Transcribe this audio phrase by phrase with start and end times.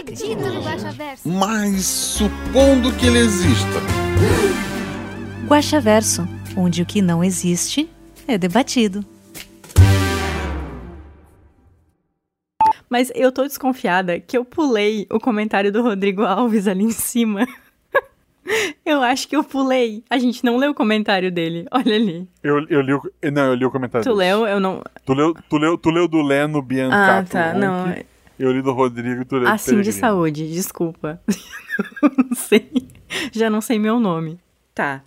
[0.00, 1.28] acredito no Guaxaverso.
[1.28, 3.80] Mas supondo que ele exista.
[5.46, 6.26] Guaxaverso,
[6.56, 7.88] onde o que não existe
[8.26, 9.04] é debatido.
[12.88, 17.46] Mas eu tô desconfiada que eu pulei o comentário do Rodrigo Alves ali em cima.
[18.84, 20.02] eu acho que eu pulei.
[20.10, 21.66] A gente não leu o comentário dele.
[21.70, 22.28] Olha ali.
[22.42, 23.00] Eu, eu li o.
[23.32, 24.02] Não, eu li o comentário.
[24.04, 24.18] Tu dele.
[24.34, 24.44] leu?
[24.46, 24.82] Eu não.
[25.04, 27.30] Tu leu, tu leu, tu leu do Leno Ah, Biancato.
[27.30, 27.54] tá.
[27.54, 27.94] Não.
[28.40, 29.92] Eu li do Rodrigo e do Assim de Peregrino.
[29.92, 31.20] saúde, desculpa.
[32.00, 32.70] não sei.
[33.32, 34.40] Já não sei meu nome.
[34.74, 35.02] Tá.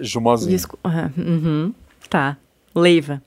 [0.00, 0.52] Jumozinho.
[0.52, 1.74] Descu ah, uhum.
[2.08, 2.36] Tá.
[2.72, 3.20] Leiva.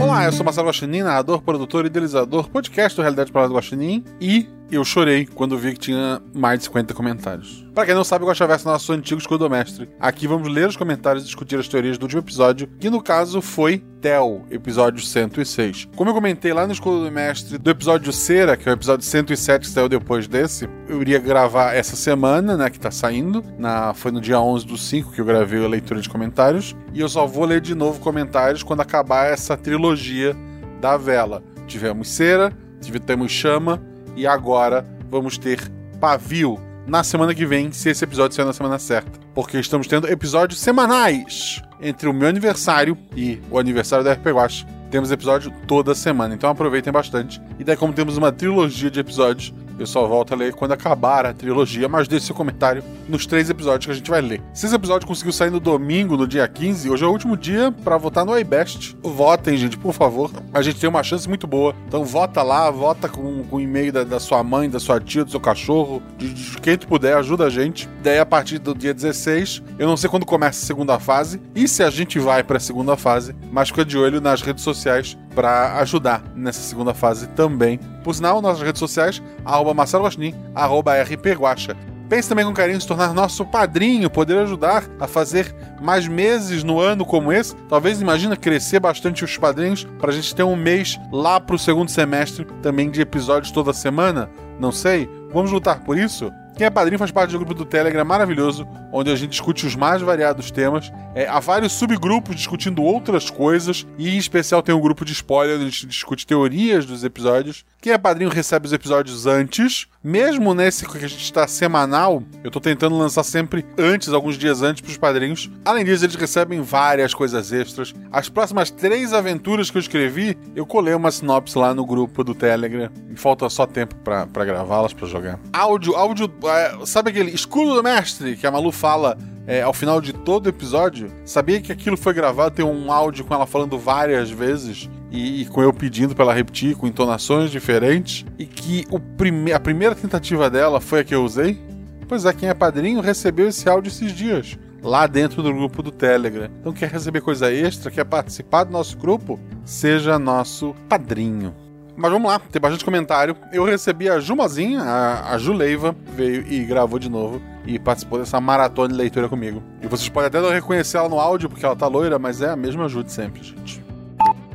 [0.00, 4.04] Olá, eu sou Marcelo Guaxinim, narrador, produtor e idealizador, podcast do Realidade Palavra do Guaxinim,
[4.20, 7.64] e eu chorei quando vi que tinha mais de 50 comentários.
[7.74, 9.88] Pra quem não sabe, o Guaxaverso é nosso antigo escudo mestre.
[9.98, 13.40] Aqui vamos ler os comentários e discutir as teorias do último episódio, que no caso
[13.40, 15.88] foi Tel, episódio 106.
[15.96, 19.04] Como eu comentei lá no escudo do mestre do episódio Cera, que é o episódio
[19.04, 23.92] 107 que saiu depois desse, eu iria gravar essa semana, né, que tá saindo, na,
[23.94, 27.08] foi no dia 11 do 5 que eu gravei a leitura de comentários, e eu
[27.08, 30.36] só vou ler de novo comentários quando acabar essa trilogia
[30.80, 31.42] da vela.
[31.66, 33.82] Tivemos Cera, tivemos Chama,
[34.16, 35.60] e agora vamos ter
[36.00, 39.18] Pavio na semana que vem, se esse episódio sair na semana certa.
[39.34, 44.66] Porque estamos tendo episódios semanais entre o meu aniversário e o aniversário da RP Guacha.
[44.90, 47.40] Temos episódio toda semana, então aproveitem bastante.
[47.58, 51.26] E daí, como temos uma trilogia de episódios, eu só volto a ler quando acabar
[51.26, 54.42] a trilogia, mas deixe seu comentário nos três episódios que a gente vai ler.
[54.52, 57.72] Se esse episódio conseguiu sair no domingo, no dia 15, hoje é o último dia
[57.84, 58.96] pra votar no iBest.
[59.02, 60.30] Votem, gente, por favor.
[60.52, 61.74] A gente tem uma chance muito boa.
[61.86, 65.24] Então vota lá, vota com, com o e-mail da, da sua mãe, da sua tia,
[65.24, 67.88] do seu cachorro, de, de quem tu puder, ajuda a gente.
[68.02, 71.66] Daí, a partir do dia 16, eu não sei quando começa a segunda fase e
[71.66, 75.78] se a gente vai pra segunda fase, mas fica de olho nas redes sociais pra
[75.78, 77.78] ajudar nessa segunda fase também.
[78.02, 80.08] Por sinal, nossas redes sociais, arroba Marcelo
[80.54, 81.76] arroba RP Guaxa.
[82.08, 86.62] Pense também com carinho em se tornar nosso padrinho, poder ajudar a fazer mais meses
[86.62, 87.56] no ano como esse.
[87.68, 91.90] Talvez, imagina, crescer bastante os padrinhos para a gente ter um mês lá pro segundo
[91.90, 94.30] semestre também de episódios toda semana.
[94.60, 95.08] Não sei.
[95.32, 96.30] Vamos lutar por isso?
[96.56, 99.74] Quem é padrinho faz parte do grupo do Telegram maravilhoso, onde a gente discute os
[99.74, 100.92] mais variados temas.
[101.14, 105.56] É, há vários subgrupos discutindo outras coisas, e em especial tem um grupo de spoiler,
[105.56, 107.64] onde a gente discute teorias dos episódios.
[107.80, 109.86] Quem é padrinho recebe os episódios antes.
[110.02, 114.60] Mesmo nesse que a gente está semanal, eu tô tentando lançar sempre antes, alguns dias
[114.60, 115.50] antes, pros padrinhos.
[115.64, 117.94] Além disso, eles recebem várias coisas extras.
[118.12, 122.34] As próximas três aventuras que eu escrevi, eu colei uma sinopse lá no grupo do
[122.34, 122.90] Telegram.
[123.10, 125.40] E falta só tempo pra gravá-las, pra jogar.
[125.52, 126.30] Áudio, áudio.
[126.48, 129.16] É, sabe aquele escudo do mestre que a Malu fala
[129.46, 131.10] é, ao final de todo episódio?
[131.24, 132.54] Sabia que aquilo foi gravado?
[132.54, 136.34] Tem um áudio com ela falando várias vezes e, e com eu pedindo pra ela
[136.34, 138.24] repetir, com entonações diferentes.
[138.38, 141.60] E que o prime a primeira tentativa dela foi a que eu usei?
[142.08, 144.58] Pois é, quem é padrinho recebeu esse áudio esses dias.
[144.82, 146.50] Lá dentro do grupo do Telegram.
[146.60, 149.40] Então, quer receber coisa extra, quer participar do nosso grupo?
[149.64, 151.54] Seja nosso padrinho.
[151.96, 153.36] Mas vamos lá, tem bastante comentário.
[153.52, 158.40] Eu recebi a Jumazinha, a, a Juleiva, veio e gravou de novo e participou dessa
[158.40, 159.62] maratona de leitura comigo.
[159.80, 162.50] E vocês podem até não reconhecer ela no áudio porque ela tá loira, mas é
[162.50, 163.82] a mesma ajuda sempre, gente.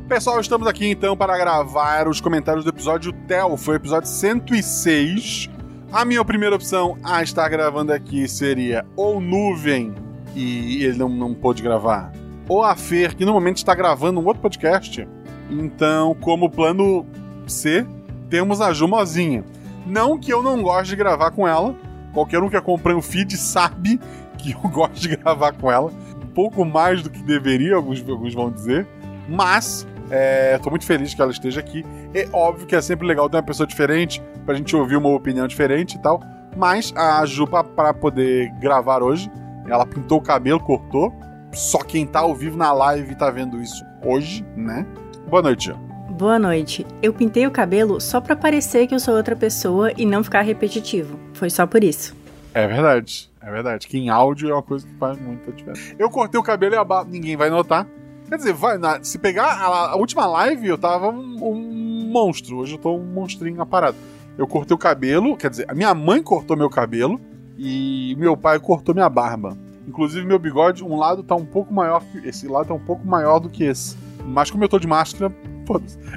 [0.07, 3.55] Pessoal, estamos aqui então para gravar os comentários do episódio Tel.
[3.55, 5.49] Foi o episódio 106.
[5.91, 9.93] A minha primeira opção a estar gravando aqui seria ou Nuvem,
[10.35, 12.11] e ele não, não pôde gravar,
[12.47, 15.07] ou a Fer, que no momento está gravando um outro podcast.
[15.49, 17.05] Então, como plano
[17.49, 17.85] C,
[18.29, 19.43] temos a Jumozinha.
[19.85, 21.75] Não que eu não goste de gravar com ela,
[22.13, 23.99] qualquer um que acompanha o feed sabe
[24.37, 25.91] que eu gosto de gravar com ela.
[26.23, 28.87] Um pouco mais do que deveria, alguns, alguns vão dizer.
[29.27, 31.85] Mas é, tô muito feliz que ela esteja aqui.
[32.13, 35.47] É óbvio que é sempre legal ter uma pessoa diferente, pra gente ouvir uma opinião
[35.47, 36.21] diferente e tal.
[36.57, 39.31] Mas a Ju, pra, pra poder gravar hoje,
[39.67, 41.13] ela pintou o cabelo, cortou.
[41.51, 44.85] Só quem tá ao vivo na live tá vendo isso hoje, né?
[45.29, 45.88] Boa noite, Ju.
[46.09, 46.85] Boa noite.
[47.01, 50.41] Eu pintei o cabelo só pra parecer que eu sou outra pessoa e não ficar
[50.41, 51.17] repetitivo.
[51.33, 52.15] Foi só por isso.
[52.53, 53.87] É verdade, é verdade.
[53.87, 55.93] Que em áudio é uma coisa que faz muita diferença.
[55.97, 57.87] Eu cortei o cabelo e a barba, ninguém vai notar.
[58.27, 62.57] Quer dizer, vai, na- se pegar a, a última live, eu tava um, um monstro.
[62.57, 63.95] Hoje eu tô um monstrinho aparado.
[64.37, 67.19] Eu cortei o cabelo, quer dizer, a minha mãe cortou meu cabelo
[67.57, 69.57] e meu pai cortou minha barba.
[69.87, 72.27] Inclusive, meu bigode, um lado tá um pouco maior que.
[72.27, 73.97] Esse lado tá um pouco maior do que esse.
[74.25, 75.33] Mas como eu tô de máscara,
[75.69, 75.99] foda-se.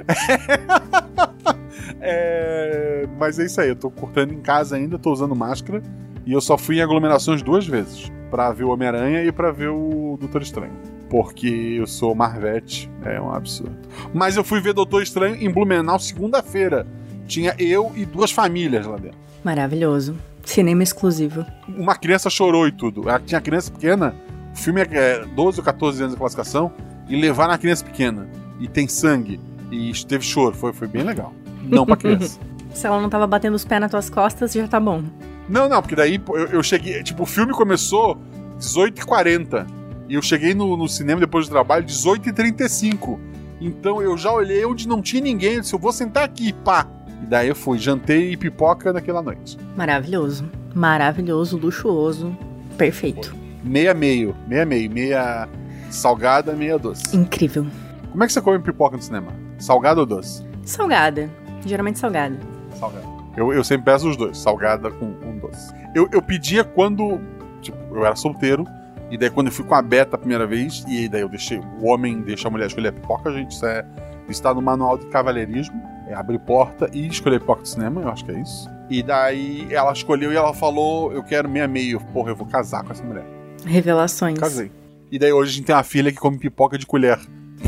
[2.05, 5.81] É, Mas é isso aí, eu tô cortando em casa ainda, tô usando máscara.
[6.25, 8.11] E eu só fui em aglomerações duas vezes.
[8.29, 10.73] Pra ver o Homem-Aranha e pra ver o Doutor Estranho.
[11.09, 13.77] Porque eu sou Marvete, é um absurdo.
[14.13, 16.85] Mas eu fui ver Doutor Estranho em Blumenau segunda-feira.
[17.25, 19.17] Tinha eu e duas famílias lá dentro.
[19.43, 20.15] Maravilhoso.
[20.43, 21.45] Cinema exclusivo.
[21.69, 23.03] Uma criança chorou e tudo.
[23.25, 24.13] Tinha criança pequena,
[24.53, 26.71] o filme é 12 ou 14 anos de classificação,
[27.07, 28.27] e levar na criança pequena.
[28.59, 29.39] E tem sangue.
[29.71, 30.55] E teve choro.
[30.55, 31.33] Foi, foi bem legal.
[31.63, 32.39] Não pra criança.
[32.73, 35.03] Se ela não tava batendo os pés nas tuas costas, já tá bom.
[35.47, 37.03] Não, não, porque daí eu, eu cheguei.
[37.03, 38.17] Tipo, o filme começou
[38.59, 39.67] 18h40.
[40.09, 43.19] E eu cheguei no, no cinema depois do trabalho 18h35.
[43.61, 45.55] Então eu já olhei onde não tinha ninguém.
[45.55, 46.87] Eu disse, eu vou sentar aqui, pá.
[47.21, 49.57] E daí eu fui, jantei pipoca naquela noite.
[49.77, 50.49] Maravilhoso.
[50.73, 52.35] Maravilhoso, luxuoso.
[52.77, 53.35] Perfeito.
[53.63, 55.47] Meia meio, meia meio, meia
[55.89, 57.15] salgada, meia doce.
[57.15, 57.65] Incrível.
[58.13, 59.33] Como é que você come pipoca no cinema?
[59.57, 60.45] Salgada ou doce?
[60.61, 61.27] Salgada.
[61.65, 62.37] Geralmente salgada.
[62.79, 63.07] Salgada.
[63.35, 65.73] Eu, eu sempre peço os dois, salgada com, com doce.
[65.95, 67.19] Eu, eu pedia quando.
[67.59, 68.67] Tipo, eu era solteiro.
[69.09, 71.59] E daí quando eu fui com a Beta a primeira vez, e daí eu deixei.
[71.81, 73.49] O homem deixa a mulher escolher a pipoca, gente.
[73.49, 73.83] Isso é.
[74.29, 75.81] Está no manual de cavalheirismo.
[76.07, 78.69] É abrir porta e escolher pipoca de cinema, eu acho que é isso.
[78.91, 81.99] E daí ela escolheu e ela falou: Eu quero meia meio.
[81.99, 83.25] Porra, eu vou casar com essa mulher.
[83.65, 84.37] Revelações.
[84.37, 84.71] Casei.
[85.11, 87.19] E daí hoje a gente tem uma filha que come pipoca de colher.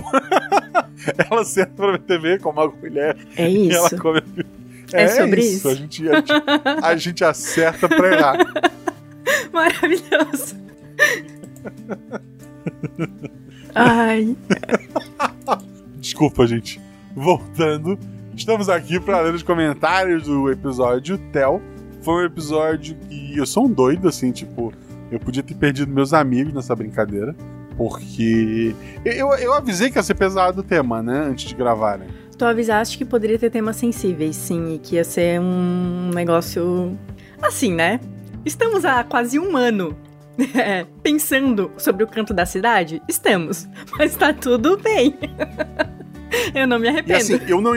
[1.29, 3.17] ela senta pra ver TV com uma colher.
[3.35, 3.97] É E ela isso.
[3.97, 4.21] come.
[4.93, 5.67] É sobre isso.
[5.67, 6.31] A gente, a, gente,
[6.83, 8.37] a gente acerta pra errar.
[9.51, 10.55] Maravilhoso.
[13.73, 14.35] Ai,
[15.97, 16.79] Desculpa, gente.
[17.15, 17.97] Voltando,
[18.35, 21.61] estamos aqui para ler os comentários do episódio Tel.
[22.01, 24.71] Foi um episódio que eu sou um doido, assim, tipo,
[25.11, 27.35] eu podia ter perdido meus amigos nessa brincadeira.
[27.77, 28.73] Porque
[29.03, 31.27] eu, eu avisei que ia ser pesado o tema, né?
[31.29, 32.07] Antes de gravar, né?
[32.37, 36.97] tu avisaste que poderia ter temas sensíveis, sim, e que ia ser um negócio.
[37.41, 37.99] Assim, né?
[38.45, 39.95] Estamos há quase um ano
[40.55, 43.01] é, pensando sobre o canto da cidade?
[43.07, 43.67] Estamos.
[43.97, 45.17] Mas tá tudo bem.
[46.53, 47.17] Eu não me E arrependo.
[47.17, 47.71] assim, eu não.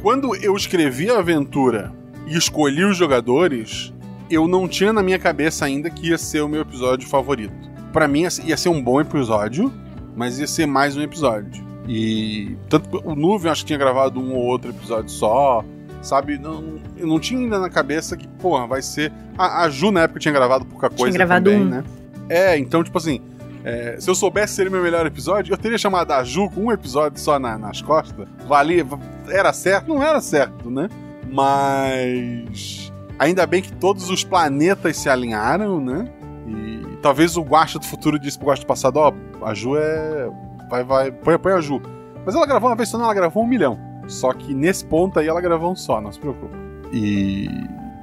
[0.00, 1.92] Quando eu escrevi a aventura
[2.26, 3.92] e escolhi os jogadores,
[4.30, 7.52] eu não tinha na minha cabeça ainda que ia ser o meu episódio favorito.
[7.96, 9.72] Pra mim ia ser- ia ser um bom episódio,
[10.14, 11.64] mas ia ser mais um episódio.
[11.88, 15.64] E tanto que o Nuvem acho que tinha gravado um ou outro episódio só,
[16.02, 16.36] sabe?
[16.36, 19.10] Não, eu não tinha ainda na cabeça que, porra, vai ser.
[19.38, 21.70] A, a Ju na época tinha gravado pouca coisa gravado também, um.
[21.70, 21.84] né?
[22.28, 23.20] É, então, tipo assim,
[23.64, 26.64] é, se eu soubesse ser o meu melhor episódio, eu teria chamado a Ju com
[26.66, 28.28] um episódio só na- nas costas.
[28.46, 28.84] Valia.
[29.30, 29.88] Era certo?
[29.88, 30.88] Não era certo, né?
[31.30, 32.92] Mas.
[33.18, 36.06] Ainda bem que todos os planetas se alinharam, né?
[36.46, 39.12] E talvez o Guacha do futuro disse pro Guacha do passado: ó,
[39.42, 40.30] a Ju é.
[40.70, 41.12] Vai, vai.
[41.12, 41.80] Põe, põe a Ju.
[42.24, 43.78] Mas ela gravou uma vez só, não, ela gravou um milhão.
[44.08, 46.56] Só que nesse ponto aí ela gravou um só, não se preocupe.
[46.92, 47.48] E.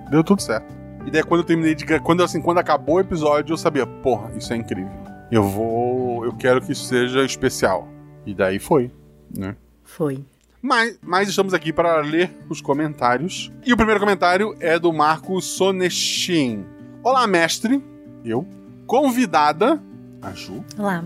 [0.10, 0.74] Deu tudo certo.
[1.06, 1.86] E daí quando eu terminei de.
[2.00, 4.92] Quando, assim, quando acabou o episódio, eu sabia, porra, isso é incrível.
[5.32, 6.24] Eu vou.
[6.26, 7.88] Eu quero que isso seja especial.
[8.26, 8.92] E daí foi,
[9.36, 9.56] né?
[9.84, 10.24] Foi.
[10.62, 13.52] Mas, mas estamos aqui para ler os comentários.
[13.66, 16.66] E o primeiro comentário é do Marco Soneshin.
[17.04, 17.84] Olá, mestre.
[18.24, 18.48] Eu.
[18.86, 19.82] Convidada.
[20.22, 20.64] A Ju.
[20.78, 21.04] Lá.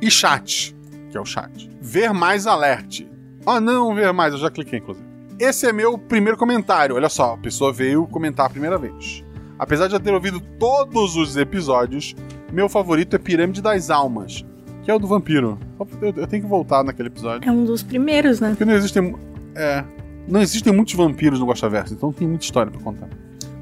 [0.00, 0.74] E chat.
[1.10, 1.70] Que é o chat.
[1.80, 3.08] Ver mais alerte.
[3.46, 4.32] Ah, não, ver mais.
[4.32, 5.06] Eu já cliquei, inclusive.
[5.38, 6.94] Esse é meu primeiro comentário.
[6.94, 9.24] Olha só, a pessoa veio comentar a primeira vez.
[9.58, 12.14] Apesar de já ter ouvido todos os episódios,
[12.52, 14.44] meu favorito é Pirâmide das Almas,
[14.82, 15.58] que é o do vampiro.
[16.00, 17.48] Eu, tenho que voltar naquele episódio.
[17.48, 18.50] É um dos primeiros, né?
[18.50, 19.14] Porque não existem.
[19.54, 19.84] É.
[20.28, 23.08] Não existem muitos vampiros no Gostaverso, então tem muita história pra contar.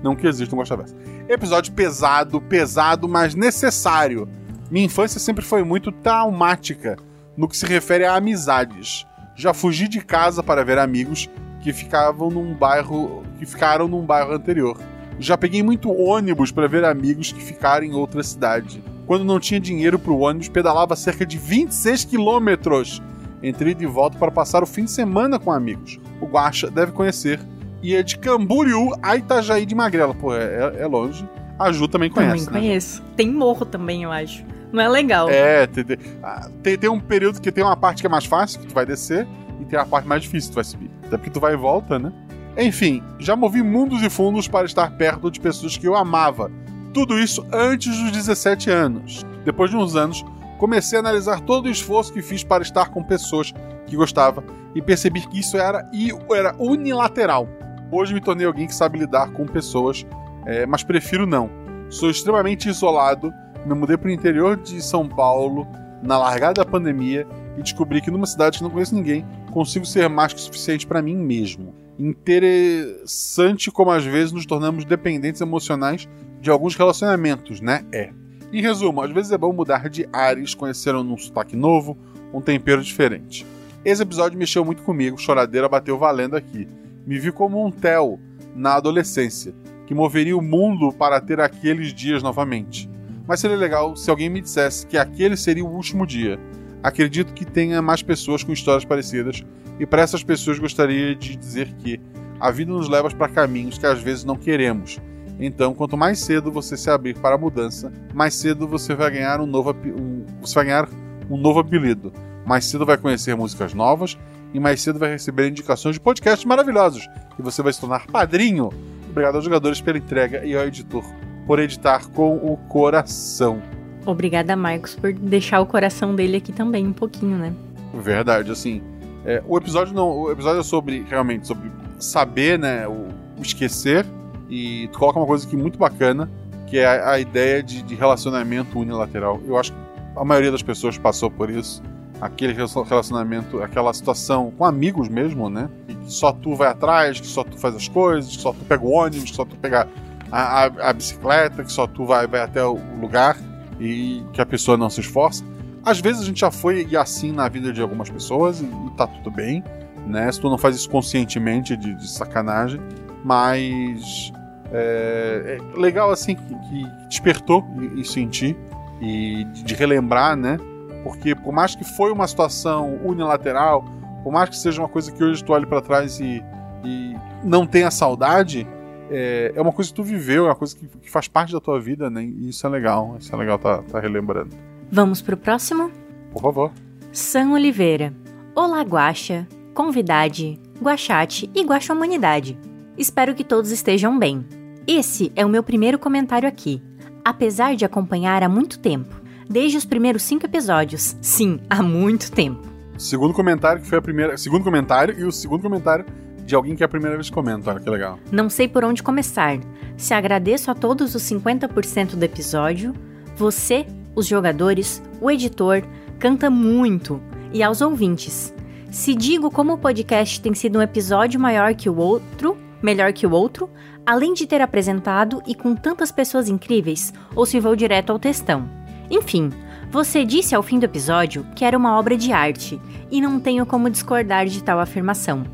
[0.03, 0.95] Não que exista um Gostaverso.
[1.29, 4.29] Episódio pesado, pesado, mas necessário.
[4.71, 6.97] Minha infância sempre foi muito traumática
[7.37, 9.07] no que se refere a amizades.
[9.35, 11.29] Já fugi de casa para ver amigos
[11.61, 13.23] que ficavam num bairro.
[13.39, 14.77] que ficaram num bairro anterior.
[15.19, 18.83] Já peguei muito ônibus para ver amigos que ficaram em outra cidade.
[19.07, 23.03] Quando não tinha dinheiro para o ônibus, pedalava cerca de 26 quilômetros
[23.43, 25.99] entre ida e volta para passar o fim de semana com amigos.
[26.21, 27.41] O Guaxa deve conhecer.
[27.83, 30.15] E é de Camboriú a Itajaí de Magrela.
[30.15, 31.27] Pô, é, é longe.
[31.59, 32.69] A Ju também conhece, também né?
[32.69, 33.03] conheço.
[33.17, 34.45] Tem morro também, eu acho.
[34.73, 35.29] Não é legal.
[35.29, 38.25] É, tem, tem, ah, tem, tem um período que tem uma parte que é mais
[38.25, 39.27] fácil, que tu vai descer,
[39.61, 40.91] e tem a parte mais difícil que tu vai subir.
[41.07, 42.13] Até porque tu vai e volta, né?
[42.57, 46.51] Enfim, já movi mundos e fundos para estar perto de pessoas que eu amava.
[46.93, 49.25] Tudo isso antes dos 17 anos.
[49.45, 50.25] Depois de uns anos,
[50.59, 53.53] comecei a analisar todo o esforço que fiz para estar com pessoas
[53.87, 54.43] que gostava
[54.75, 55.89] e percebi que isso era,
[56.35, 57.49] era unilateral.
[57.93, 60.07] Hoje me tornei alguém que sabe lidar com pessoas,
[60.47, 61.51] é, mas prefiro não.
[61.89, 63.33] Sou extremamente isolado,
[63.67, 65.67] me mudei para o interior de São Paulo
[66.03, 67.27] na largada da pandemia
[67.59, 71.03] e descobri que numa cidade que não conheço ninguém, consigo ser mais que suficiente para
[71.03, 71.75] mim mesmo.
[71.99, 76.09] Interessante como às vezes nos tornamos dependentes emocionais
[76.41, 77.85] de alguns relacionamentos, né?
[77.93, 78.11] É.
[78.53, 81.99] Em resumo, às vezes é bom mudar de ares, conhecer um sotaque novo,
[82.33, 83.47] um tempero diferente.
[83.85, 86.67] Esse episódio mexeu muito comigo, choradeira bateu valendo aqui.
[87.07, 88.19] Me vi como um Theo
[88.55, 89.55] na adolescência,
[89.87, 92.89] que moveria o mundo para ter aqueles dias novamente.
[93.27, 96.39] Mas seria legal se alguém me dissesse que aquele seria o último dia.
[96.83, 99.45] Acredito que tenha mais pessoas com histórias parecidas,
[99.79, 102.01] e para essas pessoas gostaria de dizer que
[102.39, 104.99] a vida nos leva para caminhos que às vezes não queremos.
[105.39, 109.41] Então, quanto mais cedo você se abrir para a mudança, mais cedo você vai ganhar
[109.41, 110.89] um novo, um, você vai ganhar
[111.31, 112.13] um novo apelido.
[112.45, 114.19] Mais cedo vai conhecer músicas novas
[114.53, 117.09] e mais cedo vai receber indicações de podcasts maravilhosos.
[117.39, 118.71] E você vai se tornar padrinho.
[119.09, 121.05] Obrigado aos jogadores pela entrega e ao editor
[121.47, 123.61] por editar com o coração.
[124.07, 127.53] Obrigada, Marcos, por deixar o coração dele aqui também um pouquinho, né?
[127.93, 128.83] Verdade, assim.
[129.25, 130.11] É, o episódio não.
[130.11, 132.87] O episódio é sobre realmente sobre saber, né?
[132.87, 134.07] O, o esquecer.
[134.49, 136.31] E tu coloca uma coisa aqui muito bacana,
[136.67, 139.41] que é a, a ideia de, de, relacionamento unilateral.
[139.47, 139.79] Eu acho que
[140.17, 141.83] a maioria das pessoas passou por isso.
[142.21, 145.71] Aquele relacionamento, aquela situação com amigos mesmo, né?
[145.87, 148.85] Que só tu vai atrás, que só tu faz as coisas, que só tu pega
[148.85, 149.89] o ônibus, que só tu pega
[150.31, 153.37] a, a, a bicicleta, que só tu vai, vai até o lugar
[153.81, 155.43] e que a pessoa não se esforça.
[155.85, 158.91] Às vezes a gente já foi e assim na vida de algumas pessoas e, e
[158.97, 159.65] tá tudo bem,
[160.07, 160.31] né?
[160.31, 162.81] Se tu não faz isso conscientemente de, de sacanagem,
[163.25, 164.31] mas
[164.73, 167.65] é, é, legal assim que, que despertou
[167.97, 168.57] isso em ti
[169.01, 170.59] e de relembrar, né?
[171.03, 173.85] Porque por mais que foi uma situação unilateral,
[174.23, 176.43] por mais que seja uma coisa que hoje tu olhe para trás e,
[176.85, 178.67] e não tenha saudade,
[179.11, 181.61] é, é, uma coisa que tu viveu, é uma coisa que, que, faz parte da
[181.61, 182.23] tua vida, né?
[182.23, 184.55] E isso é legal, isso é legal tá, tá relembrando.
[184.91, 185.91] Vamos pro próximo?
[186.33, 186.73] Por favor.
[187.13, 188.15] Sam Oliveira.
[188.55, 192.59] Olá, Guaxa, convidade, Guachate e Guaxa Humanidade.
[192.97, 194.47] Espero que todos estejam bem.
[194.87, 196.83] Esse é o meu primeiro comentário aqui,
[197.25, 199.20] apesar de acompanhar há muito tempo.
[199.51, 201.17] Desde os primeiros cinco episódios.
[201.21, 202.63] Sim, há muito tempo.
[202.97, 204.37] Segundo comentário que foi a primeira.
[204.39, 206.07] Segundo comentário e o segundo comentário
[206.47, 208.17] de alguém que é a primeira vez que comenta, olha que legal.
[208.31, 209.59] Não sei por onde começar.
[209.97, 212.95] Se agradeço a todos os 50% do episódio,
[213.37, 215.83] você, os jogadores, o editor,
[216.21, 217.21] canta muito,
[217.53, 218.55] e aos ouvintes.
[218.89, 223.27] Se digo como o podcast tem sido um episódio maior que o outro, melhor que
[223.27, 223.69] o outro,
[224.07, 228.80] além de ter apresentado e com tantas pessoas incríveis, ou se vou direto ao textão.
[229.11, 229.51] Enfim,
[229.91, 233.67] você disse ao fim do episódio que era uma obra de arte, e não tenho
[233.67, 235.45] como discordar de tal afirmação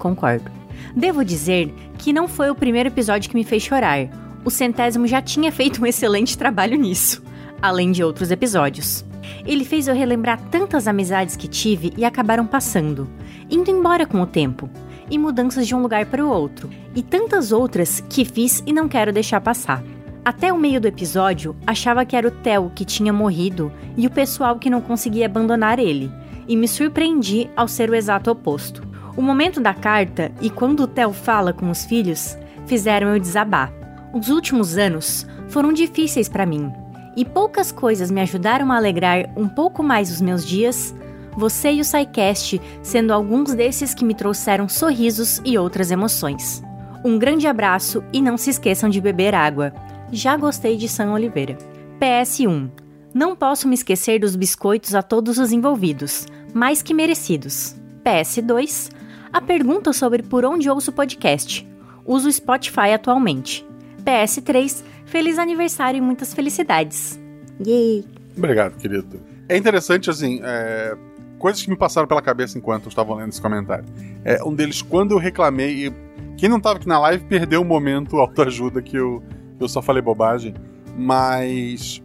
[0.00, 0.50] concordo.
[0.96, 4.08] Devo dizer que não foi o primeiro episódio que me fez chorar.
[4.44, 7.22] O centésimo já tinha feito um excelente trabalho nisso,
[7.62, 9.04] além de outros episódios.
[9.46, 13.08] Ele fez eu relembrar tantas amizades que tive e acabaram passando,
[13.48, 14.68] indo embora com o tempo,
[15.10, 18.88] e mudanças de um lugar para o outro, e tantas outras que fiz e não
[18.88, 19.84] quero deixar passar.
[20.24, 24.10] Até o meio do episódio, achava que era o Theo que tinha morrido e o
[24.10, 26.12] pessoal que não conseguia abandonar ele,
[26.46, 28.86] e me surpreendi ao ser o exato oposto.
[29.16, 32.36] O momento da carta e quando o Theo fala com os filhos
[32.66, 33.72] fizeram eu desabar.
[34.12, 36.70] Os últimos anos foram difíceis para mim
[37.16, 40.94] e poucas coisas me ajudaram a alegrar um pouco mais os meus dias.
[41.36, 46.62] Você e o SciCast sendo alguns desses que me trouxeram sorrisos e outras emoções.
[47.04, 49.72] Um grande abraço e não se esqueçam de beber água.
[50.12, 51.56] Já gostei de São Oliveira.
[52.00, 52.70] PS1.
[53.14, 57.76] Não posso me esquecer dos biscoitos a todos os envolvidos, mais que merecidos.
[58.04, 58.90] PS2
[59.32, 61.66] a pergunta sobre por onde ouço o podcast.
[62.04, 63.64] Uso o Spotify atualmente.
[64.04, 67.20] PS3, feliz aniversário e muitas felicidades.
[67.64, 68.04] Yay!
[68.36, 69.20] Obrigado, querido.
[69.48, 70.96] É interessante, assim, é...
[71.38, 73.84] coisas que me passaram pela cabeça enquanto eu estava lendo esse comentário.
[74.24, 75.92] É, um deles, quando eu reclamei, e
[76.36, 79.22] quem não estava aqui na live perdeu o momento autoajuda que eu,
[79.64, 80.54] eu só falei bobagem,
[80.96, 82.02] mas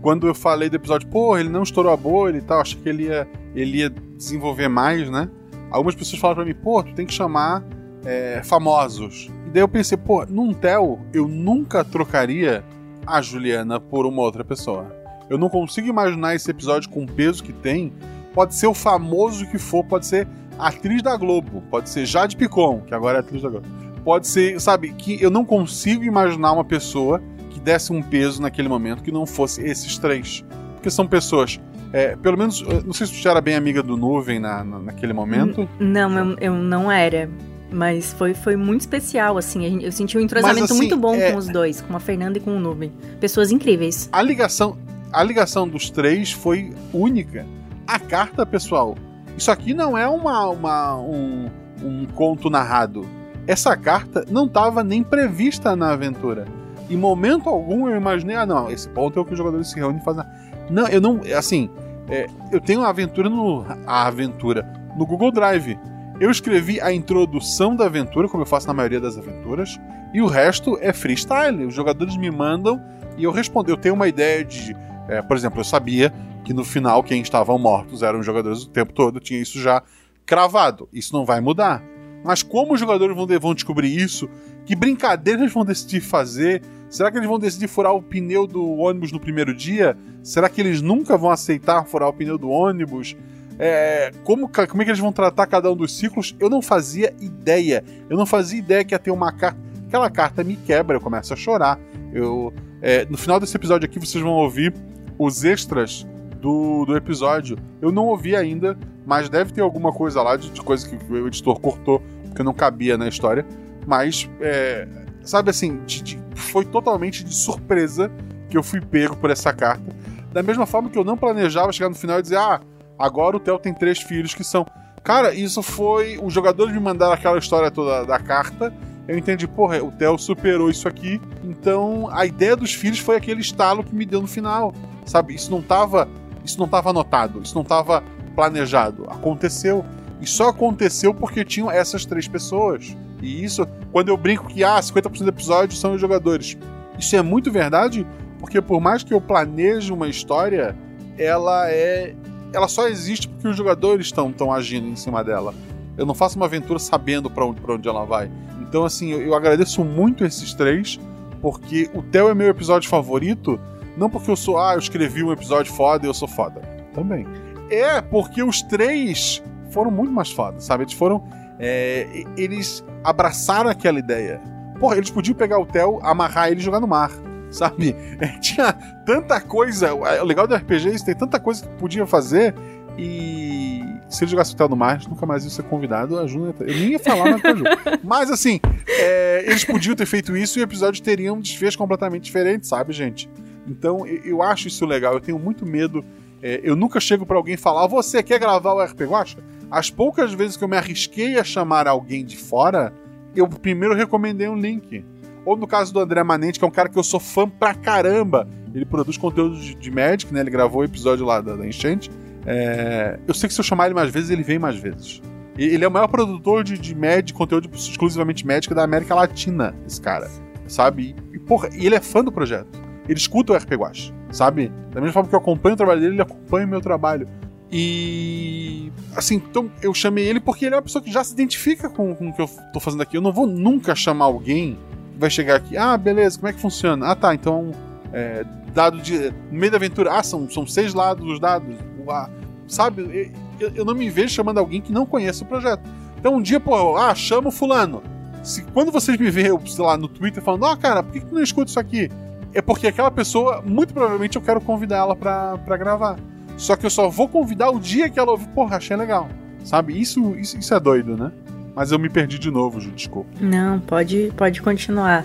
[0.00, 2.88] quando eu falei do episódio, pô, ele não estourou a bolha e tal, achei que
[2.88, 5.28] ele ia, ele ia desenvolver mais, né?
[5.70, 7.62] algumas pessoas falaram pra mim, pô, tu tem que chamar
[8.04, 9.30] é, famosos.
[9.46, 12.64] E daí eu pensei, pô, num Tel, eu nunca trocaria
[13.06, 14.94] a Juliana por uma outra pessoa.
[15.28, 17.92] Eu não consigo imaginar esse episódio com o peso que tem.
[18.32, 20.28] Pode ser o famoso que for, pode ser
[20.58, 23.66] atriz da Globo, pode ser Jade Picon, que agora é atriz da Globo.
[24.06, 27.20] Pode ser, sabe, que eu não consigo imaginar uma pessoa
[27.50, 30.44] que desse um peso naquele momento que não fosse esses três.
[30.74, 31.60] Porque são pessoas
[31.92, 34.78] é, pelo menos, não sei se tu já era bem amiga do Nuvem na, na
[34.78, 35.68] naquele momento.
[35.80, 37.28] Não, eu, eu não era.
[37.68, 39.82] Mas foi, foi muito especial, assim.
[39.82, 42.38] Eu senti um entrosamento Mas, assim, muito bom é- com os dois, com a Fernanda
[42.38, 42.92] e com o Nubem.
[43.18, 44.08] Pessoas incríveis.
[44.12, 44.78] A ligação,
[45.12, 47.44] a ligação dos três foi única.
[47.88, 48.94] A carta, pessoal,
[49.36, 51.50] isso aqui não é uma, uma- um,
[51.82, 53.04] um conto narrado.
[53.46, 56.46] Essa carta não estava nem prevista na aventura.
[56.90, 59.76] Em momento algum eu imaginei, ah, não, esse ponto é o que os jogadores se
[59.76, 60.24] reúnem e fazem.
[60.70, 61.20] Não, eu não.
[61.36, 61.70] Assim,
[62.08, 63.64] é, eu tenho a aventura no.
[63.86, 65.78] A aventura no Google Drive.
[66.18, 69.78] Eu escrevi a introdução da aventura, como eu faço na maioria das aventuras,
[70.14, 71.66] e o resto é freestyle.
[71.66, 72.82] Os jogadores me mandam
[73.18, 73.70] e eu respondo.
[73.70, 74.74] Eu tenho uma ideia de.
[75.08, 76.12] é, por exemplo, eu sabia
[76.44, 79.60] que no final quem estavam mortos eram os jogadores o tempo todo, eu tinha isso
[79.60, 79.82] já
[80.24, 80.88] cravado.
[80.92, 81.82] Isso não vai mudar.
[82.26, 84.28] Mas como os jogadores vão, vão descobrir isso?
[84.64, 86.60] Que brincadeiras eles vão decidir fazer?
[86.90, 89.96] Será que eles vão decidir furar o pneu do ônibus no primeiro dia?
[90.22, 93.16] Será que eles nunca vão aceitar furar o pneu do ônibus?
[93.58, 96.34] É, como, como é que eles vão tratar cada um dos ciclos?
[96.40, 97.84] Eu não fazia ideia.
[98.10, 99.58] Eu não fazia ideia que ia ter uma carta.
[99.86, 101.78] Aquela carta me quebra, eu começo a chorar.
[102.12, 102.52] Eu,
[102.82, 104.74] é, no final desse episódio aqui, vocês vão ouvir
[105.16, 106.04] os extras
[106.40, 107.56] do, do episódio.
[107.80, 111.26] Eu não ouvi ainda, mas deve ter alguma coisa lá de, de coisa que o
[111.26, 112.02] editor cortou,
[112.36, 113.46] porque não cabia na história.
[113.86, 114.86] Mas, é,
[115.22, 118.10] sabe assim, de- de- foi totalmente de surpresa
[118.50, 119.94] que eu fui pego por essa carta.
[120.32, 122.60] Da mesma forma que eu não planejava chegar no final e dizer, ah,
[122.98, 124.66] agora o Theo tem três filhos que são.
[125.02, 126.18] Cara, isso foi.
[126.22, 128.74] Os jogadores me mandaram aquela história toda da carta.
[129.08, 131.18] Eu entendi, porra, o Theo superou isso aqui.
[131.42, 134.74] Então a ideia dos filhos foi aquele estalo que me deu no final.
[135.06, 135.34] Sabe?
[135.34, 136.06] Isso não tava.
[136.44, 138.02] Isso não tava anotado, isso não tava
[138.34, 139.04] planejado.
[139.08, 139.84] Aconteceu.
[140.20, 142.96] E só aconteceu porque tinham essas três pessoas.
[143.22, 146.56] E isso, quando eu brinco que ah, 50% do episódio são os jogadores.
[146.98, 148.06] Isso é muito verdade,
[148.38, 150.76] porque por mais que eu planeje uma história,
[151.18, 152.14] ela é.
[152.52, 155.54] Ela só existe porque os jogadores estão estão agindo em cima dela.
[155.96, 158.30] Eu não faço uma aventura sabendo pra onde, pra onde ela vai.
[158.60, 160.98] Então, assim, eu, eu agradeço muito esses três,
[161.40, 163.58] porque o Theo é meu episódio favorito,
[163.96, 166.60] não porque eu sou, ah, eu escrevi um episódio foda e eu sou foda.
[166.94, 167.26] Também.
[167.70, 169.42] É porque os três
[169.76, 170.84] foram muito mais foda, sabe?
[170.84, 171.22] Eles foram.
[171.60, 174.40] é, eles abraçaram aquela ideia.
[174.80, 177.10] Porra, eles podiam pegar o Theo, amarrar ele e jogar no mar,
[177.50, 177.94] sabe?
[178.18, 178.72] É, tinha
[179.04, 179.92] tanta coisa.
[179.94, 182.54] O legal do RPG é isso, tem tanta coisa que podia fazer
[182.98, 183.82] e.
[184.08, 186.18] Se ele jogasse o Theo no mar, nunca mais ia ser convidado.
[186.18, 186.54] A Juna.
[186.60, 187.64] Eu nem ia falar mais com a Ju.
[188.02, 192.22] Mas assim, é, eles podiam ter feito isso e o episódio teria um desfecho completamente
[192.22, 193.28] diferente, sabe, gente?
[193.68, 195.12] Então eu, acho isso legal.
[195.14, 196.04] Eu tenho muito medo.
[196.42, 199.38] é, eu nunca chego pra alguém e falar: "Ah, Você quer gravar o RP Guacha?
[199.70, 202.92] As poucas vezes que eu me arrisquei a chamar alguém de fora,
[203.34, 205.04] eu primeiro recomendei um link.
[205.44, 207.74] Ou no caso do André Manente, que é um cara que eu sou fã pra
[207.74, 208.48] caramba.
[208.74, 210.40] Ele produz conteúdo de, de Magic, né?
[210.40, 212.10] Ele gravou o episódio lá da, da Enchente.
[212.44, 215.20] É, eu sei que se eu chamar ele mais vezes, ele vem mais vezes.
[215.58, 220.00] Ele é o maior produtor de, de Magic, conteúdo exclusivamente Magic da América Latina, esse
[220.00, 220.30] cara.
[220.68, 221.16] Sabe?
[221.32, 222.78] E, porra, ele é fã do projeto.
[223.08, 224.70] Ele escuta o RP Guacha, sabe?
[224.90, 227.28] Da mesma forma que eu acompanho o trabalho dele, ele acompanha o meu trabalho.
[227.70, 228.92] E.
[229.14, 232.14] Assim, então eu chamei ele porque ele é uma pessoa que já se identifica com,
[232.14, 233.16] com o que eu tô fazendo aqui.
[233.16, 234.78] Eu não vou nunca chamar alguém
[235.12, 235.76] que vai chegar aqui.
[235.76, 237.06] Ah, beleza, como é que funciona?
[237.08, 237.72] Ah, tá, então.
[238.12, 238.44] é,
[238.76, 239.30] dado de.
[239.50, 241.74] No meio da aventura, ah, são, são seis lados dos dados.
[242.08, 242.28] Ah,
[242.68, 243.32] sabe?
[243.58, 245.82] Eu, eu não me vejo chamando alguém que não conhece o projeto.
[246.18, 248.02] Então um dia, pô, ah, chama o fulano.
[248.42, 251.26] Se, quando vocês me verem, sei lá, no Twitter falando, ó, cara, por que, que
[251.26, 252.10] tu não escuta isso aqui?
[252.54, 256.16] É porque aquela pessoa, muito provavelmente, eu quero convidar ela pra, pra gravar.
[256.56, 259.28] Só que eu só vou convidar o dia que ela ouvir, porra, achei legal.
[259.64, 260.00] Sabe?
[260.00, 261.30] Isso, isso, isso é doido, né?
[261.74, 263.28] Mas eu me perdi de novo, Ju, desculpa.
[263.40, 265.24] Não, pode, pode continuar.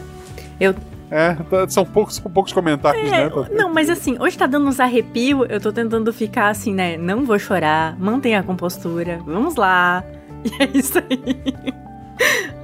[0.59, 0.75] Eu,
[1.09, 3.31] É, tá- são poucos, são poucos comentários, É, né?
[3.53, 6.97] Não, mas assim, hoje tá dando uns arrepios, eu tô tentando ficar assim, né?
[6.97, 10.03] Não vou chorar, mantenha a compostura, vamos lá.
[10.43, 11.53] E é isso aí.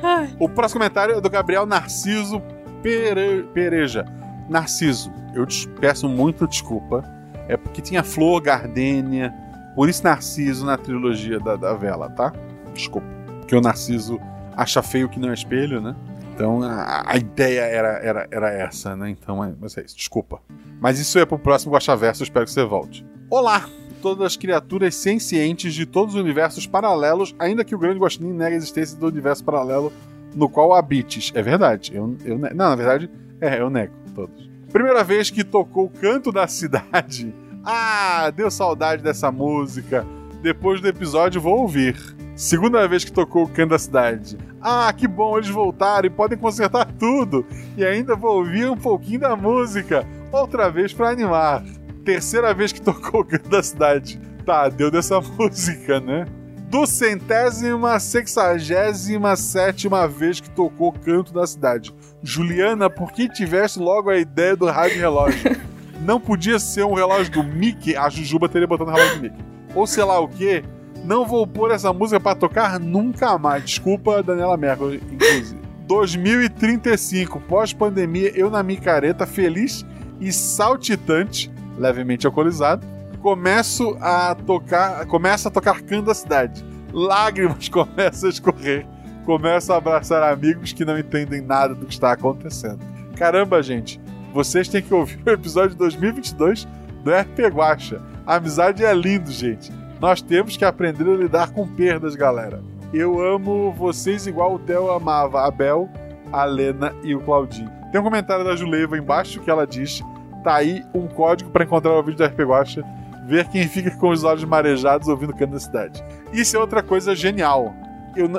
[0.01, 2.41] Ai, O próximo comentário é do Gabriel Narciso
[2.81, 4.05] Pere- Pereja.
[4.49, 7.03] Narciso, eu te peço muito desculpa.
[7.47, 9.33] É porque tinha flor, gardênia.
[9.75, 12.33] Por isso Narciso na trilogia da, da vela, tá?
[12.73, 13.07] Desculpa.
[13.39, 14.19] Porque o Narciso
[14.55, 15.95] acha feio que não é espelho, né?
[16.33, 19.09] Então a, a ideia era, era, era essa, né?
[19.09, 20.41] Então é, mas é isso, desculpa.
[20.79, 23.05] Mas isso é pro próximo Guaxaverso, espero que você volte.
[23.29, 23.67] Olá!
[24.01, 28.53] Todas as criaturas sencientes de todos os universos paralelos, ainda que o grande Guaxinim negue
[28.53, 29.91] a existência do universo paralelo
[30.35, 31.31] no qual habites.
[31.33, 31.91] É verdade.
[31.95, 33.09] Eu, eu, não, na verdade,
[33.41, 34.46] é, eu nego todos.
[34.77, 37.33] Primeira vez que tocou o canto da cidade.
[37.69, 40.07] Ah, deu saudade dessa música.
[40.41, 41.97] Depois do episódio vou ouvir.
[42.33, 44.37] Segunda vez que tocou o canto da cidade.
[44.61, 47.45] Ah, que bom, eles voltaram e podem consertar tudo.
[47.75, 50.07] E ainda vou ouvir um pouquinho da música.
[50.31, 51.61] Outra vez pra animar.
[52.05, 54.17] Terceira vez que tocou o canto da cidade.
[54.45, 56.25] Tá, deu dessa música, né?
[56.67, 61.93] Do centésima sexagésima sétima vez que tocou Canto da Cidade.
[62.21, 65.55] Juliana, por que tivesse logo a ideia do rádio relógio?
[66.01, 67.95] Não podia ser um relógio do Mickey?
[67.95, 69.45] A Jujuba teria botado no relógio do Mickey.
[69.73, 70.63] Ou sei lá o quê?
[71.05, 73.63] Não vou pôr essa música pra tocar nunca mais.
[73.63, 75.61] Desculpa, Daniela Merkel, inclusive.
[75.87, 79.85] 2035, pós-pandemia, eu na micareta, feliz
[80.19, 82.85] e saltitante, levemente alcoolizado,
[83.21, 86.65] começo a tocar, começa a tocar canto da cidade.
[86.93, 88.85] Lágrimas começam a escorrer.
[89.25, 92.79] Começo a abraçar amigos que não entendem nada do que está acontecendo.
[93.17, 93.99] Caramba, gente,
[94.33, 96.65] vocês têm que ouvir o episódio de 2022
[97.03, 98.01] do RP Guacha.
[98.25, 99.71] Amizade é lindo, gente.
[99.99, 102.61] Nós temos que aprender a lidar com perdas, galera.
[102.93, 105.89] Eu amo vocês igual o Theo amava a Bel,
[106.31, 107.69] a Lena e o Claudinho.
[107.91, 110.01] Tem um comentário da Juleiva embaixo que ela diz:
[110.43, 112.83] tá aí um código para encontrar o vídeo do RP Guacha,
[113.27, 116.01] ver quem fica com os olhos marejados ouvindo o canto da cidade.
[116.31, 117.75] Isso é outra coisa genial.
[118.15, 118.29] Eu,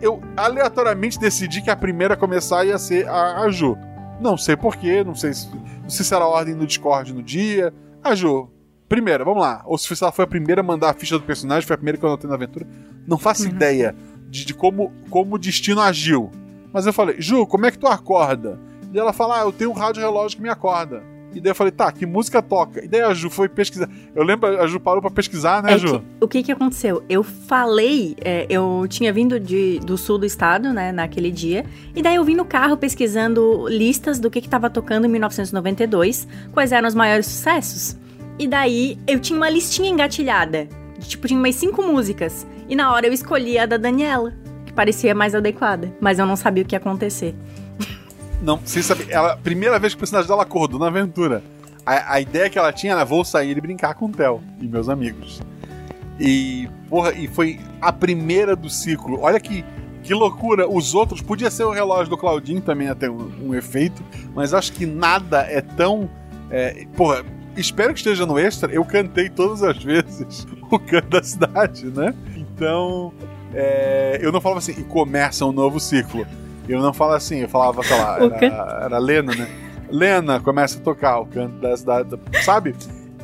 [0.00, 3.78] eu aleatoriamente decidi que a primeira a começar ia ser a, a Ju.
[4.20, 5.48] Não sei porquê, não sei se,
[5.82, 7.72] não sei se era a ordem no Discord no dia.
[8.02, 8.50] A Ju,
[8.88, 9.62] primeira, vamos lá.
[9.64, 11.96] Ou se ela foi a primeira a mandar a ficha do personagem, foi a primeira
[11.96, 12.66] que eu anotei na aventura.
[13.06, 13.50] Não faço uhum.
[13.50, 13.94] ideia
[14.28, 16.32] de, de, como, como o destino agiu.
[16.72, 18.58] Mas eu falei, Ju, como é que tu acorda?
[18.92, 21.11] E ela fala, ah, eu tenho um rádio relógio que me acorda.
[21.34, 22.84] E daí eu falei, tá, que música toca?
[22.84, 23.88] E daí a Ju foi pesquisar.
[24.14, 26.00] Eu lembro, a Ju parou pra pesquisar, né, é Ju?
[26.00, 27.02] Que, o que que aconteceu?
[27.08, 31.64] Eu falei, é, eu tinha vindo de, do sul do estado, né, naquele dia,
[31.94, 36.28] e daí eu vim no carro pesquisando listas do que que tava tocando em 1992,
[36.52, 37.96] quais eram os maiores sucessos.
[38.38, 40.68] E daí eu tinha uma listinha engatilhada.
[40.98, 42.46] De, tipo, tinha umas cinco músicas.
[42.68, 44.32] E na hora eu escolhi a da Daniela,
[44.64, 45.94] que parecia mais adequada.
[46.00, 47.34] Mas eu não sabia o que ia acontecer.
[48.42, 49.06] Não, sem saber.
[49.08, 51.42] Ela, primeira vez que o personagem dela acordou na aventura.
[51.86, 54.66] A, a ideia que ela tinha era: vou sair e brincar com o Theo e
[54.66, 55.40] meus amigos.
[56.18, 59.20] E, porra, e foi a primeira do ciclo.
[59.20, 59.64] Olha que,
[60.02, 60.68] que loucura.
[60.68, 64.02] Os outros, podia ser o relógio do Claudinho também até um, um efeito,
[64.34, 66.10] mas acho que nada é tão.
[66.50, 67.24] É, porra,
[67.56, 68.72] espero que esteja no extra.
[68.72, 72.12] Eu cantei todas as vezes o canto da cidade, né?
[72.36, 73.12] Então,
[73.54, 76.26] é, eu não falava assim, e começa um novo ciclo.
[76.68, 79.48] Eu não falo assim, eu falava, sei lá, era, era Lena, né?
[79.90, 82.74] Lena começa a tocar o canto da cidade, sabe?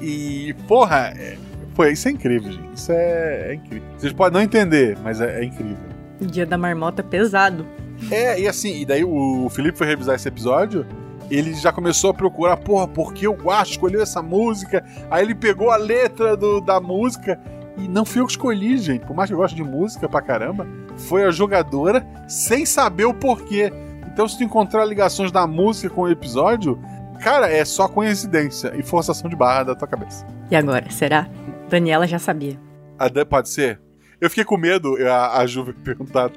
[0.01, 1.37] E, porra, é,
[1.75, 2.75] foi, isso é incrível, gente.
[2.75, 3.89] Isso é, é incrível.
[3.97, 5.77] Vocês podem não entender, mas é, é incrível.
[6.21, 7.65] Dia da marmota pesado.
[8.11, 10.87] É, e assim, e daí o Felipe foi revisar esse episódio
[11.31, 14.85] ele já começou a procurar, porra, por que o Guacho escolheu essa música?
[15.11, 17.39] Aí ele pegou a letra do, da música
[17.77, 19.05] e não fui eu que escolhi, gente.
[19.05, 20.67] Por mais que eu goste de música pra caramba,
[20.99, 23.73] foi a jogadora sem saber o porquê.
[24.07, 26.79] Então, se tu encontrar ligações da música com o episódio,
[27.23, 30.27] cara, é só coincidência e forçação de barra da tua cabeça.
[30.51, 31.29] E agora, será?
[31.69, 32.59] Daniela já sabia.
[32.99, 33.81] A, pode ser?
[34.21, 36.31] Eu fiquei com medo, a, a Ju perguntar.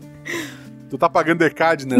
[0.88, 1.98] tu tá pagando ECAD, né?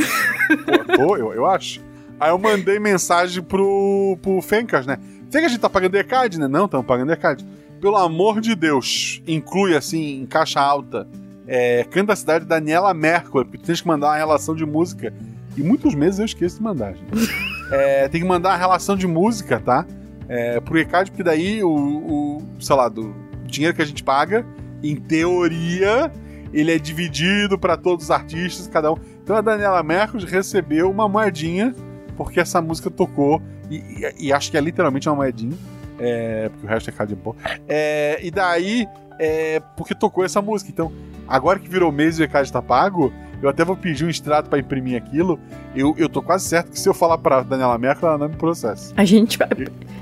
[0.64, 1.80] Pô, tô, eu, eu acho.
[2.18, 4.98] Aí eu mandei mensagem pro, pro Fencas, né?
[5.30, 6.48] Fencas, a gente tá pagando ECAD, né?
[6.48, 7.44] Não, estamos pagando ECAD.
[7.80, 11.06] Pelo amor de Deus, inclui assim, em caixa alta,
[11.48, 15.12] é, Canta da Cidade Daniela Mercury, porque tu tens que mandar uma relação de música.
[15.56, 17.08] E muitos meses eu esqueço de mandar, gente.
[17.70, 19.84] É, tem que mandar a relação de música, tá?
[20.26, 24.42] É, pro ECAD, porque daí o, o, sei lá, do dinheiro que a gente paga,
[24.82, 26.10] em teoria,
[26.50, 28.96] ele é dividido para todos os artistas, cada um.
[29.22, 31.74] Então a Daniela Mercury recebeu uma moedinha
[32.16, 35.56] porque essa música tocou, e, e, e acho que é literalmente uma moedinha,
[35.98, 37.20] é, porque o resto é cada de
[37.68, 40.70] é, E daí, é, porque tocou essa música.
[40.70, 40.90] Então,
[41.28, 44.50] agora que virou mês e o ECAD tá pago, eu até vou pedir um extrato
[44.50, 45.38] para imprimir aquilo.
[45.74, 48.36] Eu, eu tô quase certo que se eu falar pra Daniela Merkel, ela não me
[48.36, 48.92] processa.
[48.96, 49.48] A gente vai.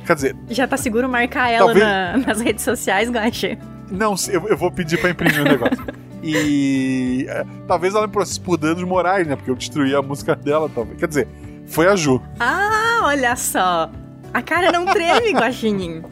[0.07, 0.37] Quer dizer.
[0.49, 1.85] Já tá seguro marcar ela talvez...
[1.85, 3.59] na, nas redes sociais, Guaxa?
[3.91, 5.85] Não, eu, eu vou pedir para imprimir o negócio.
[6.23, 9.37] E é, talvez ela me processe por danos morais, né?
[9.37, 10.99] Porque eu destruí a música dela, talvez.
[10.99, 11.29] Quer dizer,
[11.67, 12.21] foi a Ju.
[12.41, 13.91] Ah, olha só.
[14.33, 16.03] A cara não treme, Guaxinim.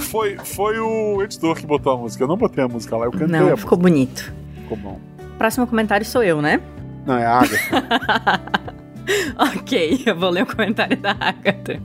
[0.00, 2.22] Foi, foi o editor que botou a música.
[2.22, 4.32] Eu não botei a música lá, eu cantei Não, ficou bonito.
[4.62, 5.00] Ficou bom.
[5.38, 6.60] Próximo comentário sou eu, né?
[7.04, 8.42] Não, é a Agatha.
[9.56, 11.80] ok, eu vou ler o comentário da Agatha.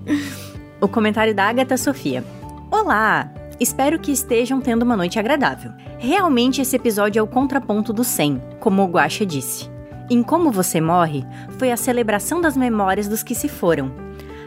[0.79, 2.23] O comentário da Agatha Sofia.
[2.71, 3.31] Olá!
[3.59, 5.71] Espero que estejam tendo uma noite agradável.
[5.97, 9.67] Realmente esse episódio é o contraponto do 100, como o Guaxa disse.
[10.09, 11.25] Em Como Você Morre,
[11.57, 13.91] foi a celebração das memórias dos que se foram.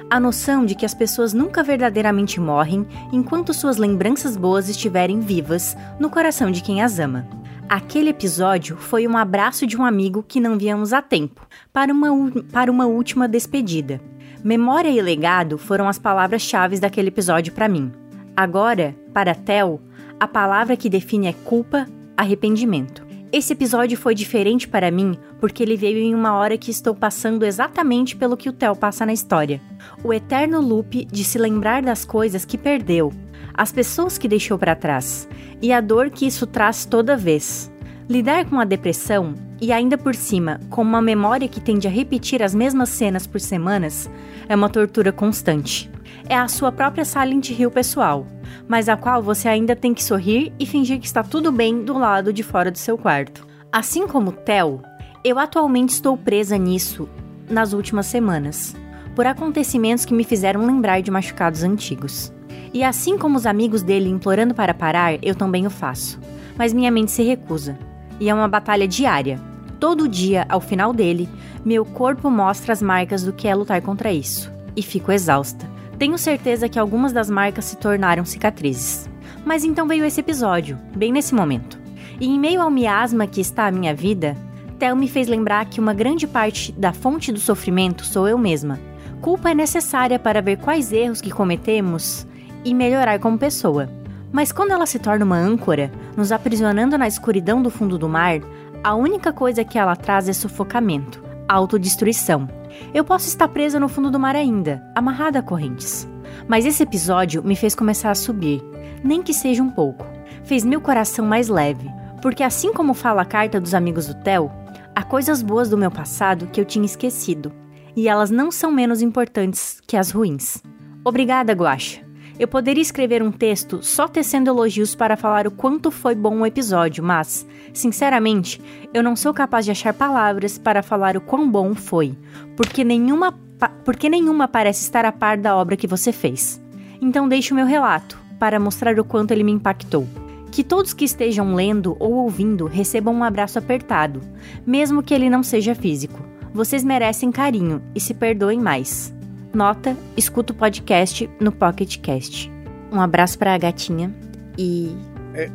[0.09, 5.77] A noção de que as pessoas nunca verdadeiramente morrem enquanto suas lembranças boas estiverem vivas
[5.99, 7.27] no coração de quem as ama.
[7.71, 12.09] Aquele episódio foi um abraço de um amigo que não víamos há tempo, para uma,
[12.51, 14.01] para uma última despedida.
[14.43, 17.93] Memória e legado foram as palavras-chave daquele episódio para mim.
[18.37, 19.81] Agora, para Tel,
[20.19, 23.07] a palavra que define é culpa, arrependimento.
[23.33, 27.45] Esse episódio foi diferente para mim porque ele veio em uma hora que estou passando
[27.45, 29.61] exatamente pelo que o Theo passa na história.
[30.03, 33.13] O eterno loop de se lembrar das coisas que perdeu,
[33.55, 35.29] as pessoas que deixou para trás
[35.61, 37.71] e a dor que isso traz toda vez.
[38.09, 42.43] Lidar com a depressão e ainda por cima com uma memória que tende a repetir
[42.43, 44.11] as mesmas cenas por semanas
[44.49, 45.91] é uma tortura constante.
[46.29, 48.27] É a sua própria Silent Hill pessoal,
[48.67, 51.97] mas a qual você ainda tem que sorrir e fingir que está tudo bem do
[51.97, 53.47] lado de fora do seu quarto.
[53.71, 54.83] Assim como Tel,
[55.23, 57.09] eu atualmente estou presa nisso
[57.49, 58.75] nas últimas semanas,
[59.15, 62.33] por acontecimentos que me fizeram lembrar de machucados antigos.
[62.73, 66.21] E assim como os amigos dele implorando para parar, eu também o faço.
[66.57, 67.77] Mas minha mente se recusa.
[68.21, 69.41] E é uma batalha diária.
[69.81, 71.29] Todo dia, ao final dele,
[71.65, 74.53] meu corpo mostra as marcas do que é lutar contra isso.
[74.77, 75.69] E fico exausta.
[75.99, 79.09] Tenho certeza que algumas das marcas se tornaram cicatrizes.
[79.45, 81.79] Mas então veio esse episódio, bem nesse momento.
[82.21, 84.37] E em meio ao miasma que está a minha vida,
[84.79, 88.79] Tel me fez lembrar que uma grande parte da fonte do sofrimento sou eu mesma.
[89.21, 92.27] Culpa é necessária para ver quais erros que cometemos
[92.65, 93.89] e melhorar como pessoa.
[94.33, 98.41] Mas quando ela se torna uma âncora, nos aprisionando na escuridão do fundo do mar,
[98.83, 102.49] a única coisa que ela traz é sufocamento, autodestruição.
[102.95, 106.09] Eu posso estar presa no fundo do mar ainda, amarrada a correntes.
[106.49, 108.63] Mas esse episódio me fez começar a subir,
[109.03, 110.07] nem que seja um pouco.
[110.45, 111.91] Fez meu coração mais leve,
[112.23, 114.51] porque assim como fala a carta dos amigos do Theo,
[114.95, 117.53] há coisas boas do meu passado que eu tinha esquecido,
[117.97, 120.63] e elas não são menos importantes que as ruins.
[121.05, 122.10] Obrigada, Guaxa.
[122.41, 126.47] Eu poderia escrever um texto só tecendo elogios para falar o quanto foi bom o
[126.47, 128.63] episódio, mas, sinceramente,
[128.95, 132.17] eu não sou capaz de achar palavras para falar o quão bom foi,
[132.57, 133.39] porque nenhuma,
[133.85, 136.59] porque nenhuma parece estar a par da obra que você fez.
[136.99, 140.09] Então deixe o meu relato, para mostrar o quanto ele me impactou.
[140.51, 144.23] Que todos que estejam lendo ou ouvindo recebam um abraço apertado,
[144.67, 146.19] mesmo que ele não seja físico.
[146.55, 149.13] Vocês merecem carinho e se perdoem mais.
[149.53, 152.51] Nota, escuta o podcast no Pocket Cast.
[152.93, 154.15] Um abraço pra gatinha
[154.57, 154.95] e.
[155.35, 155.51] É.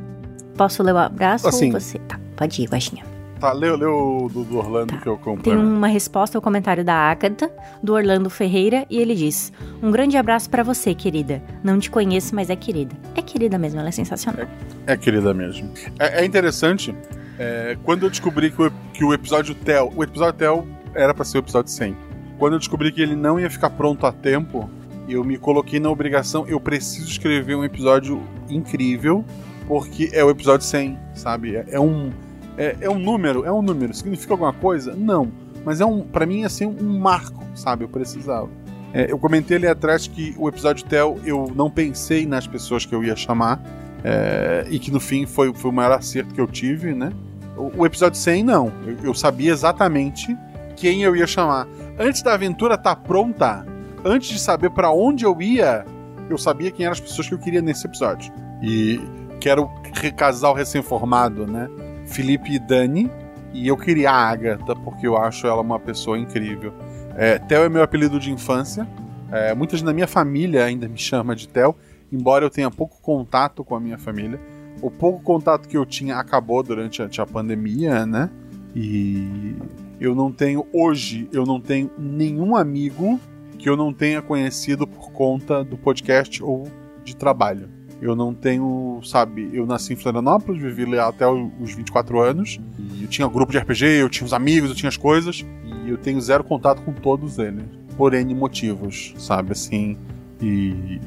[0.57, 1.67] Posso ler o abraço Assim.
[1.67, 1.99] ou você?
[1.99, 3.03] Tá, pode ir, baixinha.
[3.39, 3.91] Tá, leu, leu
[4.23, 5.53] o do, do Orlando que eu comprei.
[5.53, 7.51] Tem uma resposta ao comentário da Agatha,
[7.83, 11.41] do Orlando Ferreira, e ele diz: Um grande abraço pra você, querida.
[11.63, 12.95] Não te conheço, mas é querida.
[13.15, 14.47] É querida mesmo, ela é sensacional.
[14.87, 15.69] É querida mesmo.
[15.99, 16.95] É, é interessante,
[17.37, 21.25] é, quando eu descobri que o, que o episódio Tel, o episódio Tel era pra
[21.25, 22.04] ser o episódio 100.
[22.37, 24.69] Quando eu descobri que ele não ia ficar pronto a tempo,
[25.07, 29.23] eu me coloquei na obrigação, eu preciso escrever um episódio incrível,
[29.67, 31.55] porque é o episódio 100, sabe?
[31.55, 32.11] É, é um
[32.57, 33.93] é, é um número, é um número.
[33.93, 34.95] Significa alguma coisa?
[34.95, 35.31] Não.
[35.65, 37.83] Mas é um, para mim, assim, um marco, sabe?
[37.83, 38.49] Eu precisava.
[38.93, 42.95] É, eu comentei ali atrás que o episódio Tel eu não pensei nas pessoas que
[42.95, 43.61] eu ia chamar.
[44.03, 47.11] é, e que no fim foi, foi o maior acerto que eu tive, né?
[47.57, 48.71] O, o episódio 100, não.
[48.85, 50.37] Eu, eu sabia exatamente
[50.75, 51.67] quem eu ia chamar.
[51.97, 53.65] Antes da aventura estar pronta,
[54.03, 55.85] antes de saber para onde eu ia,
[56.29, 58.31] eu sabia quem eram as pessoas que eu queria nesse episódio.
[58.61, 58.99] E
[59.39, 59.69] que era o
[60.15, 61.69] casal recém-formado, né?
[62.05, 63.09] Felipe e Dani.
[63.53, 66.73] E eu queria a Agatha, porque eu acho ela uma pessoa incrível.
[67.15, 68.87] É, Theo é meu apelido de infância.
[69.31, 71.75] É, muita gente na minha família ainda me chama de Theo,
[72.11, 74.39] embora eu tenha pouco contato com a minha família.
[74.81, 78.29] O pouco contato que eu tinha acabou durante a, a pandemia, né?
[78.75, 79.55] E
[79.99, 83.19] eu não tenho, hoje, eu não tenho nenhum amigo
[83.57, 86.67] que eu não tenha conhecido por conta do podcast ou
[87.03, 87.69] de trabalho.
[88.01, 93.03] Eu não tenho, sabe, eu nasci em Florianópolis, vivi lá até os 24 anos, e
[93.03, 95.45] eu tinha grupo de RPG, eu tinha os amigos, eu tinha as coisas,
[95.85, 97.63] e eu tenho zero contato com todos eles,
[97.97, 99.97] por N motivos, sabe, assim,
[100.41, 100.99] e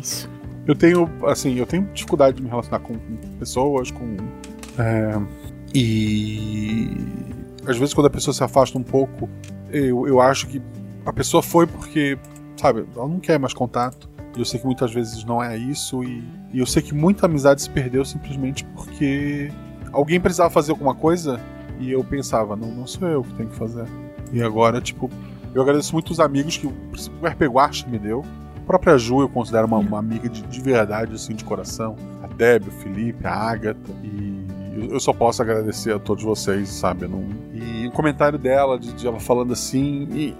[0.00, 0.28] Isso.
[0.66, 2.94] eu tenho, assim, eu tenho dificuldade de me relacionar com,
[3.38, 4.16] pessoas, com.
[4.78, 5.20] é,
[5.74, 6.90] e.
[7.66, 9.28] Às vezes, quando a pessoa se afasta um pouco,
[9.70, 10.60] eu, eu acho que
[11.06, 12.18] a pessoa foi porque,
[12.56, 14.08] sabe, ela não quer mais contato.
[14.36, 16.02] E eu sei que muitas vezes não é isso.
[16.02, 19.50] E, e eu sei que muita amizade se perdeu simplesmente porque
[19.92, 21.40] alguém precisava fazer alguma coisa
[21.78, 23.86] e eu pensava, não, não sou eu que tenho que fazer.
[24.32, 25.10] E agora, tipo,
[25.54, 26.72] eu agradeço muito os amigos que o
[27.22, 28.24] RP Guacha me deu.
[28.56, 31.96] A própria Ju eu considero uma, uma amiga de, de verdade, assim, de coração.
[32.22, 33.92] A Deb, o Felipe, a Agatha.
[34.02, 34.31] E
[34.74, 37.06] eu, só posso agradecer a todos vocês, sabe?
[37.06, 37.24] Não...
[37.52, 40.08] E o comentário dela, de, de ela falando assim.
[40.12, 40.34] e-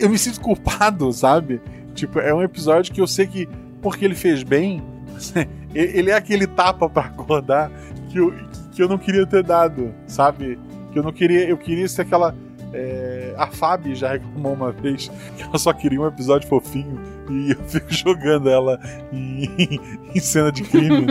[0.00, 1.60] Eu me sinto culpado, sabe?
[1.94, 3.48] Tipo, é um episódio que eu sei que,
[3.82, 4.82] porque ele fez bem,
[5.74, 7.70] ele é aquele tapa pra acordar
[8.10, 8.32] que eu,
[8.72, 10.58] que eu não queria ter dado, sabe?
[10.92, 11.48] Que eu não queria.
[11.48, 12.34] Eu queria ser aquela.
[12.72, 17.50] é, a Fábio já reclamou uma vez que ela só queria um episódio fofinho e
[17.52, 18.78] eu fico jogando ela
[19.12, 19.78] em,
[20.14, 21.06] em cena de crime.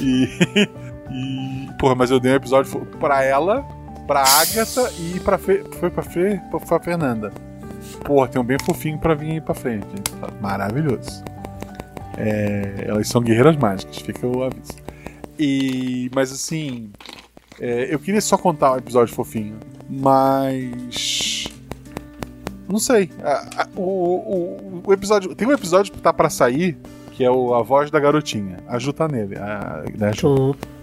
[0.00, 0.28] e
[1.80, 3.62] Porra, mas eu dei um episódio pra ela,
[4.06, 5.38] pra Agatha e pra.
[5.38, 6.04] Foi pra?
[6.68, 7.32] Pra, Fernanda.
[8.04, 9.86] Porra, tem um bem fofinho pra vir aí pra frente.
[10.42, 11.24] Maravilhoso.
[12.18, 14.74] É, elas são guerreiras mágicas, fica o aviso.
[15.38, 16.90] E, mas assim,
[17.58, 19.56] é, eu queria só contar um episódio fofinho,
[19.88, 21.46] mas
[22.68, 23.10] não sei.
[23.74, 26.76] O, o, o episódio tem um episódio que tá pra sair
[27.12, 28.58] que é o a voz da garotinha.
[28.68, 29.36] A Ju tá nele.
[29.38, 30.54] A, né, Ju?
[30.54, 30.79] Tô.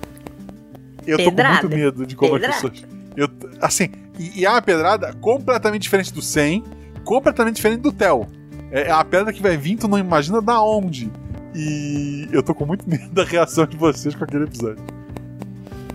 [1.08, 1.62] Eu tô com Pedrada.
[1.62, 2.56] muito medo de como Pedrada.
[2.56, 2.86] as pessoas.
[3.16, 3.30] Eu,
[3.62, 3.90] assim,
[4.20, 6.64] e, e é uma pedrada completamente diferente do 100,
[7.04, 8.28] completamente diferente do Theo.
[8.72, 11.12] É, é a pedra que vai vir, tu não imagina da onde.
[11.56, 14.84] E eu tô com muito medo da reação de vocês com aquele episódio.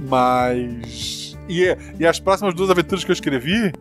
[0.09, 1.37] Mas.
[1.48, 3.72] E, e as próximas duas aventuras que eu escrevi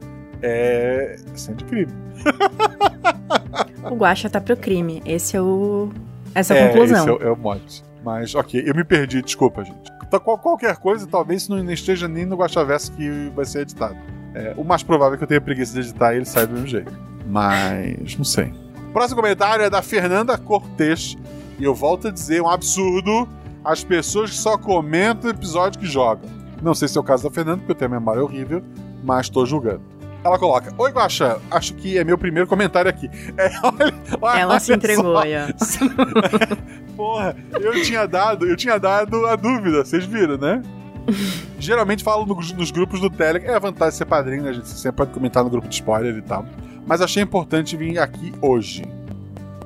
[0.42, 1.16] é.
[1.56, 1.92] De crime.
[3.84, 5.02] O Guaxa tá pro crime.
[5.06, 5.90] Esse é o.
[6.36, 7.16] Essa é a conclusão.
[7.16, 7.84] Esse é, é o mote.
[8.04, 9.92] Mas, ok, eu me perdi, desculpa, gente.
[10.12, 13.96] Então, qual- qualquer coisa, talvez isso não esteja nem no Guaxaverso que vai ser editado.
[14.36, 16.52] É, o mais provável é que eu tenha preguiça de editar e ele sai do
[16.52, 16.92] mesmo jeito.
[17.26, 18.54] Mas, não sei.
[18.92, 21.18] Próximo comentário é da Fernanda Cortez.
[21.58, 23.26] E eu volto a dizer, um absurdo
[23.64, 26.30] as pessoas que só comentam o episódio que jogam.
[26.62, 28.62] Não sei se é o caso da Fernanda, porque eu tenho a memória horrível,
[29.06, 29.82] mas tô julgando.
[30.24, 33.10] Ela coloca: Oi, Guaxa, acho que é meu primeiro comentário aqui.
[33.38, 34.74] É, olha, olha Ela se só.
[34.74, 35.48] entregou aí, ó.
[36.96, 40.62] Porra, eu tinha dado, eu tinha dado a dúvida, vocês viram, né?
[41.58, 43.52] Geralmente falo no- nos grupos do Telegram.
[43.54, 44.50] É a vantagem de ser padrinho, né?
[44.50, 46.46] A gente sempre pode comentar no grupo de spoiler e tal.
[46.86, 48.84] Mas achei importante vir aqui hoje.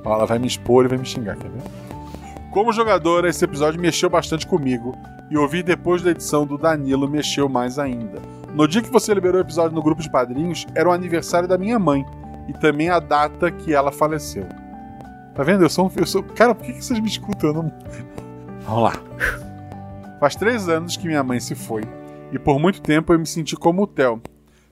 [0.03, 1.61] Ela vai me expor e vai me xingar, quer ver?
[2.51, 4.95] Como jogadora, esse episódio mexeu bastante comigo.
[5.29, 8.19] E ouvir depois da edição do Danilo mexeu mais ainda.
[8.55, 11.57] No dia que você liberou o episódio no grupo de padrinhos, era o aniversário da
[11.57, 12.05] minha mãe.
[12.47, 14.47] E também a data que ela faleceu.
[15.33, 15.63] Tá vendo?
[15.63, 15.91] Eu sou um.
[15.93, 16.23] Eu sou...
[16.23, 17.51] Cara, por que vocês me escutam?
[17.51, 17.73] Não.
[18.65, 18.93] Vamos lá.
[20.21, 21.81] Faz três anos que minha mãe se foi.
[22.31, 24.21] E por muito tempo eu me senti como o Theo,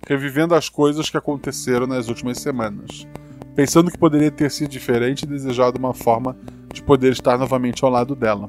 [0.08, 3.06] revivendo as coisas que aconteceram nas últimas semanas.
[3.54, 6.38] Pensando que poderia ter sido diferente e desejado uma forma
[6.72, 8.48] de poder estar novamente ao lado dela.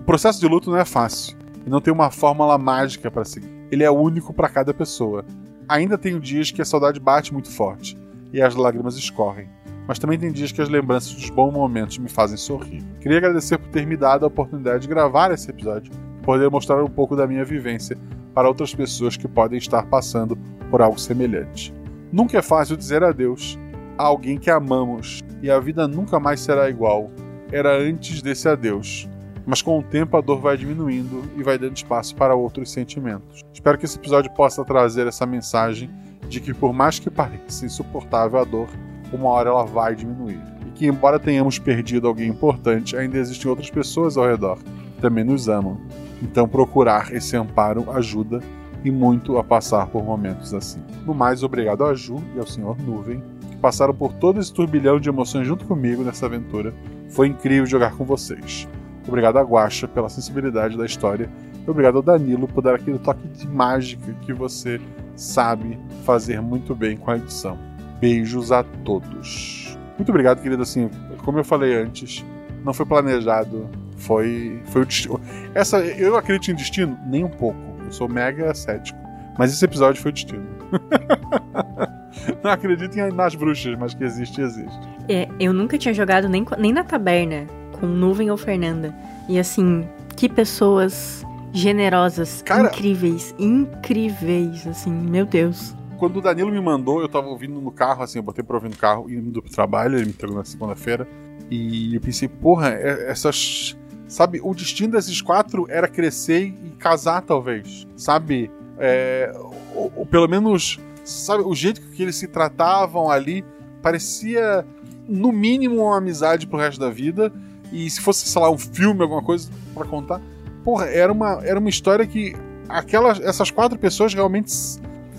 [0.00, 3.55] O processo de luto não é fácil e não tem uma fórmula mágica para seguir.
[3.70, 5.24] Ele é único para cada pessoa.
[5.68, 7.96] Ainda tenho dias que a saudade bate muito forte
[8.32, 9.48] e as lágrimas escorrem
[9.86, 12.82] mas também tem dias que as lembranças dos bons momentos me fazem sorrir.
[13.00, 16.88] Queria agradecer por ter me dado a oportunidade de gravar esse episódio poder mostrar um
[16.88, 17.96] pouco da minha vivência
[18.34, 20.36] para outras pessoas que podem estar passando
[20.68, 21.72] por algo semelhante.
[22.12, 23.56] Nunca é fácil dizer adeus
[23.96, 27.12] a alguém que amamos e a vida nunca mais será igual.
[27.52, 29.08] Era antes desse adeus.
[29.46, 33.42] Mas com o tempo a dor vai diminuindo e vai dando espaço para outros sentimentos.
[33.54, 35.88] Espero que esse episódio possa trazer essa mensagem
[36.28, 38.68] de que, por mais que pareça insuportável a dor,
[39.12, 40.40] uma hora ela vai diminuir.
[40.66, 45.22] E que, embora tenhamos perdido alguém importante, ainda existem outras pessoas ao redor que também
[45.22, 45.80] nos amam.
[46.20, 48.40] Então, procurar esse amparo ajuda
[48.84, 50.80] e muito a passar por momentos assim.
[51.04, 52.76] No mais, obrigado a Ju e ao Sr.
[52.84, 56.74] Nuvem, que passaram por todo esse turbilhão de emoções junto comigo nessa aventura.
[57.08, 58.68] Foi incrível jogar com vocês.
[59.06, 61.30] Obrigado a Guaxa pela sensibilidade da história.
[61.66, 64.80] E obrigado ao Danilo por dar aquele toque de mágica que você
[65.14, 67.58] sabe fazer muito bem com a edição.
[68.00, 69.76] Beijos a todos.
[69.96, 70.62] Muito obrigado, querido.
[70.62, 70.90] Assim,
[71.24, 72.24] como eu falei antes,
[72.64, 73.68] não foi planejado.
[73.96, 75.20] Foi, foi o destino.
[75.54, 76.98] Essa, eu acredito em destino?
[77.06, 77.58] Nem um pouco.
[77.84, 78.98] Eu sou mega cético.
[79.38, 80.46] Mas esse episódio foi o destino.
[82.42, 84.88] não acredito em, nas bruxas, mas que existe, existe.
[85.08, 87.46] É, eu nunca tinha jogado nem, nem na taberna
[87.78, 88.94] com Nuvem ou Fernanda.
[89.28, 89.86] E assim,
[90.16, 95.74] que pessoas generosas, Cara- incríveis, incríveis, assim, meu Deus.
[95.98, 98.68] Quando o Danilo me mandou, eu tava ouvindo no carro, assim, eu botei pra ouvir
[98.68, 101.08] no carro, indo pro trabalho, ele me entregou na segunda-feira.
[101.50, 103.76] E eu pensei, porra, é- essas.
[104.08, 107.86] Sabe, o destino desses quatro era crescer e casar, talvez.
[107.96, 108.50] Sabe?
[108.78, 109.32] É,
[109.74, 113.44] ou, ou pelo menos, sabe, o jeito que eles se tratavam ali
[113.82, 114.64] parecia,
[115.08, 117.32] no mínimo, uma amizade pro resto da vida.
[117.72, 120.20] E se fosse, sei lá, um filme, alguma coisa pra contar,
[120.64, 122.34] porra, era uma, era uma história que
[122.68, 124.52] aquelas, essas quatro pessoas realmente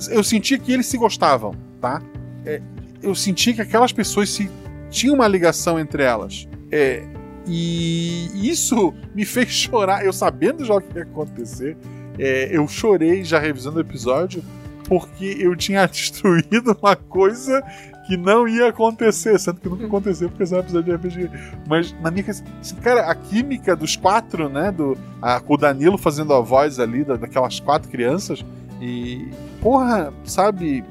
[0.10, 2.02] eu sentia que eles se gostavam, tá?
[2.46, 2.62] É,
[3.02, 4.50] eu sentia que aquelas pessoas se
[4.90, 6.48] tinham uma ligação entre elas.
[6.72, 7.04] É,
[7.46, 10.06] e isso me fez chorar.
[10.06, 11.78] Eu sabendo já o que ia acontecer,
[12.20, 14.44] é, eu chorei já revisando o episódio
[14.88, 17.62] porque eu tinha destruído uma coisa
[18.08, 21.30] que não ia acontecer, sendo que nunca aconteceu porque esse é um episódio de RPG.
[21.68, 24.72] Mas na minha cabeça, assim, cara, a química dos quatro, né?
[24.72, 28.46] Do, a, com o Danilo fazendo a voz ali da, daquelas quatro crianças.
[28.82, 29.30] E,
[29.62, 30.86] porra, sabe?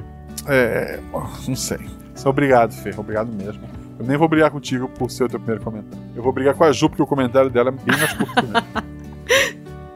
[0.47, 1.01] É,
[1.49, 1.79] não sei.
[2.15, 2.95] Só obrigado, Fê.
[2.97, 3.63] Obrigado mesmo.
[3.99, 6.05] Eu nem vou brigar contigo por ser o teu primeiro comentário.
[6.15, 8.45] Eu vou brigar com a Ju, porque o comentário dela é bem mais curto que
[8.45, 8.63] o meu.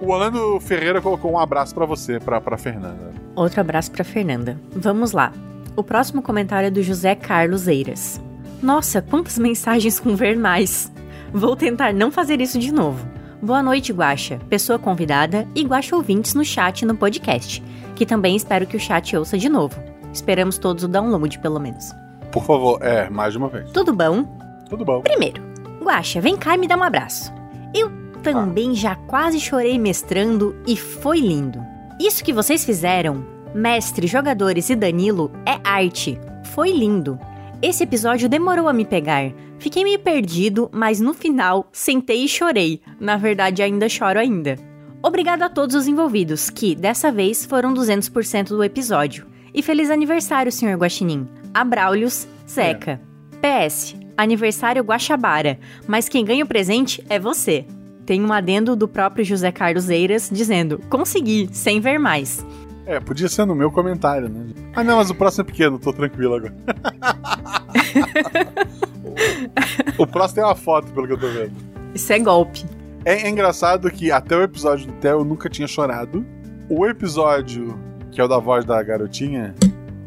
[0.00, 3.12] O Orlando Ferreira colocou um abraço pra você, pra Fernanda.
[3.36, 4.58] Outro abraço pra Fernanda.
[4.74, 5.30] Vamos lá.
[5.76, 8.20] O próximo comentário é do José Carlos Eiras.
[8.62, 10.92] Nossa, quantas mensagens com vernais.
[11.32, 13.06] Vou tentar não fazer isso de novo.
[13.40, 17.62] Boa noite, Guaxa, pessoa convidada e Guaxa ouvintes no chat e no podcast,
[17.94, 19.80] que também espero que o chat ouça de novo.
[20.12, 21.94] Esperamos todos o download, pelo menos.
[22.32, 23.70] Por favor, é, mais de uma vez.
[23.70, 24.24] Tudo bom?
[24.68, 25.00] Tudo bom.
[25.00, 25.42] Primeiro,
[25.82, 27.32] Guaxa, vem cá e me dá um abraço.
[27.74, 27.90] Eu
[28.22, 31.64] também já quase chorei mestrando e foi lindo.
[31.98, 36.18] Isso que vocês fizeram, mestre, jogadores e Danilo, é arte.
[36.54, 37.18] Foi lindo.
[37.62, 39.32] Esse episódio demorou a me pegar.
[39.58, 42.80] Fiquei meio perdido, mas no final sentei e chorei.
[42.98, 44.56] Na verdade, ainda choro ainda.
[45.02, 49.26] Obrigado a todos os envolvidos, que dessa vez foram 200% do episódio.
[49.52, 50.76] E feliz aniversário, Sr.
[50.76, 51.28] Guaxinim.
[51.52, 53.00] Abraulios, Zeca.
[53.40, 57.64] PS, aniversário Guaxabara, mas quem ganha o presente é você.
[58.04, 62.44] Tem um adendo do próprio José Carlos Eiras dizendo: consegui, sem ver mais.
[62.90, 64.46] É, podia ser no meu comentário, né?
[64.74, 66.52] Ah, não, mas o próximo é pequeno, tô tranquilo agora.
[69.96, 71.52] o próximo tem uma foto, pelo que eu tô vendo.
[71.94, 72.66] Isso é golpe.
[73.04, 76.26] É, é engraçado que até o episódio do Theo eu nunca tinha chorado.
[76.68, 77.78] O episódio,
[78.10, 79.54] que é o da voz da garotinha,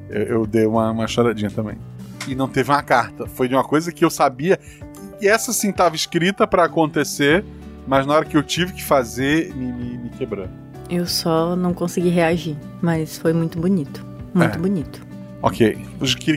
[0.10, 1.78] eu, eu dei uma, uma choradinha também.
[2.28, 3.26] E não teve uma carta.
[3.28, 4.60] Foi de uma coisa que eu sabia.
[5.22, 7.46] E essa sim tava escrita para acontecer,
[7.88, 10.50] mas na hora que eu tive que fazer, me, me, me quebrou.
[10.94, 14.06] Eu só não consegui reagir, mas foi muito bonito.
[14.32, 14.60] Muito É.
[14.60, 15.02] bonito.
[15.42, 15.76] Ok.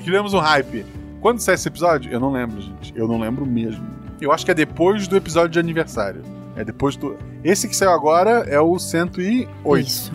[0.02, 0.84] Criamos um hype.
[1.20, 2.10] Quando sai esse episódio?
[2.10, 2.90] Eu não lembro, gente.
[2.96, 3.84] Eu não lembro mesmo.
[4.18, 6.22] Eu acho que é depois do episódio de aniversário.
[6.56, 7.16] É depois do.
[7.44, 9.78] Esse que saiu agora é o 108.
[9.86, 10.10] Isso.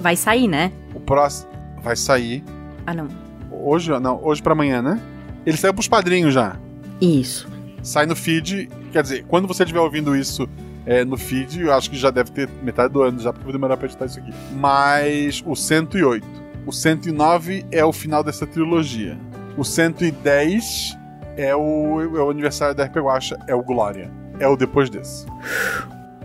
[0.00, 0.70] Vai sair, né?
[0.94, 1.50] O próximo
[1.82, 2.44] vai sair
[2.86, 3.08] Ah, não.
[3.50, 5.00] hoje, não, hoje pra amanhã, né?
[5.44, 6.56] Ele saiu pros padrinhos já.
[7.00, 7.48] Isso.
[7.82, 8.68] Sai no feed.
[8.92, 10.48] Quer dizer, quando você estiver ouvindo isso
[10.90, 13.44] é, no feed, eu acho que já deve ter metade do ano já, porque eu
[13.44, 14.32] vou demorar pra editar isso aqui.
[14.56, 16.26] Mas o 108.
[16.66, 19.16] O 109 é o final dessa trilogia.
[19.56, 20.98] O 110
[21.36, 24.10] é o, é o aniversário da RP Guacha, é o Glória.
[24.40, 25.26] É o depois desse.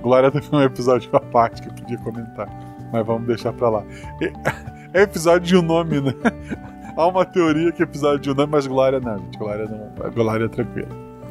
[0.02, 2.50] Glória teve um episódio à parte que eu podia comentar,
[2.92, 3.84] mas vamos deixar pra lá.
[4.96, 6.14] É- episódio de um nome, né?
[6.96, 9.38] Há uma teoria que é episódio de um nome, mas Glória não, gente.
[9.38, 10.12] Glória não.
[10.12, 10.88] Glória é tranquila.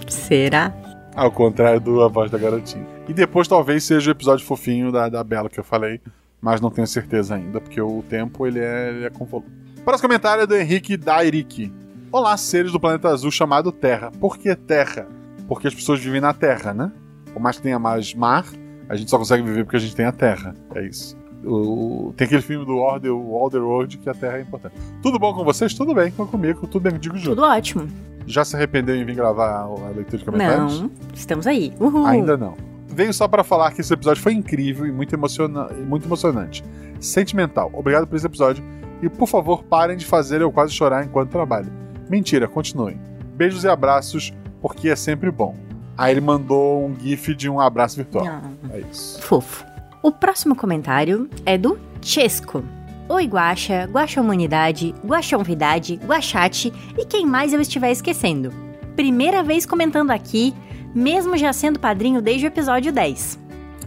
[0.07, 0.71] Será?
[1.15, 2.87] Ao contrário do A Voz da Garotinha.
[3.09, 6.01] E depois talvez seja o episódio fofinho da, da Bela que eu falei,
[6.41, 9.51] mas não tenho certeza ainda, porque o tempo ele é, ele é convoluto.
[9.85, 11.73] Próximo comentário é do Henrique Dairick.
[12.11, 14.11] Olá, seres do planeta azul chamado Terra.
[14.21, 15.07] Por que Terra?
[15.47, 16.91] Porque as pessoas vivem na Terra, né?
[17.33, 18.45] Por mais que tenha mais mar,
[18.89, 20.55] a gente só consegue viver porque a gente tem a Terra.
[20.75, 21.17] É isso.
[21.45, 24.75] O- tem aquele filme do Order, World que a Terra é importante.
[25.03, 25.75] Tudo bom com vocês?
[25.75, 27.31] Tudo bem, com comigo, tudo bem, digo junto.
[27.37, 27.87] Tudo ótimo.
[28.27, 30.81] Já se arrependeu em vir gravar a leitura de comentários?
[30.81, 30.91] Não.
[31.13, 31.73] Estamos aí.
[31.79, 32.07] Uhul.
[32.07, 32.55] Ainda não.
[32.89, 36.65] Venho só para falar que esse episódio foi incrível e muito, emociona muito emocionante.
[37.01, 37.71] Sentimental.
[37.75, 38.65] Obrigado por esse episódio.
[39.03, 41.71] E por favor, parem de fazer eu quase chorar enquanto trabalho.
[42.09, 42.99] Mentira, continuem.
[43.35, 45.55] Beijos e abraços, porque é sempre bom.
[45.97, 48.27] Aí ele mandou um gif de um abraço virtual.
[48.27, 48.43] Ah.
[48.73, 49.21] É isso.
[49.21, 49.65] Fofo.
[50.03, 52.63] O próximo comentário é do Chesco.
[53.07, 58.51] Oi, Guaxa, Guaxa Humanidade, Guaxa Honvidade, Guaxate e quem mais eu estiver esquecendo.
[58.97, 60.55] Primeira vez comentando aqui,
[60.95, 63.39] mesmo já sendo padrinho desde o episódio 10.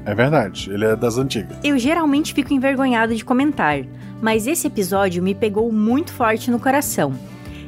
[0.06, 1.58] É verdade, ele é das antigas.
[1.64, 3.80] Eu geralmente fico envergonhado de comentar,
[4.22, 7.12] mas esse episódio me pegou muito forte no coração.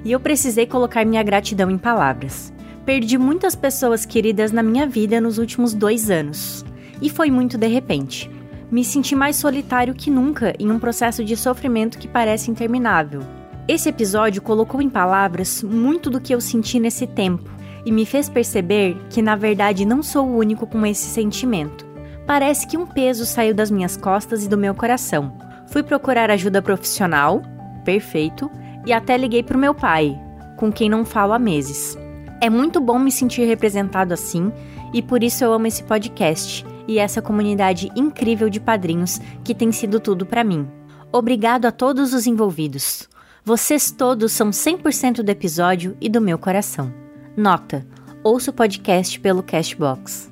[0.06, 2.54] E eu precisei colocar minha gratidão em palavras.
[2.86, 6.64] Perdi muitas pessoas queridas na minha vida nos últimos dois anos.
[7.02, 8.30] E foi muito de repente.
[8.72, 13.22] Me senti mais solitário que nunca em um processo de sofrimento que parece interminável.
[13.68, 17.50] Esse episódio colocou em palavras muito do que eu senti nesse tempo
[17.84, 21.84] e me fez perceber que, na verdade, não sou o único com esse sentimento.
[22.28, 25.36] Parece que um peso saiu das minhas costas e do meu coração.
[25.68, 27.42] Fui procurar ajuda profissional,
[27.84, 28.52] perfeito,
[28.86, 30.20] e até liguei pro meu pai,
[30.58, 31.98] com quem não falo há meses.
[32.40, 34.52] É muito bom me sentir representado assim,
[34.94, 39.72] e por isso eu amo esse podcast e essa comunidade incrível de padrinhos que tem
[39.72, 40.68] sido tudo pra mim.
[41.12, 43.08] Obrigado a todos os envolvidos.
[43.46, 46.92] Vocês todos são 100% do episódio e do meu coração.
[47.38, 47.86] Nota:
[48.24, 50.32] ouço o podcast pelo Cashbox.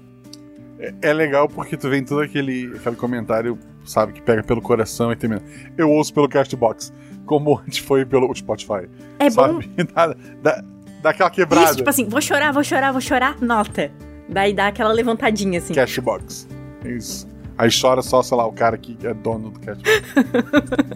[0.99, 5.15] É legal porque tu vem todo aquele, aquele comentário, sabe, que pega pelo coração e
[5.15, 5.43] termina.
[5.77, 6.91] Eu ouço pelo Castbox,
[7.27, 8.89] como antes foi pelo Spotify.
[9.19, 9.61] É bom.
[9.61, 9.69] sabe?
[9.93, 10.63] Dá, dá,
[11.03, 11.65] dá aquela quebrada.
[11.67, 13.91] Isso, tipo assim, vou chorar, vou chorar, vou chorar, nota.
[14.29, 15.73] Daí dá aquela levantadinha assim.
[15.73, 16.47] Cashbox.
[16.85, 17.27] Isso.
[17.57, 20.01] Aí chora só, sei lá, o cara que é dono do Cashbox.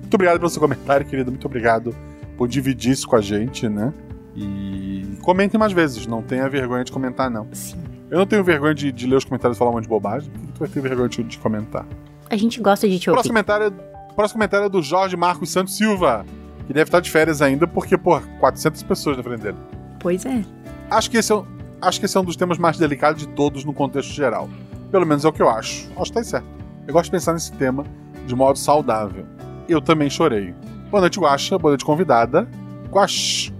[0.00, 1.30] Muito obrigado pelo seu comentário, querido.
[1.30, 1.94] Muito obrigado
[2.36, 3.92] por dividir isso com a gente, né?
[4.34, 6.06] E comentem mais vezes.
[6.06, 7.46] Não tenha vergonha de comentar, não.
[7.52, 7.76] Sim.
[8.10, 10.30] Eu não tenho vergonha de, de ler os comentários e falar um monte de bobagem.
[10.54, 11.86] tu vai ter vergonha de, de comentar.
[12.30, 13.16] A gente gosta de te ouvir.
[13.16, 16.24] próximo comentário, é- próximo comentário é do Jorge Marcos Santos Silva,
[16.66, 19.56] que deve estar de férias ainda, porque, pô, 400 pessoas na frente dele.
[20.00, 20.42] Pois é.
[20.90, 21.44] Acho que, esse é, um-
[21.80, 24.48] acho que esse é um dos temas mais delicados de todos no contexto geral.
[24.90, 25.88] Pelo menos é o que eu acho.
[25.96, 26.46] Acho que tá certo.
[26.86, 27.84] Eu gosto de pensar nesse tema
[28.26, 29.26] de modo saudável.
[29.68, 30.54] Eu também chorei.
[30.90, 31.58] Boa noite, Guaxa.
[31.58, 32.48] Boa noite, convidada.
[32.90, 33.52] Guax...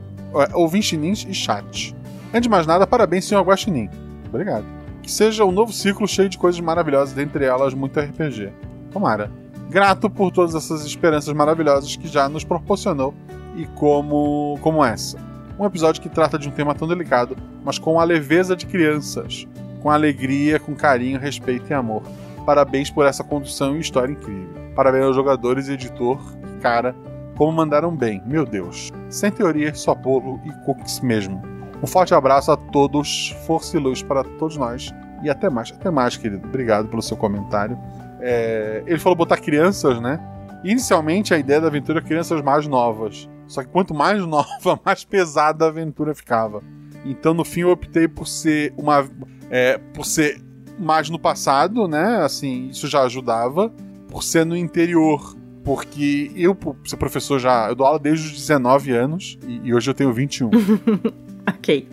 [0.53, 1.95] Ouvintinins e chat.
[2.29, 3.89] Antes de mais nada, parabéns, senhor Guaxinim.
[4.29, 4.65] Obrigado.
[5.03, 8.53] Que seja um novo ciclo cheio de coisas maravilhosas, dentre elas muito RPG.
[8.93, 9.31] Tomara.
[9.71, 13.15] Grato por todas essas esperanças maravilhosas que já nos proporcionou
[13.57, 15.19] e como, como essa.
[15.59, 19.47] Um episódio que trata de um tema tão delicado, mas com a leveza de crianças,
[19.83, 22.03] com alegria, com carinho, respeito e amor.
[22.47, 24.49] Parabéns por essa condução e história incrível.
[24.77, 26.21] Parabéns aos jogadores e editor.
[26.61, 26.95] Cara,
[27.37, 28.91] como mandaram bem, meu Deus.
[29.11, 31.43] Sem teoria, só bolo e cookies mesmo.
[31.83, 34.95] Um forte abraço a todos, força e luz para todos nós.
[35.23, 36.47] E até mais, até mais, querido.
[36.47, 37.77] Obrigado pelo seu comentário.
[38.21, 40.21] É, ele falou botar crianças, né?
[40.63, 43.29] Inicialmente a ideia da aventura é crianças mais novas.
[43.49, 46.63] Só que quanto mais nova, mais pesada a aventura ficava.
[47.05, 49.09] Então no fim eu optei por ser uma.
[49.51, 50.41] é, por ser
[50.79, 52.23] mais no passado, né?
[52.23, 53.73] Assim, isso já ajudava.
[54.09, 55.37] Por ser no interior.
[55.65, 57.69] Porque eu, por ser professor já.
[57.69, 59.39] Eu dou aula desde os 19 anos.
[59.47, 60.51] E, e hoje eu tenho 21.
[61.49, 61.89] Ok.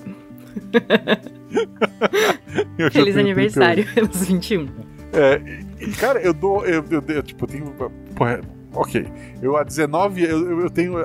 [2.92, 4.68] Feliz aniversário, pelos 21.
[5.14, 5.42] É,
[5.98, 6.66] cara, eu dou.
[6.66, 7.74] Eu, eu, eu, tipo, eu tenho.
[8.16, 8.42] Porra,
[8.76, 9.08] ok.
[9.42, 10.24] Eu há 19.
[10.24, 10.96] Eu, eu- tenho.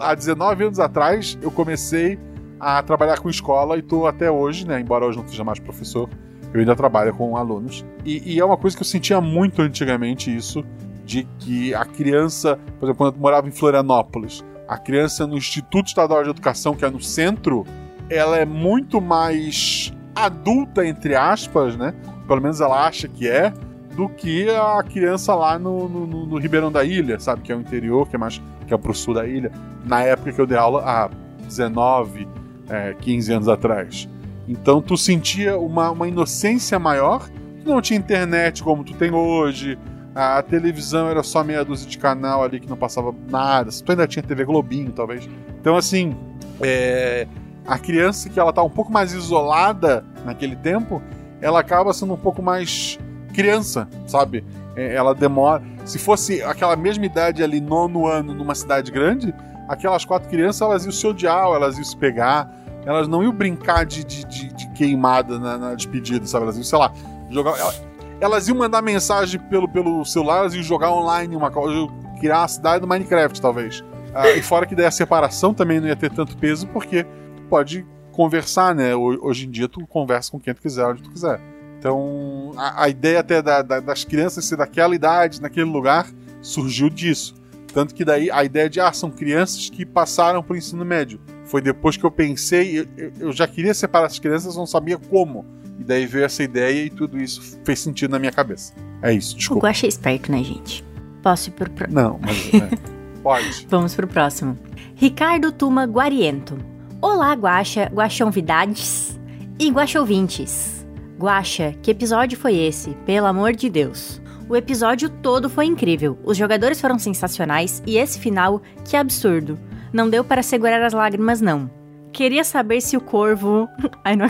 [0.00, 2.18] Há 19 anos atrás, eu comecei
[2.60, 4.80] a trabalhar com escola e tô até hoje, né?
[4.80, 6.08] Embora hoje não seja mais professor,
[6.52, 7.84] eu ainda trabalho com alunos.
[8.04, 10.64] E, e é uma coisa que eu sentia muito antigamente isso,
[11.04, 15.88] de que a criança, por exemplo, quando eu morava em Florianópolis, a criança no Instituto
[15.88, 17.66] Estadual de Educação, que é no centro,
[18.08, 21.92] ela é muito mais adulta, entre aspas, né?
[22.26, 23.52] Pelo menos ela acha que é,
[23.96, 27.42] do que a criança lá no, no- no- Ribeirão da Ilha, sabe?
[27.42, 29.52] Que é o interior, que é mais que é pro sul da ilha.
[29.84, 31.10] Na época que eu dei aula, há
[31.46, 32.26] 19,
[32.68, 34.08] é, 15 anos atrás.
[34.48, 37.28] Então tu sentia uma, uma inocência maior,
[37.62, 39.78] tu não tinha internet como tu tem hoje,
[40.14, 44.06] a televisão era só meia dúzia de canal ali que não passava nada, tu ainda
[44.06, 45.28] tinha TV Globinho, talvez.
[45.60, 46.14] Então, assim,
[46.62, 47.26] é,
[47.66, 51.02] a criança que ela tá um pouco mais isolada naquele tempo,
[51.40, 52.98] ela acaba sendo um pouco mais
[53.34, 54.44] criança, sabe?
[54.76, 55.62] É, ela demora.
[55.84, 59.34] Se fosse aquela mesma idade ali, nono ano, numa cidade grande,
[59.68, 62.50] aquelas quatro crianças elas iam se odiar, elas iam se pegar,
[62.86, 66.44] elas não iam brincar de, de, de- de queimada na, na despedida, sabe?
[66.44, 66.92] Elas iam, sei lá,
[67.30, 67.58] jogar.
[67.58, 67.74] ela-
[68.20, 71.86] Elas iam mandar mensagem pelo, pelo celular, elas iam jogar online uma coisa,
[72.20, 73.84] criar a cidade do Minecraft, talvez.
[74.14, 77.42] Ah, e fora que daí a separação também não ia ter tanto peso, porque tu
[77.50, 78.94] pode conversar, né?
[78.94, 81.40] Ho- Hoje em dia tu conversa com quem tu quiser, onde tu quiser.
[81.84, 86.06] Então, a, a ideia até da- da- das crianças ser daquela idade, naquele lugar,
[86.40, 87.34] surgiu disso.
[87.74, 91.20] Tanto que daí a ideia de, ah, são crianças que passaram pro ensino médio.
[91.44, 95.44] Foi depois que eu pensei, eu- eu, já queria separar essas crianças, não sabia como.
[95.78, 98.72] E daí veio essa ideia e tudo isso fez sentido na minha cabeça.
[99.02, 99.66] É isso, O desculpa.
[99.66, 100.82] Guaxa é esperto, né, gente?
[101.22, 102.00] Posso ir pro próximo?
[102.00, 102.78] Não, mas é,
[103.22, 103.66] pode.
[103.68, 104.58] Vamos pro próximo.
[104.94, 106.56] Ricardo Tuma Guariento.
[107.02, 109.20] Olá, Guaxa, Guaxãovidades
[109.58, 110.83] e Guaxouvintes.
[111.24, 112.90] Guaxa, que episódio foi esse?
[113.06, 114.20] Pelo amor de Deus.
[114.46, 119.58] O episódio todo foi incrível, os jogadores foram sensacionais e esse final, que absurdo.
[119.90, 121.70] Não deu para segurar as lágrimas, não.
[122.12, 123.66] Queria saber se o corvo.
[124.04, 124.26] Ai, não.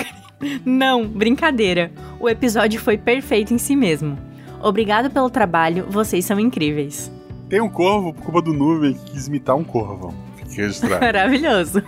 [0.64, 1.90] Não, brincadeira.
[2.20, 4.16] O episódio foi perfeito em si mesmo.
[4.62, 7.10] Obrigado pelo trabalho, vocês são incríveis.
[7.48, 10.14] Tem um corvo por culpa do nuvem que quis imitar um corvo.
[10.36, 11.00] Fique registrado.
[11.04, 11.82] Maravilhoso.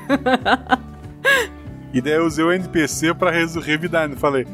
[1.95, 4.11] E daí eu usei o NPC pra revidar.
[4.11, 4.45] Eu falei,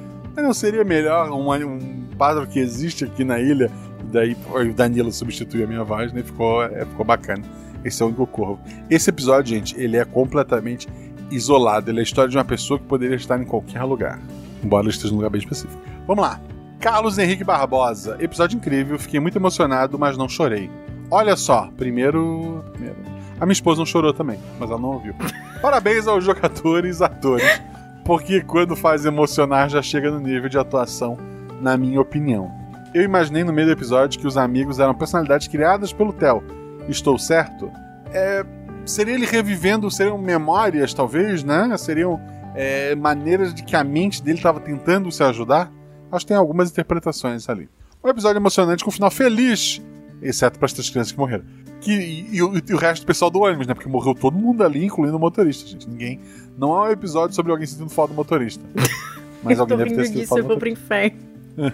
[0.40, 3.70] não seria melhor um, um pássaro que existe aqui na ilha?
[4.00, 6.22] E daí o Danilo substituiu a minha voz, né?
[6.22, 7.42] Ficou, é, ficou bacana.
[7.84, 8.60] Esse é o único corvo.
[8.88, 10.88] Esse episódio, gente, ele é completamente
[11.30, 11.90] isolado.
[11.90, 14.20] Ele é a história de uma pessoa que poderia estar em qualquer lugar.
[14.62, 15.82] Embora ele esteja num lugar bem específico.
[16.06, 16.40] Vamos lá.
[16.78, 18.16] Carlos Henrique Barbosa.
[18.20, 18.98] Episódio incrível.
[18.98, 20.70] Fiquei muito emocionado, mas não chorei.
[21.10, 21.68] Olha só.
[21.76, 22.64] Primeiro...
[22.72, 23.12] primeiro
[23.42, 25.16] a minha esposa não chorou também, mas ela não ouviu.
[25.60, 27.60] Parabéns aos jogadores atores,
[28.04, 31.16] porque quando faz emocionar já chega no nível de atuação,
[31.60, 32.50] na minha opinião.
[32.92, 36.42] Eu imaginei no meio do episódio que os amigos eram personalidades criadas pelo Theo.
[36.88, 37.70] Estou certo?
[38.12, 38.44] É,
[38.84, 41.74] seria ele revivendo, seriam memórias, talvez, né?
[41.78, 42.20] Seriam
[42.54, 45.72] é, maneiras de que a mente dele estava tentando se ajudar?
[46.10, 47.68] Acho que tem algumas interpretações ali.
[48.04, 49.80] Um episódio emocionante com um final feliz,
[50.22, 51.44] exceto para as três crianças que morreram.
[51.80, 53.74] Que, e, e o, e o resto do pessoal do ônibus, né?
[53.74, 55.88] Porque morreu todo mundo ali, incluindo o motorista, gente.
[55.88, 56.20] Ninguém.
[56.56, 58.64] Não é um episódio sobre alguém sentindo falta do motorista.
[59.42, 61.18] Mas alguém deve ter sentido falta eu vou pro inferno.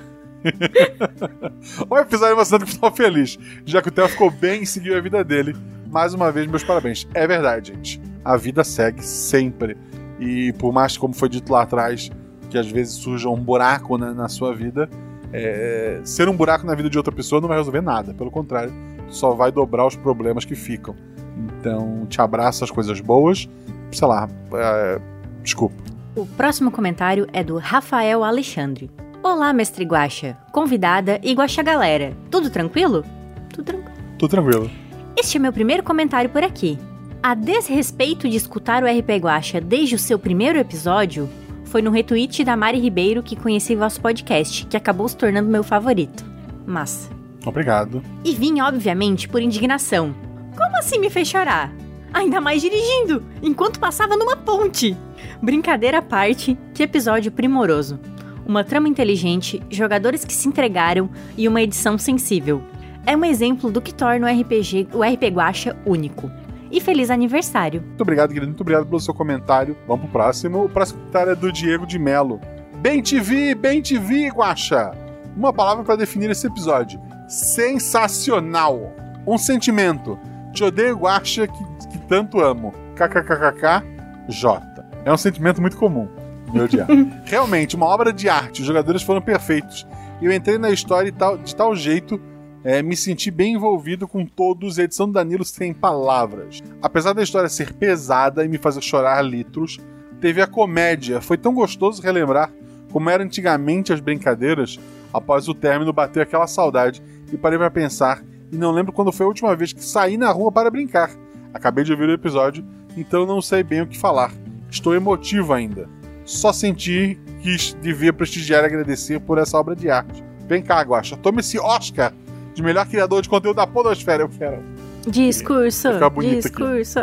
[1.91, 5.01] um episódio emocionante com final feliz, já que o Theo ficou bem e seguiu a
[5.01, 5.55] vida dele.
[5.91, 7.07] Mais uma vez, meus parabéns.
[7.13, 8.01] É verdade, gente.
[8.25, 9.77] A vida segue sempre.
[10.19, 12.11] E por mais como foi dito lá atrás,
[12.51, 14.89] que às vezes surja um buraco na, na sua vida,
[15.33, 18.15] é, ser um buraco na vida de outra pessoa não vai resolver nada.
[18.15, 18.73] Pelo contrário,
[19.09, 20.95] só vai dobrar os problemas que ficam.
[21.37, 23.49] Então, te abraça as coisas boas.
[23.93, 25.01] Sei lá, é,
[25.43, 25.77] desculpa.
[26.17, 28.91] O próximo comentário é do Rafael Alexandre.
[29.23, 32.17] Olá, mestre Guaxa, convidada e Guaxa galera.
[32.31, 33.05] Tudo tranquilo?
[33.53, 33.99] Tudo tranquilo.
[34.19, 34.71] Tudo tranquilo.
[35.17, 36.79] Este é meu primeiro comentário por aqui.
[37.23, 41.29] A desrespeito de escutar o RP Guacha desde o seu primeiro episódio
[41.69, 45.63] foi no retweet da Mari Ribeiro que conheci vosso podcast, que acabou se tornando meu
[45.63, 46.25] favorito.
[46.67, 47.11] Massa.
[47.45, 48.03] Obrigado.
[48.25, 50.15] E vim, obviamente, por indignação.
[50.57, 51.73] Como assim me fez chorar?
[52.13, 54.97] Ainda mais dirigindo, enquanto passava numa ponte.
[55.43, 58.01] Brincadeira à parte, que episódio primoroso.
[58.47, 62.63] Uma trama inteligente, jogadores que se entregaram e uma edição sensível.
[63.05, 66.31] É um exemplo do que torna o RPG, o RP Guacha único.
[66.71, 67.83] E feliz aniversário.
[67.83, 68.47] Muito obrigado, querido.
[68.47, 69.77] Muito obrigado pelo seu comentário.
[69.87, 70.65] Vamos pro próximo.
[70.65, 72.41] O próximo comentário é do Diego de Melo.
[72.81, 74.93] Bem te vi, bem te vi, Guaxa.
[75.37, 77.01] Uma palavra para definir esse episódio.
[77.29, 78.93] Sensacional.
[79.27, 80.19] Um sentimento.
[80.53, 82.73] Te odeio, Guaxa, que, que tanto amo.
[82.95, 83.85] KKKKK,
[84.29, 84.85] J.
[85.05, 86.09] É um sentimento muito comum.
[86.53, 86.87] Me odiar.
[87.25, 88.61] Realmente, uma obra de arte.
[88.61, 89.87] Os jogadores foram perfeitos.
[90.21, 92.21] E eu entrei na história de tal jeito
[92.69, 94.79] é, me senti bem envolvido com todos.
[94.79, 96.63] A edição do Danilo sem palavras.
[96.83, 99.79] Apesar da história ser pesada e me fazer chorar litros,
[100.21, 101.19] teve a comédia.
[101.23, 102.53] Foi tão gostoso relembrar
[102.93, 104.79] como eram antigamente as brincadeiras.
[105.11, 107.03] Após o término, bateu aquela saudade
[107.33, 108.23] e parei para pensar.
[108.53, 111.11] E não lembro quando foi a última vez que saí na rua para brincar.
[111.55, 112.63] Acabei de ouvir o episódio,
[112.95, 114.31] então não sei bem o que falar.
[114.71, 115.89] Estou emotivo ainda.
[116.27, 120.23] Só senti que devia prestigiar e agradecer por essa obra de arte.
[120.47, 122.13] Vem cá, Guaxa, tome esse Oscar
[122.59, 124.25] de melhor criador de conteúdo da Podosfera.
[124.25, 124.59] Eu quero.
[125.07, 125.89] Discurso.
[126.21, 126.99] Discurso.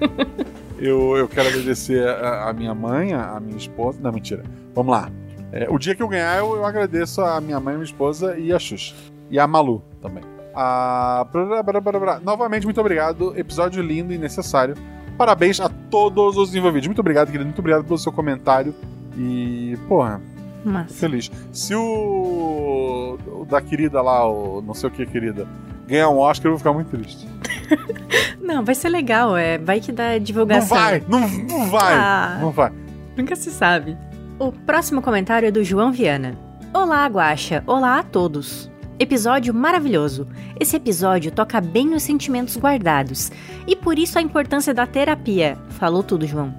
[0.78, 3.98] Eu, eu quero agradecer a, a, minha mãe, a, minha esposa.
[4.02, 4.42] Não, mentira.
[4.74, 5.10] Vamos lá.
[5.50, 8.38] É, o dia que eu ganhar, eu, eu, agradeço a minha mãe, a minha esposa
[8.38, 8.94] e a Xuxa.
[9.30, 10.22] E a Malu também.
[10.54, 11.26] A...
[12.22, 13.32] Novamente, muito obrigado.
[13.38, 14.74] Episódio lindo e necessário.
[15.16, 16.88] Parabéns a todos os envolvidos.
[16.88, 17.46] Muito obrigado, querido.
[17.46, 18.74] Muito obrigado pelo seu comentário.
[19.16, 20.20] E, porra,
[20.68, 20.94] Massa.
[20.94, 21.30] Feliz.
[21.52, 23.18] Se o...
[23.26, 25.46] o, da querida lá, o não sei o que querida,
[25.86, 27.26] ganhar um Oscar, eu vou ficar muito triste.
[28.42, 29.58] não, vai ser legal, é.
[29.58, 30.76] Vai que dá divulgação.
[30.76, 32.72] Não vai, não, não vai, ah, não vai.
[33.16, 33.96] Nunca se sabe.
[34.38, 36.36] O próximo comentário é do João Viana.
[36.74, 37.62] Olá, Guaxa.
[37.66, 38.70] Olá a todos.
[38.98, 40.26] Episódio maravilhoso.
[40.58, 43.30] Esse episódio toca bem nos sentimentos guardados.
[43.66, 45.58] E por isso a importância da terapia.
[45.70, 46.54] Falou tudo, João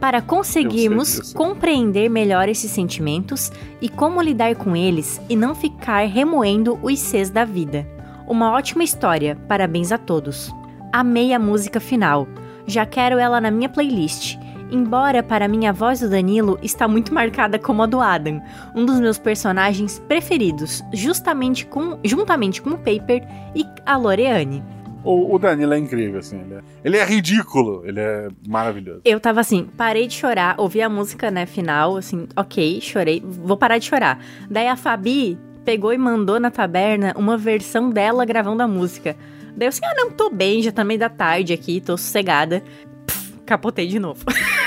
[0.00, 6.78] para conseguirmos compreender melhor esses sentimentos e como lidar com eles e não ficar remoendo
[6.82, 7.86] os Cs da vida.
[8.26, 10.54] Uma ótima história, parabéns a todos.
[10.92, 12.28] Amei a música final,
[12.66, 14.36] já quero ela na minha playlist.
[14.70, 18.42] Embora para mim a voz do Danilo está muito marcada como a do Adam,
[18.74, 24.62] um dos meus personagens preferidos, justamente com, juntamente com o Paper e a Loreane.
[25.04, 26.40] O, o Danilo é incrível, assim.
[26.40, 29.00] Ele é, ele é, ridículo, ele é maravilhoso.
[29.04, 33.56] Eu tava assim, parei de chorar, ouvi a música, né, final, assim, ok, chorei, vou
[33.56, 34.22] parar de chorar.
[34.50, 39.16] Daí a Fabi pegou e mandou na taberna uma versão dela gravando a música.
[39.56, 42.62] Daí eu assim, ah, não, tô bem, já tá meio da tarde aqui, tô sossegada.
[43.06, 44.24] Pff, capotei de novo.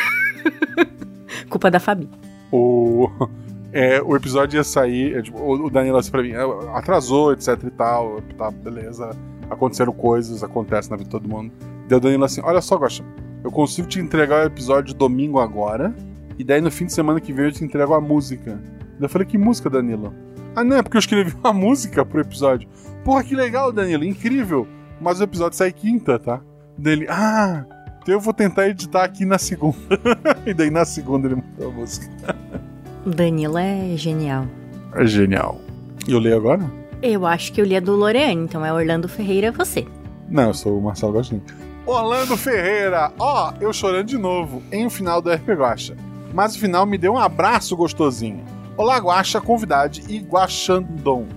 [1.50, 2.10] Culpa da Fabi.
[2.52, 3.10] O,
[3.72, 7.58] é, o episódio ia sair, é, tipo, o Danilo assim pra mim, é, atrasou, etc
[7.64, 9.16] e tal, tá, beleza
[9.52, 11.52] aconteceram coisas, acontece na vida de todo mundo.
[11.88, 13.04] Deu Danilo assim: Olha só, Gosta,
[13.44, 15.94] eu consigo te entregar o episódio domingo agora,
[16.40, 18.60] e daí no fim de semana que vem eu te entrego a música.
[19.00, 20.14] Eu falei: Que música, Danilo?
[20.56, 22.68] Ah, não, é porque eu escrevi uma música pro episódio.
[23.04, 24.68] Porra, que legal, Danilo, incrível.
[25.00, 26.42] Mas o episódio sai quinta, tá?
[26.78, 27.66] Dele, ah,
[28.02, 29.78] então eu vou tentar editar aqui na segunda.
[30.46, 32.10] e daí na segunda ele mandou a música.
[33.06, 34.48] Danilo é genial.
[34.94, 35.60] É genial.
[36.08, 36.64] E eu leio agora?
[37.02, 39.86] Eu acho que eu li a do Loreane, então é Orlando Ferreira você.
[40.28, 41.44] Não, eu sou o Marcelo Gostinho.
[41.86, 43.12] Orlando Ferreira!
[43.20, 45.96] Ó, oh, eu chorando de novo em um final do RP Guacha.
[46.34, 48.44] Mas o final me deu um abraço gostosinho.
[48.78, 51.28] Olá, Guacha, convidade e Guaxandon.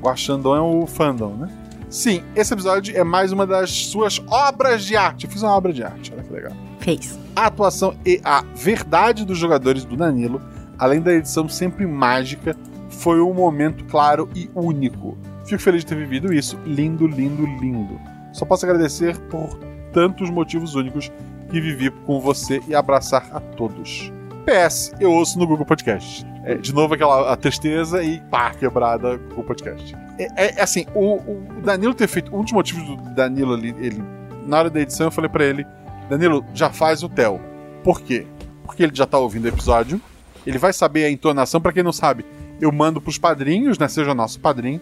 [0.00, 1.48] Guaxandon é o fandom, né?
[1.92, 5.26] Sim, esse episódio é mais uma das suas obras de arte.
[5.26, 6.52] Eu fiz uma obra de arte, olha que legal.
[6.80, 7.18] Fez.
[7.36, 10.40] A atuação e a verdade dos jogadores do Danilo,
[10.78, 12.56] além da edição sempre mágica,
[12.88, 15.18] foi um momento claro e único.
[15.44, 16.58] Fico feliz de ter vivido isso.
[16.64, 18.00] Lindo, lindo, lindo.
[18.32, 19.58] Só posso agradecer por
[19.92, 21.12] tantos motivos únicos
[21.50, 24.10] que vivi com você e abraçar a todos.
[24.46, 26.31] PS, eu ouço no Google Podcast.
[26.44, 29.94] É, de novo, aquela tristeza e pá, quebrada o podcast.
[30.18, 32.34] É, é, é assim, o, o, Danilo ter feito.
[32.34, 34.02] Um dos motivos do Danilo ali, ele.
[34.46, 35.66] Na hora da edição, eu falei para ele:
[36.08, 37.40] Danilo, já faz o Theo.
[37.84, 38.26] Por quê?
[38.64, 40.00] Porque ele já tá ouvindo o episódio,
[40.46, 41.60] ele vai saber a entonação.
[41.60, 42.24] para quem não sabe,
[42.60, 43.86] eu mando pros padrinhos, né?
[43.88, 44.80] Seja nosso padrinho.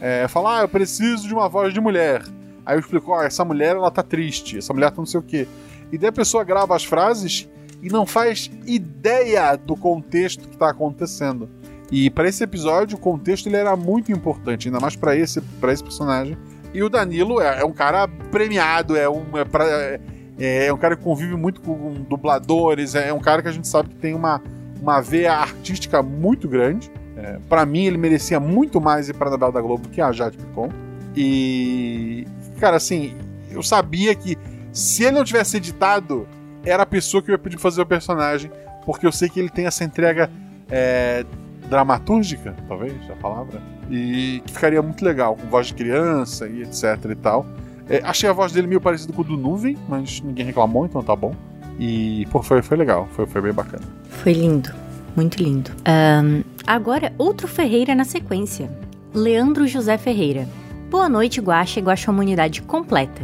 [0.00, 2.22] É, falar, ah, eu preciso de uma voz de mulher.
[2.64, 5.18] Aí eu explico, ó, oh, essa mulher ela tá triste, essa mulher tá não sei
[5.18, 5.48] o quê.
[5.90, 7.48] E daí a pessoa grava as frases
[7.82, 11.48] e não faz ideia do contexto que tá acontecendo.
[11.90, 15.82] E para esse episódio, o contexto ele era muito importante, ainda mais para esse, esse
[15.82, 16.36] personagem.
[16.74, 20.00] E o Danilo é, é um cara premiado, é um, é, pra, é,
[20.38, 23.88] é, um cara que convive muito com dubladores, é, um cara que a gente sabe
[23.88, 24.42] que tem uma,
[24.80, 26.90] uma veia artística muito grande.
[27.16, 30.12] É, para mim, ele merecia muito mais ir para a novela da Globo que a
[30.12, 30.68] Jade Picon.
[31.16, 32.26] E,
[32.60, 33.16] cara, assim,
[33.50, 34.36] eu sabia que
[34.72, 36.28] se ele não tivesse editado,
[36.64, 38.50] era a pessoa que eu ia pedir pra fazer o personagem,
[38.84, 40.30] porque eu sei que ele tem essa entrega
[40.70, 41.24] é,
[41.68, 47.04] dramatúrgica, talvez, a palavra, e que ficaria muito legal, com voz de criança e etc
[47.10, 47.46] e tal.
[47.88, 51.02] É, achei a voz dele meio parecida com o do Nuvem, mas ninguém reclamou, então
[51.02, 51.34] tá bom.
[51.78, 53.84] E, pô, foi, foi legal, foi, foi bem bacana.
[54.10, 54.70] Foi lindo,
[55.16, 55.70] muito lindo.
[55.86, 58.70] Um, agora, outro Ferreira na sequência.
[59.14, 60.46] Leandro José Ferreira.
[60.90, 63.22] Boa noite, Guaxa e Guaxa Humanidade completa.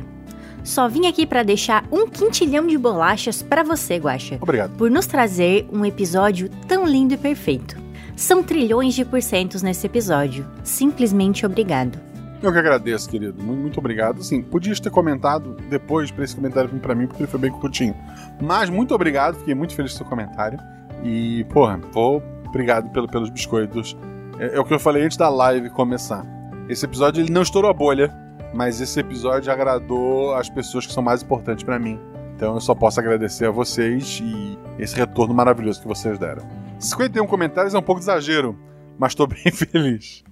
[0.64, 4.38] Só vim aqui para deixar um quintilhão de bolachas para você, Guaxa.
[4.40, 4.76] Obrigado.
[4.76, 7.76] Por nos trazer um episódio tão lindo e perfeito.
[8.16, 10.46] São trilhões de porcentos nesse episódio.
[10.62, 12.00] Simplesmente obrigado.
[12.42, 13.42] Eu que agradeço, querido.
[13.42, 14.22] Muito, obrigado.
[14.22, 17.50] Sim, podia ter comentado depois para esse comentário vir para mim, porque ele foi bem
[17.50, 17.94] curtinho.
[18.40, 20.58] Mas muito obrigado, fiquei muito feliz com o seu comentário.
[21.02, 23.96] E, porra, vou obrigado pelo, pelos biscoitos.
[24.38, 26.24] É, é, o que eu falei antes da live começar.
[26.68, 28.14] Esse episódio ele não estourou a bolha,
[28.54, 31.98] mas esse episódio agradou as pessoas que são mais importantes para mim.
[32.36, 36.46] Então eu só posso agradecer a vocês e esse retorno maravilhoso que vocês deram.
[36.78, 38.56] 51 comentários é um pouco de exagero,
[38.98, 40.24] mas estou bem feliz.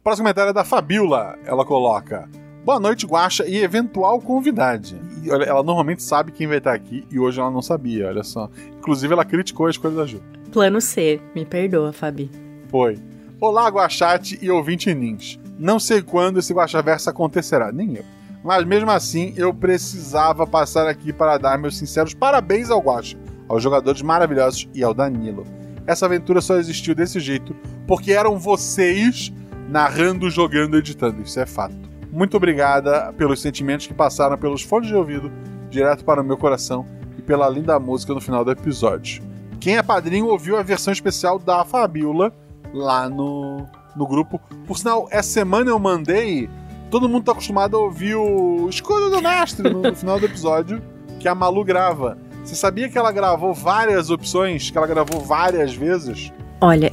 [0.00, 1.38] O próximo comentário é da Fabiola.
[1.44, 2.28] Ela coloca:
[2.64, 5.00] Boa noite, Guacha e eventual convidade.
[5.22, 8.24] E, olha, ela normalmente sabe quem vai estar aqui e hoje ela não sabia, olha
[8.24, 8.50] só.
[8.78, 10.20] Inclusive, ela criticou a escolha da Ju.
[10.52, 12.30] Plano C, me perdoa, Fabi.
[12.68, 12.98] Foi.
[13.40, 15.38] Olá, Guachate e ouvinte Nins.
[15.58, 18.04] Não sei quando esse Guaxaverso acontecerá, nem eu.
[18.42, 23.16] Mas mesmo assim, eu precisava passar aqui para dar meus sinceros parabéns ao Guaxa,
[23.48, 25.44] aos jogadores maravilhosos e ao Danilo.
[25.86, 27.54] Essa aventura só existiu desse jeito
[27.86, 29.32] porque eram vocês
[29.68, 31.22] narrando, jogando, editando.
[31.22, 31.74] Isso é fato.
[32.10, 35.32] Muito obrigada pelos sentimentos que passaram pelos fones de ouvido
[35.70, 36.84] direto para o meu coração
[37.16, 39.22] e pela linda música no final do episódio.
[39.58, 42.32] Quem é padrinho ouviu a versão especial da Fabiola
[42.74, 44.40] lá no, no grupo.
[44.66, 46.48] Por sinal, essa semana eu mandei.
[46.90, 50.82] Todo mundo tá acostumado a ouvir o Escolha do Mestre no final do episódio
[51.18, 52.18] que a Malu grava.
[52.44, 54.70] Você sabia que ela gravou várias opções?
[54.70, 56.32] Que ela gravou várias vezes?
[56.60, 56.90] Olha.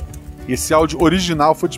[0.48, 1.70] Esse áudio original foi,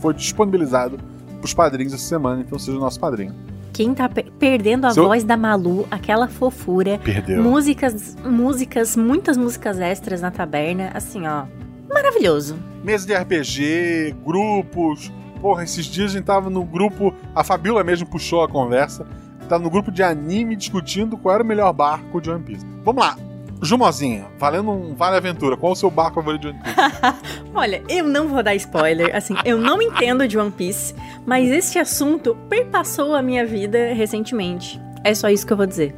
[0.00, 0.98] foi disponibilizado
[1.40, 3.34] pros padrinhos essa semana, então seja o nosso padrinho.
[3.72, 5.04] Quem tá perdendo a Seu...
[5.04, 6.98] voz da Malu, aquela fofura.
[6.98, 7.42] Perdeu.
[7.42, 11.44] Músicas, músicas, muitas músicas extras na taberna, assim, ó.
[11.88, 12.58] Maravilhoso.
[12.82, 15.12] Mesa de RPG, grupos.
[15.40, 17.14] Porra, esses dias a gente tava no grupo.
[17.34, 19.06] A Fabiola mesmo puxou a conversa.
[19.48, 22.66] Tá no grupo de anime discutindo qual era o melhor barco de One Piece.
[22.84, 23.16] Vamos lá.
[23.62, 26.76] Jumozinha, valendo um Vale Aventura, qual o seu barco favorito de One Piece?
[27.54, 31.78] Olha, eu não vou dar spoiler, assim, eu não entendo de One Piece, mas este
[31.78, 34.80] assunto perpassou a minha vida recentemente.
[35.02, 35.94] É só isso que eu vou dizer.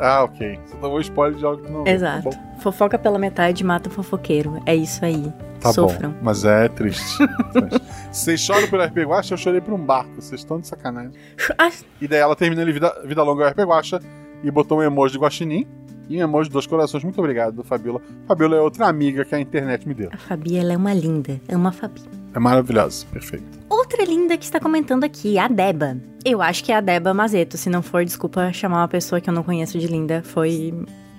[0.00, 0.58] Ah, ok.
[0.64, 1.84] Você tomou spoiler de algo que não.
[1.84, 2.30] Tá Exato.
[2.30, 4.60] Tá Fofoca pela metade mata o fofoqueiro.
[4.64, 5.32] É isso aí.
[5.60, 6.10] Tá Sofram.
[6.10, 6.18] bom.
[6.22, 7.18] Mas é triste.
[8.10, 10.14] Vocês choram pelo RP Guacha, eu chorei por um barco.
[10.16, 11.12] Vocês estão de sacanagem.
[11.58, 11.70] Ah.
[12.00, 14.00] E daí ela termina vida, vida longa o RP Guacha
[14.42, 15.66] e botou um emoji de guaxinim
[16.08, 17.02] e um emoji de dois corações.
[17.02, 18.00] Muito obrigado, Fabiola.
[18.26, 20.10] Fabiola é outra amiga que a internet me deu.
[20.12, 21.40] A Fabi, ela é uma linda.
[21.48, 22.02] É uma Fabi.
[22.34, 23.06] É maravilhosa.
[23.12, 23.46] Perfeito.
[23.68, 25.96] Outra linda que está comentando aqui, a Deba.
[26.24, 27.56] Eu acho que é a Deba Mazeto.
[27.56, 30.22] Se não for, desculpa chamar uma pessoa que eu não conheço de linda.
[30.24, 30.74] Foi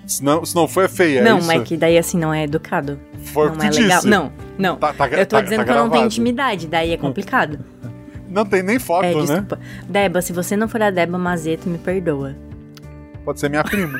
[0.06, 1.48] se não, se não for, é feia, é Não, isso?
[1.48, 2.98] mas que daí assim não é educado.
[3.24, 3.98] Foi não é legal.
[3.98, 4.08] Disse.
[4.08, 4.76] Não, não.
[4.76, 7.58] Tá, tá, eu tô tá, dizendo tá que eu não tenho intimidade, daí é complicado.
[8.28, 9.46] Não tem nem foto, é, né?
[9.88, 12.36] Deba, se você não for a Deba Mazeto, me perdoa.
[13.26, 13.98] Pode ser minha prima.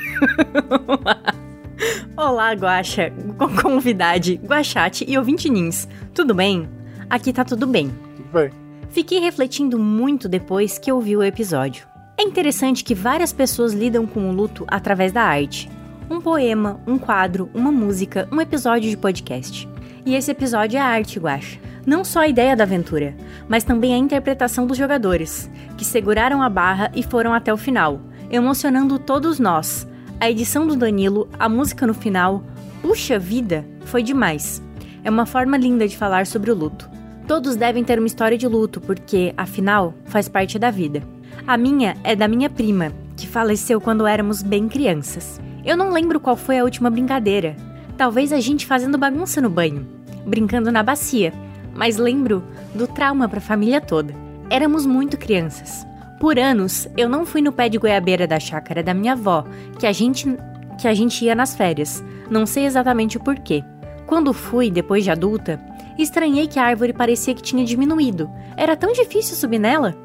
[2.16, 3.12] Olá, Guaxa,
[3.60, 5.88] convidade, Guaxate e ouvinte Nins.
[6.14, 6.68] Tudo bem?
[7.10, 7.92] Aqui tá tudo bem.
[8.16, 8.50] Tudo bem.
[8.88, 11.88] Fiquei refletindo muito depois que ouvi o episódio.
[12.16, 15.68] É interessante que várias pessoas lidam com o luto através da arte.
[16.08, 19.68] Um poema, um quadro, uma música, um episódio de podcast.
[20.06, 21.58] E esse episódio é arte, Guaxa.
[21.84, 23.12] Não só a ideia da aventura,
[23.48, 28.00] mas também a interpretação dos jogadores, que seguraram a barra e foram até o final,
[28.30, 29.86] emocionando todos nós.
[30.20, 32.42] A edição do Danilo, a música no final,
[32.82, 34.62] puxa vida, foi demais.
[35.04, 36.88] É uma forma linda de falar sobre o luto.
[37.26, 41.02] Todos devem ter uma história de luto, porque, afinal, faz parte da vida.
[41.46, 45.40] A minha é da minha prima, que faleceu quando éramos bem crianças.
[45.64, 47.56] Eu não lembro qual foi a última brincadeira.
[47.96, 49.86] Talvez a gente fazendo bagunça no banho,
[50.24, 51.32] brincando na bacia,
[51.74, 52.42] mas lembro
[52.74, 54.14] do trauma para a família toda.
[54.48, 55.84] Éramos muito crianças.
[56.20, 59.44] Por anos, eu não fui no pé de goiabeira da chácara da minha avó,
[59.78, 60.36] que a gente
[60.78, 62.04] que a gente ia nas férias.
[62.30, 63.64] Não sei exatamente o porquê.
[64.06, 65.60] Quando fui, depois de adulta,
[65.98, 68.30] estranhei que a árvore parecia que tinha diminuído.
[68.56, 69.96] Era tão difícil subir nela.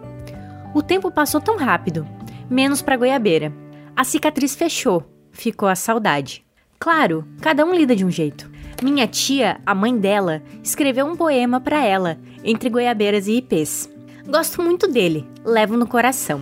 [0.74, 2.08] O tempo passou tão rápido,
[2.50, 3.54] menos para goiabeira.
[3.96, 6.46] A cicatriz fechou, ficou a saudade.
[6.80, 8.50] Claro, cada um lida de um jeito.
[8.82, 13.88] Minha tia, a mãe dela, escreveu um poema para ela, entre goiabeiras e ipês.
[14.26, 16.42] Gosto muito dele, levo no coração.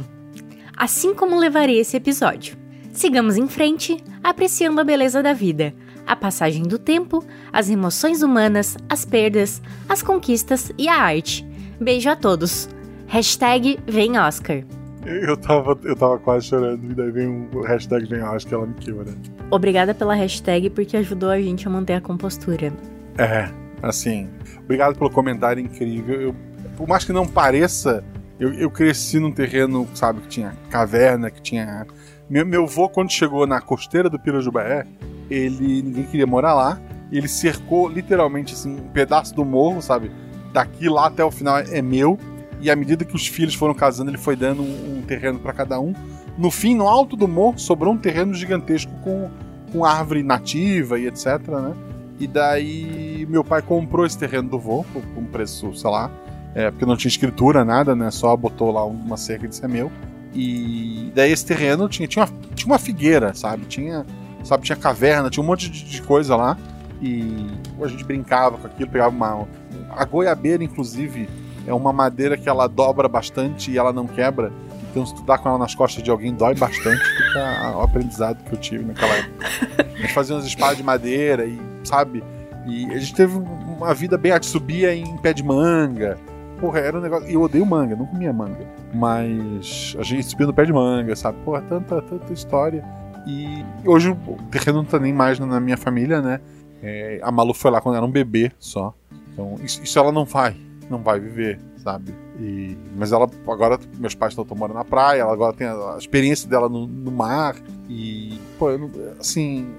[0.76, 2.58] Assim como levarei esse episódio.
[2.92, 5.74] Sigamos em frente, apreciando a beleza da vida,
[6.06, 7.24] a passagem do tempo,
[7.54, 11.48] as emoções humanas, as perdas, as conquistas e a arte.
[11.80, 12.68] Beijo a todos.
[13.08, 14.64] Hashtag vem Oscar.
[15.06, 18.74] Eu tava, eu tava quase chorando, e daí vem o hashtag vem Oscar, ela me
[18.76, 19.14] quebra.
[19.50, 22.74] Obrigada pela hashtag porque ajudou a gente a manter a compostura.
[23.18, 23.50] É,
[23.82, 24.30] assim,
[24.64, 26.22] obrigado pelo comentário incrível.
[26.22, 26.36] Eu,
[26.80, 28.02] por mais que não pareça,
[28.40, 31.86] eu, eu cresci num terreno, sabe, que tinha caverna, que tinha
[32.30, 34.88] meu, meu avô, quando chegou na costeira do Pirajubaé,
[35.30, 36.80] ele ninguém queria morar lá.
[37.12, 40.10] Ele cercou literalmente assim, um pedaço do morro, sabe?
[40.54, 42.18] Daqui lá até o final é meu.
[42.62, 45.52] E à medida que os filhos foram casando, ele foi dando um, um terreno para
[45.52, 45.94] cada um.
[46.38, 49.30] No fim, no alto do morro, sobrou um terreno gigantesco com,
[49.74, 51.74] com árvore nativa e etc, né?
[52.18, 56.10] E daí meu pai comprou esse terreno do vô por um preço, sei lá,
[56.56, 58.10] é, porque não tinha escritura, nada, né?
[58.12, 59.92] Só botou lá uma cerca de ser meu.
[60.34, 63.66] E daí esse terreno tinha, tinha, uma, tinha uma figueira, sabe?
[63.66, 64.06] Tinha,
[64.44, 66.58] sabe, tinha caverna, tinha um monte de, de coisa lá.
[67.02, 67.48] E
[67.82, 69.48] a gente brincava com aquilo, pegava uma.
[69.92, 71.30] A goiabeira, inclusive,
[71.66, 74.52] é uma madeira que ela dobra bastante e ela não quebra.
[74.90, 77.04] Então, se tu dá com ela nas costas de alguém, dói bastante.
[77.04, 79.46] Fica o aprendizado que eu tive naquela época.
[79.78, 82.24] A gente fazia umas espadas de madeira e, sabe?
[82.66, 84.32] E a gente teve uma vida bem.
[84.32, 86.18] A subia em pé de manga.
[86.60, 87.30] Porra, era um negócio.
[87.30, 88.68] Eu odeio manga, não comia manga.
[88.94, 91.38] Mas a gente subiu no pé de manga, sabe?
[91.44, 92.84] Porra, tanta, tanta história.
[93.26, 96.40] E hoje o terreno não tá nem mais na minha família, né?
[96.82, 98.94] É, a Malu foi lá quando era um bebê só.
[99.34, 100.56] Então, isso, isso ela não vai,
[100.90, 102.14] não vai viver, sabe?
[102.40, 105.98] E, mas ela agora, meus pais estão morando na praia, ela agora tem a, a
[105.98, 107.56] experiência dela no, no, mar.
[107.90, 108.90] E, pô, eu,
[109.20, 109.70] assim.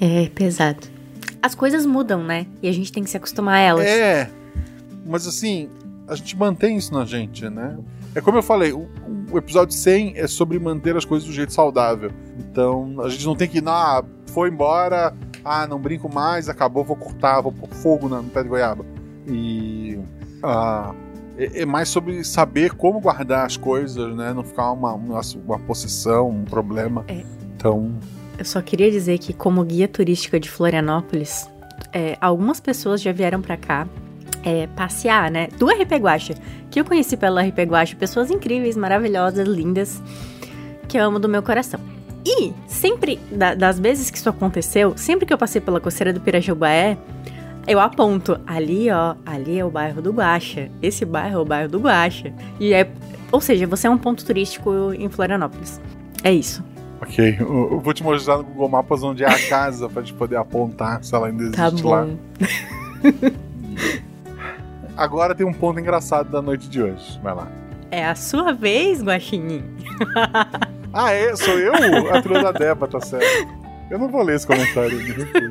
[0.00, 0.88] É pesado.
[1.42, 2.46] As coisas mudam, né?
[2.62, 3.86] E a gente tem que se acostumar a elas.
[3.86, 4.30] É.
[5.06, 5.70] Mas assim,
[6.10, 7.78] a gente mantém isso na gente, né?
[8.14, 8.88] É como eu falei, o,
[9.30, 12.10] o, episódio 100 é sobre manter as coisas do jeito saudável.
[12.36, 16.96] Então, a gente não tem que, ah, foi embora, ah, não brinco mais, acabou, vou
[16.96, 18.84] cortar, vou pôr fogo no pé de goiaba.
[19.28, 20.00] E.
[20.42, 20.92] Ah,
[21.38, 24.32] é, é, mais sobre saber como guardar as coisas, né?
[24.32, 27.04] Não ficar uma, uma, uma possessão, um problema.
[27.06, 27.22] É.
[27.54, 27.94] Então.
[28.36, 31.48] Eu só queria dizer que, como guia turística de Florianópolis,
[31.92, 33.86] é, algumas pessoas já vieram para cá
[34.44, 35.48] é, passear, né?
[35.58, 36.34] Do RP Guacha,
[36.70, 40.02] que eu conheci pela RP Guacha, pessoas incríveis, maravilhosas, lindas,
[40.88, 41.80] que eu amo do meu coração.
[42.24, 46.20] E sempre, da, das vezes que isso aconteceu, sempre que eu passei pela coceira do
[46.20, 46.98] Pirajubaé,
[47.66, 51.68] eu aponto, ali ó, ali é o bairro do Guacha, esse bairro é o bairro
[51.68, 52.32] do Guacha.
[52.58, 52.90] E é,
[53.32, 55.80] ou seja, você é um ponto turístico em Florianópolis.
[56.22, 56.62] É isso.
[57.00, 60.36] Ok, eu vou te mostrar no Google Maps onde é a casa pra gente poder
[60.36, 61.88] apontar se ela ainda existe tá bom.
[61.88, 62.06] lá.
[65.00, 67.18] Agora tem um ponto engraçado da noite de hoje.
[67.22, 67.48] Vai lá.
[67.90, 69.64] É a sua vez, Guaxinim.
[70.92, 71.34] ah, é?
[71.34, 71.72] Sou eu?
[72.14, 73.48] A trilha da Deba, tá certo.
[73.90, 74.98] Eu não vou ler esse comentário.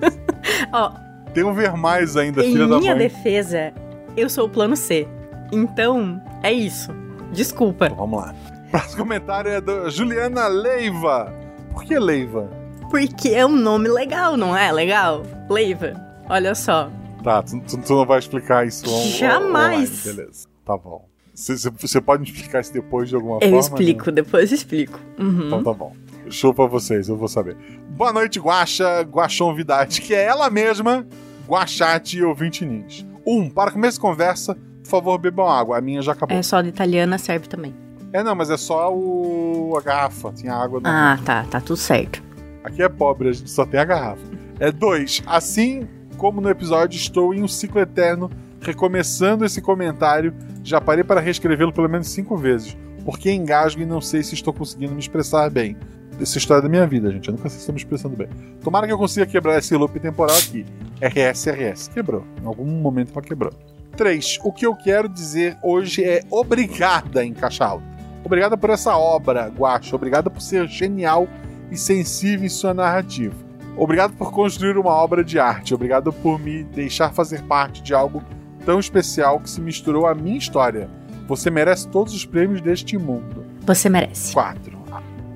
[0.72, 0.92] Ó,
[1.34, 2.78] tem um ver mais ainda, filha da mãe.
[2.78, 3.74] Em minha defesa,
[4.16, 5.08] eu sou o plano C.
[5.52, 6.94] Então, é isso.
[7.32, 7.88] Desculpa.
[7.88, 8.36] Então, vamos lá.
[8.68, 11.34] O próximo comentário é da Juliana Leiva.
[11.74, 12.48] Por que Leiva?
[12.92, 14.72] Porque é um nome legal, não é?
[14.72, 15.24] Legal?
[15.50, 15.94] Leiva.
[16.30, 16.92] Olha só.
[17.24, 18.86] Tá, tu, tu, não vai explicar isso
[19.18, 19.90] Jamais.
[19.90, 20.48] Online, beleza.
[20.66, 21.08] Tá bom.
[21.34, 23.56] Você pode me explicar isso depois de alguma eu forma?
[23.56, 24.12] Eu explico, né?
[24.12, 25.00] depois explico.
[25.18, 25.48] Uhum.
[25.48, 25.94] Então tá bom.
[26.30, 27.56] Show pra vocês, eu vou saber.
[27.90, 31.06] Boa noite, Guaxa, Guaxon Vidade, que é ela mesma,
[31.48, 33.06] Guachate e ouvinte Nins.
[33.26, 35.78] Um, para começo de conversa, por favor, bebam água.
[35.78, 36.38] A minha já acabou.
[36.38, 37.74] É só de italiana, serve também.
[38.12, 39.76] É, não, mas é só o...
[39.78, 40.32] a garrafa.
[40.34, 42.22] Tinha água Ah, tá, tá tudo certo.
[42.64, 44.22] Aqui é pobre, a gente só tem a garrafa.
[44.60, 45.88] É dois, assim
[46.20, 48.30] como no episódio estou em um ciclo eterno,
[48.62, 54.02] recomeçando esse comentário, já parei para reescrevê-lo pelo menos cinco vezes, porque engasgo e não
[54.02, 55.78] sei se estou conseguindo me expressar bem.
[56.20, 57.30] essa história da minha vida, gente.
[57.30, 58.28] Eu nunca sei se estou me expressando bem.
[58.62, 60.66] Tomara que eu consiga quebrar esse loop temporal aqui.
[61.02, 61.88] RS, RS.
[61.88, 62.26] Quebrou.
[62.44, 63.54] Em algum momento ela quebrou.
[63.96, 64.40] 3.
[64.44, 67.86] O que eu quero dizer hoje é obrigada em caixa alta.
[68.26, 69.96] Obrigada por essa obra, Guacho.
[69.96, 71.30] Obrigada por ser genial
[71.72, 73.49] e sensível em sua narrativa.
[73.80, 75.74] Obrigado por construir uma obra de arte.
[75.74, 78.22] Obrigado por me deixar fazer parte de algo
[78.66, 80.90] tão especial que se misturou à minha história.
[81.30, 83.46] Você merece todos os prêmios deste mundo.
[83.66, 84.34] Você merece.
[84.34, 84.78] 4.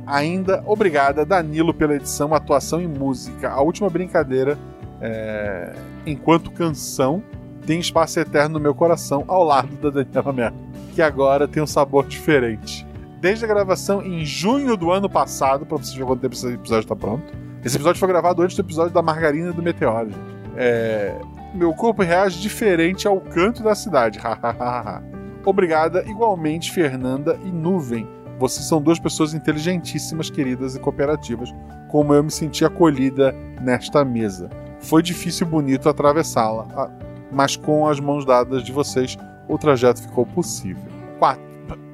[0.05, 3.49] Ainda obrigada, Danilo, pela edição, atuação e música.
[3.49, 4.59] A última brincadeira,
[4.99, 5.73] é...
[6.05, 7.23] enquanto canção,
[7.65, 10.59] tem espaço eterno no meu coração, ao lado da Daniela Merkel,
[10.93, 12.85] que agora tem um sabor diferente.
[13.21, 16.83] Desde a gravação em junho do ano passado, pra vocês verem quanto tempo esse episódio
[16.83, 17.53] está pronto.
[17.64, 20.11] Esse episódio foi gravado antes do episódio da Margarina do Meteoro.
[20.57, 21.18] É...
[21.53, 24.20] Meu corpo reage diferente ao canto da cidade.
[25.45, 28.07] Obrigada, igualmente, Fernanda e Nuvem.
[28.38, 31.53] Vocês são duas pessoas inteligentíssimas, queridas e cooperativas,
[31.89, 34.49] como eu me senti acolhida nesta mesa.
[34.80, 36.91] Foi difícil e bonito atravessá-la,
[37.32, 40.91] mas com as mãos dadas de vocês, o trajeto ficou possível.
[41.20, 41.41] 4.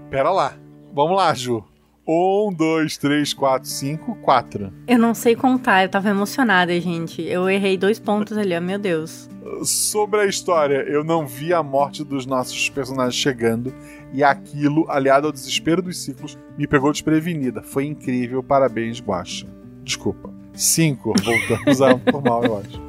[0.09, 0.53] Pera lá.
[0.93, 1.63] Vamos lá, Ju.
[2.12, 4.74] 1, 2, 3, 4, 5, 4.
[4.88, 7.22] Eu não sei contar, eu tava emocionada, gente.
[7.22, 9.30] Eu errei dois pontos ali, ó, meu Deus.
[9.62, 13.72] Sobre a história, eu não vi a morte dos nossos personagens chegando
[14.12, 17.62] e aquilo, aliado ao desespero dos ciclos, me pegou desprevenida.
[17.62, 19.45] Foi incrível, parabéns, Guaxa.
[19.84, 20.34] Desculpa.
[20.55, 22.82] 5, voltamos ao normal, eu acho.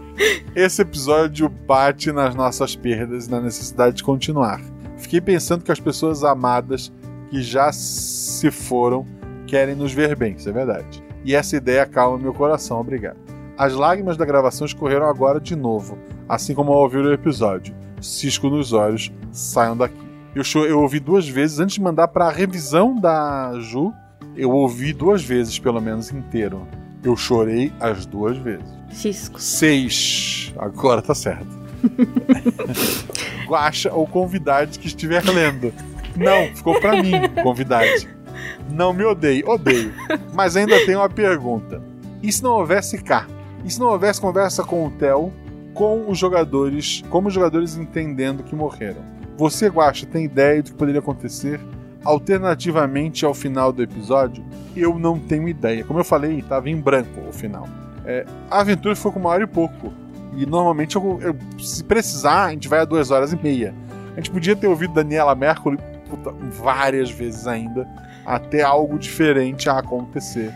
[0.56, 4.62] Esse episódio bate nas nossas perdas e na necessidade de continuar.
[4.96, 6.90] Fiquei pensando que as pessoas amadas
[7.30, 9.06] que já se foram
[9.46, 11.02] querem nos ver bem, isso é verdade.
[11.24, 13.18] E essa ideia calma meu coração, obrigado.
[13.56, 17.74] As lágrimas da gravação escorreram agora de novo, assim como ao ouvir o episódio.
[18.00, 20.10] Cisco nos olhos, saiam daqui.
[20.34, 23.92] Eu, eu ouvi duas vezes, antes de mandar para a revisão da Ju,
[24.36, 26.66] eu ouvi duas vezes, pelo menos, inteiro.
[27.02, 28.64] Eu chorei as duas vezes.
[28.92, 29.40] Cisco.
[29.40, 30.54] Seis.
[30.56, 31.58] Agora tá certo.
[33.46, 35.72] Guacha ou convidade que estiver lendo.
[36.16, 38.08] Não, ficou pra mim, convidade.
[38.70, 39.92] Não me odeie, odeio.
[40.32, 41.82] Mas ainda tenho uma pergunta.
[42.22, 43.26] E se não houvesse cá?
[43.64, 45.32] E se não houvesse conversa com o Theo,
[45.74, 49.02] com os jogadores, como os jogadores entendendo que morreram?
[49.36, 51.60] Você, Guacha, tem ideia do que poderia acontecer
[52.04, 54.44] alternativamente ao final do episódio?
[54.76, 55.84] Eu não tenho ideia.
[55.84, 57.68] Como eu falei, estava em branco o final.
[58.04, 59.92] É, a aventura foi com uma hora e pouco.
[60.36, 63.74] E normalmente, eu, eu- se precisar, a gente vai a duas horas e meia.
[64.12, 65.78] A gente podia ter ouvido Daniela Mercury
[66.10, 67.88] puta, várias vezes ainda,
[68.26, 70.52] até algo diferente a acontecer.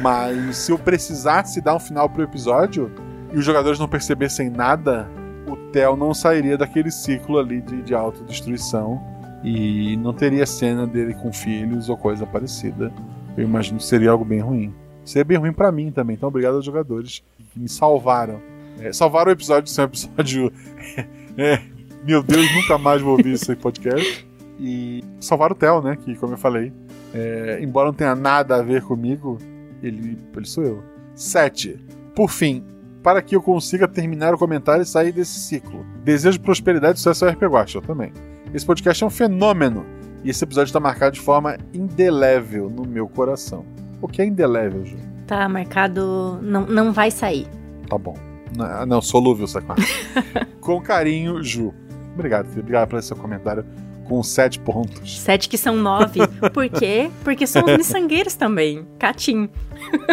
[0.00, 2.92] Mas se eu precisasse dar um final pro episódio
[3.32, 5.08] e os jogadores não percebessem nada,
[5.46, 9.00] o Theo não sairia daquele ciclo ali de, de autodestruição
[9.42, 12.92] e não teria cena dele com filhos ou coisa parecida.
[13.36, 14.74] Eu imagino que seria algo bem ruim.
[15.04, 17.22] Seria bem ruim pra mim também, então obrigado aos jogadores
[17.52, 18.40] que me salvaram.
[18.80, 20.52] É, salvaram o episódio de ser um episódio.
[21.38, 21.60] é,
[22.04, 24.25] meu Deus, nunca mais vou ouvir esse podcast.
[24.58, 25.96] E salvaram o Theo, né?
[25.96, 26.72] Que, como eu falei,
[27.14, 29.38] é, embora não tenha nada a ver comigo,
[29.82, 30.82] ele, ele sou eu.
[31.14, 31.78] 7.
[32.14, 32.64] Por fim,
[33.02, 35.84] para que eu consiga terminar o comentário e sair desse ciclo.
[36.02, 38.12] Desejo prosperidade e sucesso ao RP Guacha, também.
[38.52, 39.84] Esse podcast é um fenômeno
[40.24, 43.64] e esse episódio está marcado de forma indelével no meu coração.
[44.00, 44.96] O que é indelével, Ju?
[45.26, 46.38] Tá marcado.
[46.42, 47.46] Não, não vai sair.
[47.88, 48.16] Tá bom.
[48.56, 49.86] Não, não solúvel, sacanagem.
[50.60, 51.72] Com carinho, Ju.
[52.14, 52.62] Obrigado, filho.
[52.62, 53.64] Obrigado pelo seu comentário
[54.08, 55.20] com 7 pontos.
[55.20, 56.20] Sete que são nove.
[56.52, 57.10] Por quê?
[57.24, 58.86] Porque são os miçangueiros também.
[58.98, 59.48] Catim.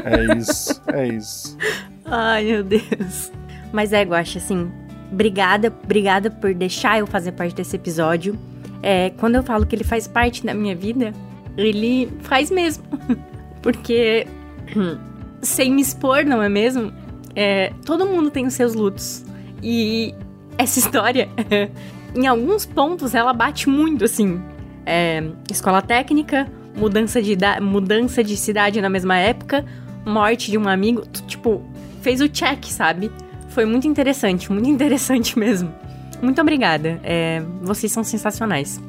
[0.04, 1.58] É isso, é isso.
[2.06, 3.32] Ai, meu Deus.
[3.72, 4.72] Mas é, Guaxa, assim,
[5.12, 8.38] obrigada, obrigada por deixar eu fazer parte desse episódio.
[8.82, 11.14] É, quando eu falo que ele faz parte da minha vida,
[11.58, 12.84] ele faz mesmo.
[13.62, 14.28] Porque,
[15.42, 16.92] sem me expor, não é mesmo?
[17.36, 19.26] É, todo mundo tem os seus lutos.
[19.62, 20.14] E
[20.58, 21.30] essa história,
[22.16, 24.42] em alguns pontos, ela bate muito, assim.
[24.86, 29.66] É, escola técnica, mudança de, mudança de cidade na mesma época,
[30.06, 31.04] morte de um amigo.
[31.28, 31.62] Tipo,
[32.02, 33.12] fez o check, sabe?
[33.50, 35.74] Foi muito interessante, muito interessante mesmo.
[36.22, 37.00] Muito obrigada.
[37.04, 38.80] É, vocês são sensacionais.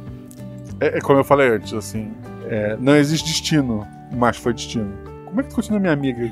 [0.80, 2.10] É, é como eu falei antes, assim.
[2.48, 4.92] é, não existe destino, mas foi destino.
[5.26, 6.30] Como é que tu continua minha amiga?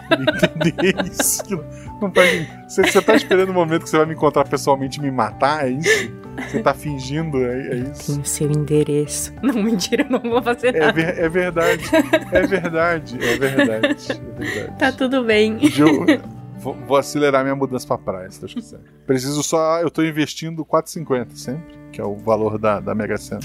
[0.55, 1.43] Entender isso.
[1.51, 1.65] não-
[2.03, 2.21] Não tá,
[2.69, 5.67] você, você tá esperando o momento que você vai me encontrar pessoalmente e me matar?
[5.67, 6.13] É isso?
[6.49, 7.39] Você tá fingindo?
[7.45, 8.13] É, é isso?
[8.13, 9.33] Tem o seu endereço.
[9.43, 10.93] Não, mentira, eu não vou fazer É, nada.
[10.93, 11.85] ver- é verdade.
[12.33, 13.19] É verdade.
[13.23, 14.13] É verdade.
[14.13, 14.79] É verdade.
[14.79, 15.59] Tá tudo bem.
[15.79, 16.21] Eu
[16.59, 18.81] vou, vou acelerar minha mudança pra praia, se Deus quiser.
[19.07, 19.81] Preciso só.
[19.81, 23.41] Eu tô investindo 4,50 sempre, que é o valor da, da Mega Sena.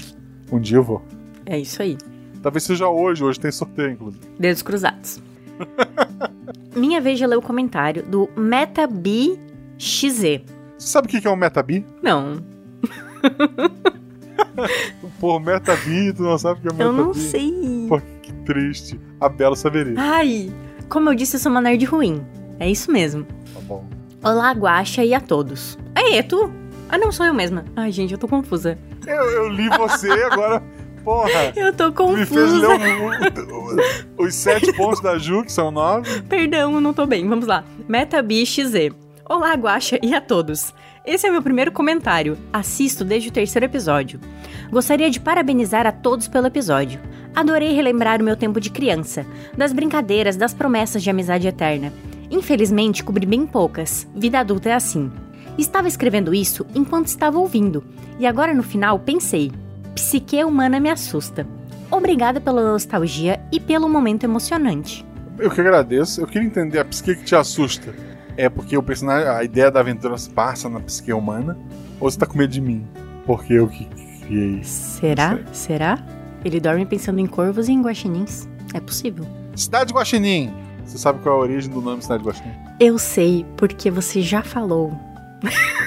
[0.50, 1.02] Um dia eu vou.
[1.44, 1.98] É isso aí.
[2.42, 4.24] Talvez seja hoje, hoje tem sorteio, inclusive.
[4.38, 5.20] Dedos cruzados.
[6.74, 9.38] Minha vez de ler o comentário do MetaBXZ.
[9.78, 10.42] Você
[10.78, 11.84] sabe o que que é um metabi?
[12.02, 12.36] Não,
[15.20, 17.86] Pô, metabi, tu não sabe o que é um eu não sei.
[17.88, 18.98] Pô, que triste.
[19.20, 19.94] A Bela saberia.
[19.96, 20.52] Ai,
[20.88, 22.24] como eu disse, eu sou uma nerd ruim.
[22.58, 23.24] É isso mesmo.
[23.54, 23.84] Tá bom.
[24.22, 25.78] Olá, Guaxa e a todos.
[25.94, 26.50] Aí, é tu?
[26.88, 27.64] Ah, não, sou eu mesma.
[27.76, 28.78] Ai, gente, eu tô confusa.
[29.06, 30.62] Eu, eu li você agora.
[31.04, 31.30] Porra.
[31.56, 33.46] Eu tô Me fez ler confusa.
[34.18, 36.20] o- o- os sete pontos da Ju, que são nove.
[36.22, 37.26] Perdão, eu não tô bem.
[37.26, 37.64] Vamos lá.
[37.88, 38.90] MetaBXZ.
[39.30, 40.74] Olá, Guaxa e a todos.
[41.04, 42.38] Esse é meu primeiro comentário.
[42.50, 44.18] Assisto desde o terceiro episódio.
[44.70, 46.98] Gostaria de parabenizar a todos pelo episódio.
[47.36, 51.92] Adorei relembrar o meu tempo de criança, das brincadeiras, das promessas de amizade eterna.
[52.30, 54.08] Infelizmente, cobri bem poucas.
[54.16, 55.12] Vida adulta é assim.
[55.58, 57.84] Estava escrevendo isso enquanto estava ouvindo,
[58.18, 59.52] e agora no final pensei:
[59.94, 61.46] psique humana me assusta.
[61.90, 65.04] Obrigada pela nostalgia e pelo momento emocionante.
[65.38, 66.22] Eu que agradeço.
[66.22, 68.07] Eu queria entender a psique que te assusta.
[68.38, 71.58] É porque o personagem, a ideia da aventura se passa na psique humana?
[71.98, 72.86] Ou você tá com medo de mim?
[73.26, 74.62] Porque eu que criei.
[74.62, 75.40] Será?
[75.52, 75.98] Será?
[76.44, 78.48] Ele dorme pensando em corvos e em guaxinins.
[78.72, 79.26] É possível.
[79.56, 80.54] Cidade Guaxinim.
[80.84, 82.54] Você sabe qual é a origem do nome Cidade Guaxinim?
[82.78, 84.92] Eu sei, porque você já falou.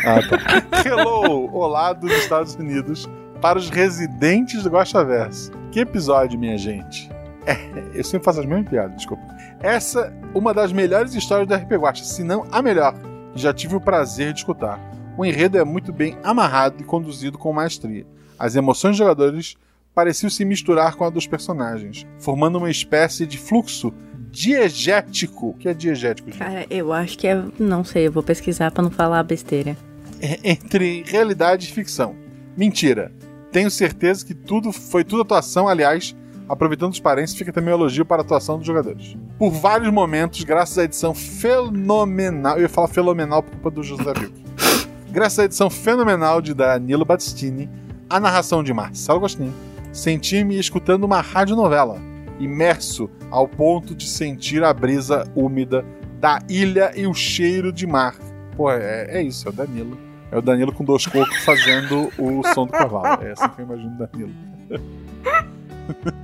[0.06, 0.82] Ah, tá.
[0.86, 1.50] Hello!
[1.54, 5.54] Olá dos Estados Unidos para os residentes do Guaxaverso.
[5.72, 7.10] Que episódio, minha gente.
[7.46, 7.56] É,
[7.94, 9.24] eu sempre faço as mesmas piadas, desculpa.
[9.64, 12.96] Essa uma das melhores histórias do RP Guaxa, se não a melhor,
[13.34, 14.80] que já tive o prazer de escutar.
[15.18, 18.06] O enredo é muito bem amarrado e conduzido com maestria.
[18.40, 19.56] As emoções dos jogadores
[19.94, 23.94] pareciam se misturar com a dos personagens, formando uma espécie de fluxo
[24.32, 25.50] diegético.
[25.50, 26.40] O que é diegético, gente?
[26.40, 27.44] Cara, eu acho que é.
[27.60, 29.78] Não sei, eu vou pesquisar pra não falar besteira.
[30.20, 32.16] É, entre realidade e ficção.
[32.56, 33.12] Mentira.
[33.52, 36.16] Tenho certeza que tudo foi tudo atuação, aliás,
[36.52, 39.16] aproveitando os parentes, fica também um elogio para a atuação dos jogadores.
[39.40, 44.14] Por vários momentos, graças à edição fenomenal, eu ia falar fenomenal por culpa do José
[44.14, 44.34] Vivo.
[45.10, 47.70] graças à edição fenomenal de Danilo Battistini,
[48.10, 49.54] a narração de Marcelo Gostin,
[49.94, 51.98] senti-me escutando uma radionovela,
[52.38, 55.86] imerso ao ponto de sentir a brisa úmida
[56.20, 58.16] da ilha e o cheiro de mar.
[58.58, 59.98] Pô, é, é isso, é o Danilo.
[60.30, 63.24] É o Danilo com dois cocos fazendo o som do cavalo.
[63.24, 64.34] É assim que eu imagino o Danilo.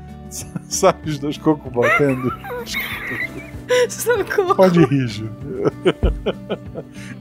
[0.70, 2.34] Sabe os dois cocos batendo?
[3.90, 4.56] Socorro!
[4.56, 5.30] Pode rir, Ju.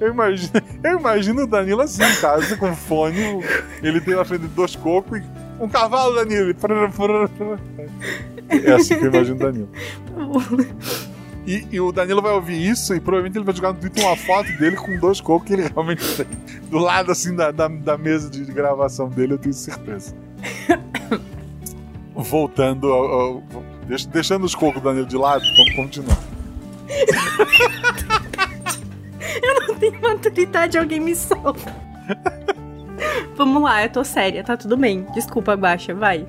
[0.01, 0.53] Eu imagino,
[0.83, 3.43] eu imagino o Danilo assim em casa, com fone,
[3.83, 5.25] ele tem na frente dois cocos e
[5.59, 6.55] um cavalo, Danilo.
[8.49, 9.69] É assim que eu imagino o Danilo.
[11.47, 14.17] E, e o Danilo vai ouvir isso e provavelmente ele vai jogar no Twitter uma
[14.17, 16.27] foto dele com dois cocos que ele realmente tem.
[16.69, 20.13] Do lado assim da, da, da mesa de gravação dele, eu tenho certeza.
[22.17, 23.05] Voltando ao.
[23.05, 23.43] ao-
[23.87, 26.19] deix- deixando os cocos do Danilo de lado, vamos continuar.
[29.43, 31.55] Eu não tenho maturidade, alguém me salva.
[33.37, 35.05] Vamos lá, eu tô séria, tá tudo bem.
[35.13, 36.27] Desculpa, Guaxa, vai.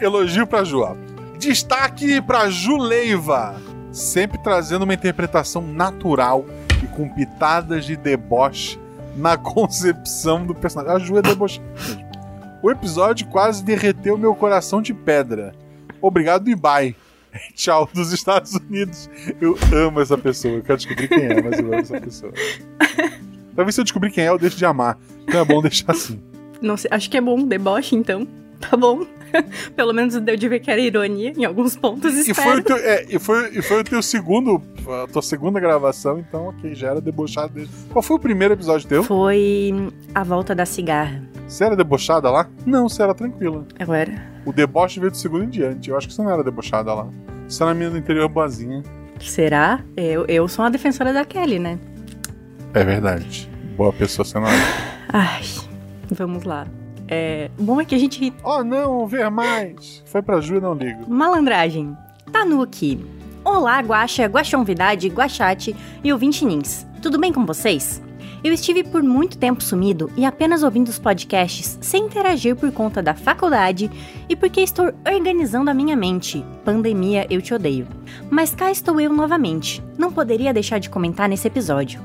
[0.00, 0.96] Elogio pra João.
[1.38, 3.54] Destaque pra Juleiva,
[3.92, 6.44] sempre trazendo uma interpretação natural
[6.82, 8.76] e com pitadas de deboche
[9.14, 10.96] na concepção do personagem.
[10.96, 11.64] A Ju é debochada.
[12.64, 15.54] O episódio quase derreteu meu coração de pedra.
[16.00, 16.96] Obrigado e bye.
[17.54, 19.10] Tchau dos Estados Unidos.
[19.38, 20.54] Eu amo essa pessoa.
[20.54, 22.32] Eu quero descobrir quem é, mas eu amo essa pessoa.
[23.54, 24.98] Talvez se eu descobrir quem é, eu deixo de amar.
[25.28, 26.18] Então é bom deixar assim.
[26.62, 28.26] Não sei, acho que é bom, deboche, então.
[28.58, 29.04] Tá bom.
[29.76, 32.76] Pelo menos deu de ver que era ironia em alguns pontos, E foi, o teu,
[32.76, 34.62] é, e, foi, e foi o teu segundo,
[35.02, 37.74] a tua segunda gravação, então ok, já era debochado desde.
[37.90, 39.04] Qual foi o primeiro episódio teu?
[39.04, 39.70] Foi
[40.14, 41.33] a volta da cigarra.
[41.46, 42.48] Você era debochada lá?
[42.64, 43.66] Não, você era tranquila.
[43.78, 44.12] Eu era.
[44.44, 45.90] O deboche veio do segundo em diante.
[45.90, 47.06] Eu acho que você não era debochada lá.
[47.48, 48.82] Você era a menina do interior boazinha.
[49.20, 49.80] Será?
[49.96, 51.78] Eu, eu sou uma defensora da Kelly, né?
[52.72, 53.48] É verdade.
[53.76, 54.62] Boa pessoa você não era.
[55.12, 55.42] Ai,
[56.10, 56.66] vamos lá.
[57.06, 60.02] É, bom é que a gente Oh não, ver mais.
[60.06, 61.08] Foi pra Ju, não ligo.
[61.08, 61.96] Malandragem.
[62.32, 63.04] Tanuki.
[63.44, 66.86] Olá, Guaxa, Guaxonvidade, Guaxate e ouvinte Nins.
[67.02, 68.02] Tudo bem com vocês?
[68.44, 73.02] Eu estive por muito tempo sumido e apenas ouvindo os podcasts sem interagir por conta
[73.02, 73.90] da faculdade
[74.28, 76.44] e porque estou organizando a minha mente.
[76.62, 77.86] Pandemia, eu te odeio.
[78.28, 79.82] Mas cá estou eu novamente.
[79.96, 82.02] Não poderia deixar de comentar nesse episódio.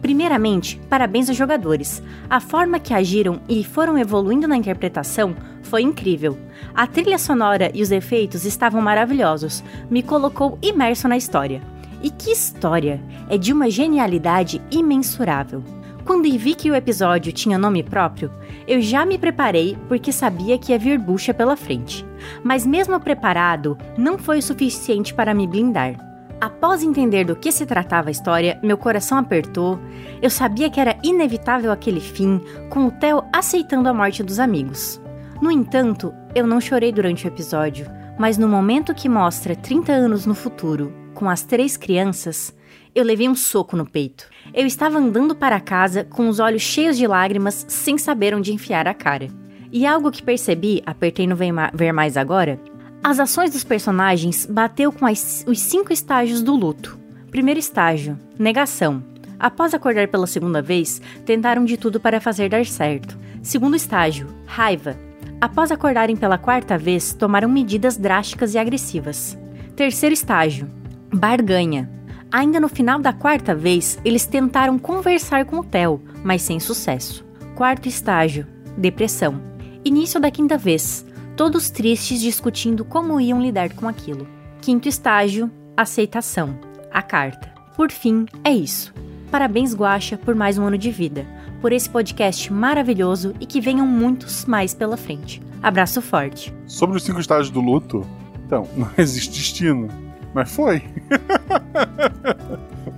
[0.00, 2.00] Primeiramente, parabéns aos jogadores.
[2.30, 6.38] A forma que agiram e foram evoluindo na interpretação foi incrível.
[6.72, 11.60] A trilha sonora e os efeitos estavam maravilhosos, me colocou imerso na história.
[12.00, 13.02] E que história!
[13.28, 15.79] É de uma genialidade imensurável.
[16.10, 18.32] Quando vi que o episódio tinha nome próprio,
[18.66, 22.04] eu já me preparei porque sabia que ia vir bucha pela frente.
[22.42, 25.94] Mas mesmo preparado, não foi o suficiente para me blindar.
[26.40, 29.78] Após entender do que se tratava a história, meu coração apertou.
[30.20, 35.00] Eu sabia que era inevitável aquele fim, com o Theo aceitando a morte dos amigos.
[35.40, 37.86] No entanto, eu não chorei durante o episódio,
[38.18, 42.52] mas no momento que mostra 30 anos no futuro, com as três crianças,
[42.96, 44.28] eu levei um soco no peito.
[44.52, 48.88] Eu estava andando para casa com os olhos cheios de lágrimas, sem saber onde enfiar
[48.88, 49.28] a cara.
[49.72, 52.60] E algo que percebi, apertei no ver mais agora,
[53.02, 56.98] as ações dos personagens bateu com as, os cinco estágios do luto.
[57.30, 59.02] Primeiro estágio, negação.
[59.38, 63.16] Após acordar pela segunda vez, tentaram de tudo para fazer dar certo.
[63.42, 64.96] Segundo estágio, raiva.
[65.40, 69.38] Após acordarem pela quarta vez, tomaram medidas drásticas e agressivas.
[69.74, 70.68] Terceiro estágio,
[71.10, 71.88] barganha.
[72.32, 77.24] Ainda no final da quarta vez, eles tentaram conversar com o Theo, mas sem sucesso.
[77.56, 78.46] Quarto estágio,
[78.76, 79.40] depressão.
[79.84, 81.04] Início da quinta vez,
[81.36, 84.28] todos tristes discutindo como iam lidar com aquilo.
[84.60, 86.56] Quinto estágio, aceitação.
[86.92, 87.52] A carta.
[87.76, 88.94] Por fim, é isso.
[89.30, 91.26] Parabéns, Guaxa, por mais um ano de vida,
[91.60, 95.42] por esse podcast maravilhoso e que venham muitos mais pela frente.
[95.60, 96.54] Abraço forte.
[96.66, 98.06] Sobre os cinco estágios do luto,
[98.46, 100.09] então, não existe destino.
[100.34, 100.82] Mas foi.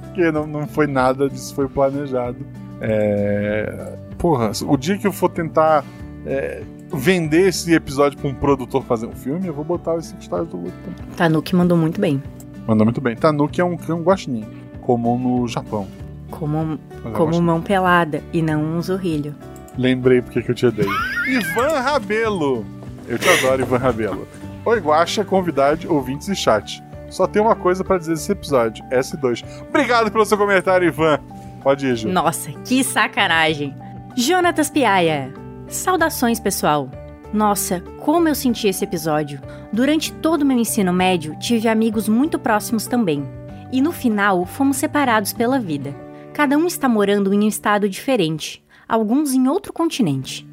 [0.03, 2.37] Porque não, não foi nada disso, foi planejado.
[2.81, 3.97] É...
[4.19, 5.85] Porra, o dia que eu for tentar
[6.27, 10.47] é, vender esse episódio pra um produtor fazer um filme, eu vou botar esse estágio
[10.47, 10.73] do luto.
[11.17, 12.23] Tanuki mandou muito bem.
[12.67, 13.17] Mandou muito bem.
[13.17, 14.45] Tanuki é um, um guaxinim,
[14.81, 15.87] comum no Japão.
[16.31, 16.79] Como,
[17.15, 19.35] como mão pelada e não um zorrilho.
[19.77, 20.91] Lembrei porque que eu te odeio.
[21.29, 22.65] Ivan Rabelo!
[23.09, 24.29] Eu te adoro, Ivan Rabelo.
[24.65, 26.83] Oi, Guaxa, convidado, ouvintes e chat.
[27.13, 29.45] Só tem uma coisa para dizer desse episódio, S2.
[29.69, 31.21] Obrigado pelo seu comentário, Ivan.
[31.63, 32.09] Pode ir, Ju.
[32.09, 33.77] Nossa, que sacanagem.
[34.17, 35.31] Jonatas Piaia.
[35.69, 36.91] Saudações, pessoal!
[37.31, 39.41] Nossa, como eu senti esse episódio!
[39.71, 43.29] Durante todo o meu ensino médio, tive amigos muito próximos também.
[43.71, 45.95] E no final, fomos separados pela vida.
[46.33, 50.49] Cada um está morando em um estado diferente, alguns em outro continente.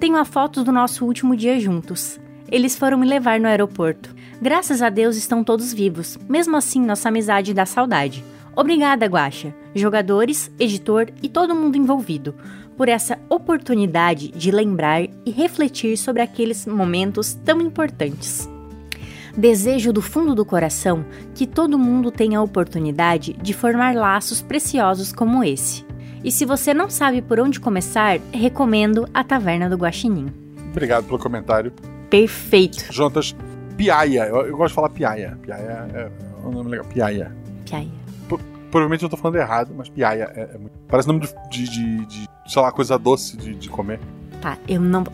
[0.00, 2.18] Tenho a foto do nosso último dia juntos.
[2.50, 4.14] Eles foram me levar no aeroporto.
[4.42, 8.24] Graças a Deus estão todos vivos, mesmo assim nossa amizade dá saudade.
[8.56, 12.34] Obrigada, Guaxa, jogadores, editor e todo mundo envolvido
[12.76, 18.50] por essa oportunidade de lembrar e refletir sobre aqueles momentos tão importantes.
[19.36, 21.04] Desejo do fundo do coração
[21.36, 25.86] que todo mundo tenha a oportunidade de formar laços preciosos como esse.
[26.24, 30.32] E se você não sabe por onde começar, recomendo a Taverna do Guaxinim.
[30.72, 31.72] Obrigado pelo comentário.
[32.10, 32.92] Perfeito.
[32.92, 33.36] Juntas,
[33.76, 34.26] Piaia.
[34.26, 35.38] Eu, eu gosto de falar Piaia.
[35.42, 36.86] Piaia é, é um nome legal.
[36.86, 37.32] Piaia.
[37.64, 38.02] Piaia.
[38.72, 40.72] Provavelmente eu tô falando errado, mas piaia é, é muito...
[40.88, 44.00] Parece nome de, de, de, de, sei lá, coisa doce de, de comer.
[44.40, 45.04] Tá, eu não.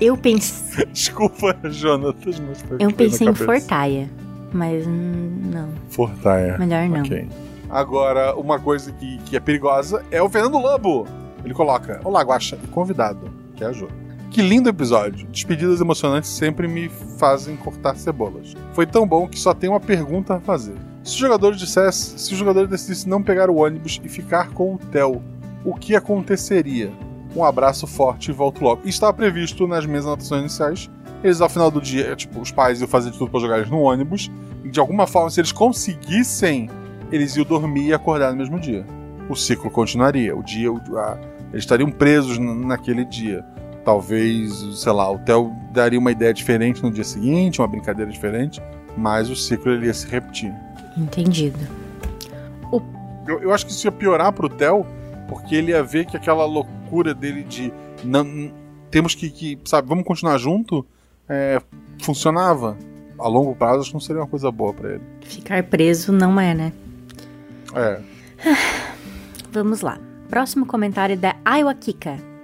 [0.00, 0.86] Eu pensei.
[0.90, 4.10] Desculpa, Jonatas, mas foi Eu pensei em Fortaia,
[4.50, 5.68] mas não.
[5.90, 6.56] Fortaia.
[6.56, 7.00] Melhor não.
[7.00, 7.28] Ok.
[7.68, 11.06] Agora, uma coisa que, que é perigosa é o Fernando Lobo.
[11.44, 13.88] Ele coloca: Olá, Guaxa, e convidado, que é a Jo.
[14.30, 15.26] Que lindo episódio.
[15.28, 18.54] Despedidas emocionantes sempre me fazem cortar cebolas.
[18.74, 20.74] Foi tão bom que só tenho uma pergunta a fazer.
[21.02, 24.74] Se o jogador dissesse, se o jogador decidisse não pegar o ônibus e ficar com
[24.74, 25.22] o Theo,
[25.64, 26.92] o que aconteceria?
[27.34, 28.82] Um abraço forte e volto logo.
[28.84, 30.90] E estava previsto nas minhas anotações iniciais.
[31.22, 33.70] Eles, ao final do dia, tipo, os pais iam fazer de tudo para jogar eles
[33.70, 34.30] no ônibus.
[34.64, 36.68] E de alguma forma, se eles conseguissem,
[37.10, 38.84] eles iam dormir e acordar no mesmo dia.
[39.30, 40.36] O ciclo continuaria.
[40.36, 41.18] O dia, a,
[41.52, 43.44] eles estariam presos naquele dia.
[43.86, 48.60] Talvez, sei lá, o Theo daria uma ideia diferente no dia seguinte, uma brincadeira diferente,
[48.96, 50.52] mas o ciclo ele ia se repetir.
[50.98, 51.60] Entendido.
[52.72, 52.82] O...
[53.28, 54.84] Eu, eu, acho que isso ia piorar pro Theo,
[55.28, 57.72] porque ele ia ver que aquela loucura dele de
[58.02, 58.52] não,
[58.90, 60.84] temos que, que, sabe, vamos continuar junto,
[61.28, 61.62] é,
[62.02, 62.76] funcionava.
[63.20, 65.02] A longo prazo, acho que não seria uma coisa boa para ele.
[65.20, 66.72] Ficar preso não é, né?
[67.72, 68.00] É.
[69.52, 69.96] Vamos lá.
[70.28, 72.35] Próximo comentário é da Iowa Kika.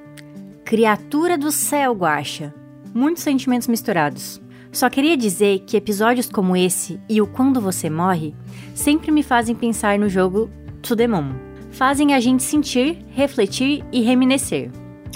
[0.72, 2.54] Criatura do céu, Guacha.
[2.94, 4.40] Muitos sentimentos misturados.
[4.72, 8.34] Só queria dizer que episódios como esse e o Quando Você Morre
[8.74, 10.48] sempre me fazem pensar no jogo
[10.80, 11.34] To The Moon.
[11.72, 14.70] Fazem a gente sentir, refletir e reminiscer.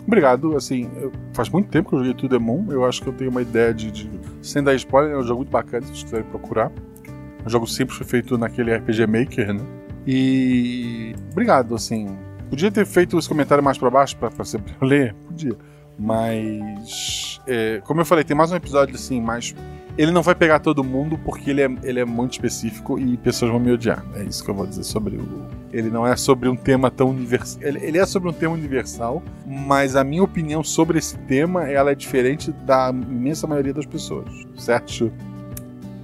[0.07, 0.91] Obrigado, assim,
[1.33, 3.41] faz muito tempo que eu joguei To The Moon, eu acho que eu tenho uma
[3.41, 4.11] ideia de, de
[4.43, 6.71] sem dar spoiler, é um jogo muito bacana, se vocês quiserem procurar.
[7.47, 9.65] Um jogo simples, feito naquele RPG Maker, né?
[10.07, 11.15] E...
[11.33, 12.15] Obrigado, assim,
[12.49, 15.57] podia ter feito esse comentário mais para baixo para sempre ler, podia,
[15.99, 19.55] mas é, como eu falei, tem mais um episódio assim, mas
[19.97, 23.51] ele não vai pegar todo mundo porque ele é, ele é muito específico e pessoas
[23.51, 24.05] vão me odiar.
[24.15, 25.47] É isso que eu vou dizer sobre o.
[25.73, 27.63] Ele não é sobre um tema tão universal.
[27.63, 31.93] Ele, ele, é sobre um tema universal, mas a minha opinião sobre esse tema ela
[31.93, 35.11] é diferente da imensa maioria das pessoas, certo?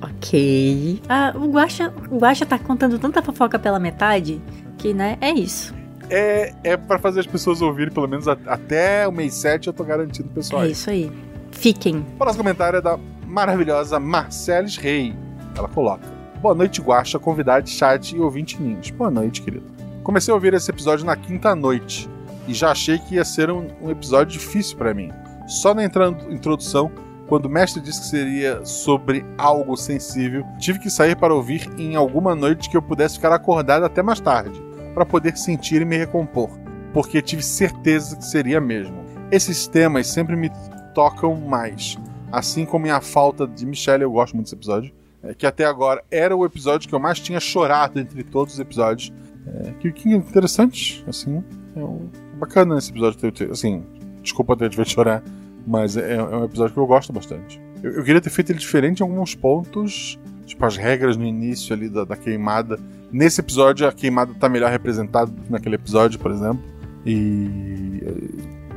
[0.00, 1.00] Ok.
[1.08, 4.40] Ah, o Guaxa, o tá contando tanta fofoca pela metade
[4.78, 5.81] que, né, é isso.
[6.14, 9.72] É, é para fazer as pessoas ouvirem, pelo menos a, até o mês 7 eu
[9.72, 10.62] tô garantindo pessoal.
[10.62, 11.10] É isso aí.
[11.50, 12.00] Fiquem.
[12.00, 15.14] O próximo comentário é da maravilhosa Marceles Rei.
[15.56, 16.04] Ela coloca:
[16.40, 18.90] Boa noite, Guaxa, convidado, chat e ouvinte ninhos.
[18.90, 19.64] Boa noite, querido.
[20.02, 22.10] Comecei a ouvir esse episódio na quinta noite
[22.46, 25.10] e já achei que ia ser um, um episódio difícil para mim.
[25.46, 26.92] Só na introdução
[27.26, 31.96] quando o mestre disse que seria sobre algo sensível, tive que sair para ouvir em
[31.96, 34.62] alguma noite que eu pudesse ficar acordado até mais tarde,
[34.94, 36.50] para poder sentir e me recompor,
[36.92, 39.02] porque tive certeza que seria mesmo.
[39.30, 40.50] Esses temas sempre me
[40.94, 41.96] tocam mais,
[42.30, 44.92] assim como a falta de Michelle, eu gosto muito desse episódio,
[45.22, 48.60] é, que até agora era o episódio que eu mais tinha chorado entre todos os
[48.60, 49.12] episódios.
[49.46, 51.42] É, que, que interessante, assim,
[51.74, 52.08] é um,
[52.38, 53.84] bacana esse episódio, ter, assim,
[54.22, 55.22] desculpa ter te feito chorar,
[55.66, 57.60] mas é, é, um episódio que eu gosto bastante.
[57.82, 61.74] Eu, eu, queria ter feito ele diferente em alguns pontos, tipo as regras no início
[61.74, 62.78] ali da, da queimada.
[63.12, 66.62] Nesse episódio a queimada tá melhor representada do que naquele episódio, por exemplo.
[67.04, 68.00] E,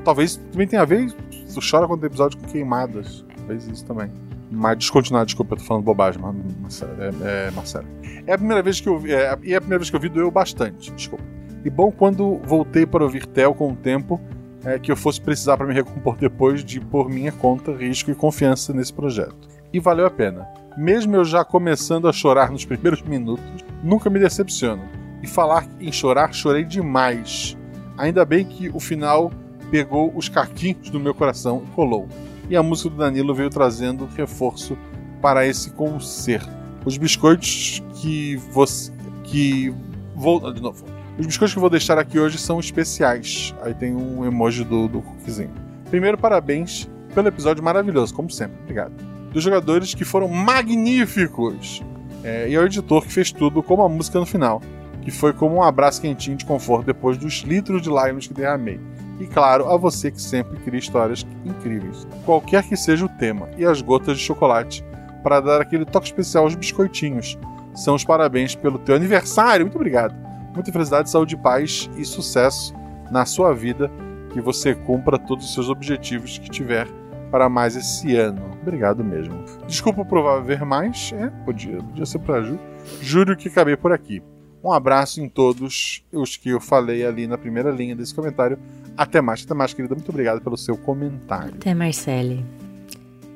[0.03, 3.23] talvez também tenha a ver, tu chora quando tem episódio com queimadas.
[3.37, 4.11] Talvez isso também.
[4.51, 6.21] Mas descontinuar, desculpa, eu tô falando bobagem,
[6.61, 7.87] mas, é, é, Marcelo.
[8.27, 9.99] É a primeira vez que eu vi, é, e é a primeira vez que eu
[9.99, 11.23] vi doeu bastante, desculpa.
[11.63, 14.21] E bom, quando voltei para ouvir Tel com o tempo,
[14.63, 18.15] é, que eu fosse precisar para me recompor depois de, por minha conta, risco e
[18.15, 19.47] confiança nesse projeto.
[19.71, 20.47] E valeu a pena.
[20.77, 23.45] Mesmo eu já começando a chorar nos primeiros minutos,
[23.81, 24.83] nunca me decepciono.
[25.23, 27.57] E falar em chorar, chorei demais.
[27.97, 29.31] Ainda bem que o final
[29.71, 32.07] pegou os caquinhos do meu coração e colou.
[32.49, 34.77] E a música do Danilo veio trazendo reforço
[35.21, 36.49] para esse concerto.
[36.85, 38.91] Os biscoitos que você.
[39.23, 39.73] que.
[40.13, 40.51] Vou.
[40.53, 40.85] De novo.
[41.17, 43.55] Os biscoitos que vou deixar aqui hoje são especiais.
[43.61, 45.53] Aí tem um emoji do, do cookiezinho.
[45.89, 48.57] Primeiro, parabéns pelo episódio maravilhoso, como sempre.
[48.61, 49.14] Obrigado.
[49.35, 51.83] Dos jogadores que foram magníficos.
[52.23, 54.61] É, e ao editor que fez tudo, como a música no final.
[55.01, 58.79] Que foi como um abraço quentinho de conforto depois dos litros de lágrimas que derramei.
[59.19, 62.07] E claro, a você que sempre cria histórias incríveis.
[62.25, 63.49] Qualquer que seja o tema.
[63.57, 64.85] E as gotas de chocolate
[65.21, 67.37] para dar aquele toque especial aos biscoitinhos.
[67.73, 69.65] São os parabéns pelo teu aniversário.
[69.65, 70.25] Muito obrigado
[70.55, 72.73] muita felicidade, saúde, paz e sucesso
[73.11, 73.91] na sua vida.
[74.31, 76.87] Que você cumpra todos os seus objetivos que tiver
[77.35, 78.41] para mais esse ano.
[78.61, 79.43] Obrigado mesmo.
[79.67, 81.11] Desculpa por haver mais.
[81.13, 82.57] É, podia, podia ser para Ju.
[83.01, 84.23] Juro que acabei por aqui.
[84.63, 88.57] Um abraço em todos os que eu falei ali na primeira linha desse comentário.
[88.95, 89.93] Até mais, até mais, querida.
[89.93, 91.55] Muito obrigado pelo seu comentário.
[91.55, 92.45] Até, Marcele.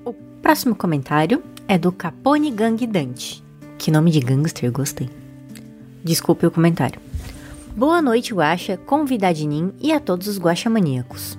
[0.06, 3.44] O próximo comentário é do Capone Gang Dante.
[3.78, 5.10] Que nome de gangster, gostei.
[6.06, 7.02] Desculpe o comentário.
[7.76, 11.38] Boa noite, Guaxa, convidadinim e a todos os guaxamaníacos.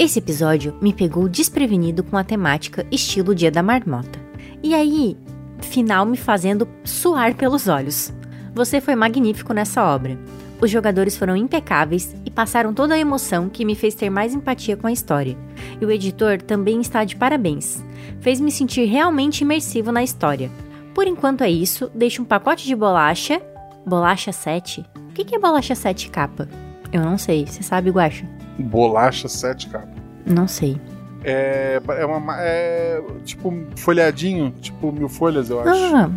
[0.00, 4.18] Esse episódio me pegou desprevenido com a temática estilo Dia da Marmota.
[4.62, 5.14] E aí,
[5.60, 8.10] final me fazendo suar pelos olhos.
[8.54, 10.18] Você foi magnífico nessa obra.
[10.58, 14.74] Os jogadores foram impecáveis e passaram toda a emoção que me fez ter mais empatia
[14.74, 15.36] com a história.
[15.78, 17.84] E o editor também está de parabéns.
[18.22, 20.50] Fez me sentir realmente imersivo na história.
[20.94, 23.38] Por enquanto é isso, deixo um pacote de bolacha,
[23.84, 26.48] bolacha 7, o que, é bolacha 7 capa?
[26.90, 27.46] Eu não sei.
[27.46, 28.39] Você sabe, Guacha?
[28.60, 29.88] Bolacha 7 capa.
[30.26, 30.80] Não sei.
[31.22, 32.36] É, é uma.
[32.40, 35.94] É, tipo folhadinho, tipo mil folhas, eu acho.
[35.94, 36.10] Ah,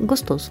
[0.00, 0.50] gostoso.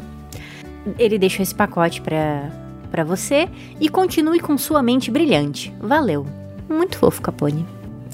[0.97, 2.49] Ele deixou esse pacote pra,
[2.89, 3.49] pra você
[3.79, 5.73] e continue com sua mente brilhante.
[5.79, 6.25] Valeu.
[6.69, 7.65] Muito fofo, Capone.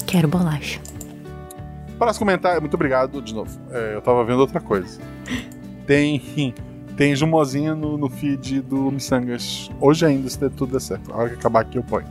[0.06, 0.80] Quero bolacha.
[1.98, 2.60] Próximo comentário.
[2.60, 3.56] Muito obrigado de novo.
[3.70, 5.00] É, eu tava vendo outra coisa.
[5.86, 6.54] Tem
[6.96, 9.68] tem Jumozinha no, no feed do Missangas.
[9.80, 11.12] Hoje ainda, se tudo der certo.
[11.12, 12.06] A hora que acabar aqui eu ponho.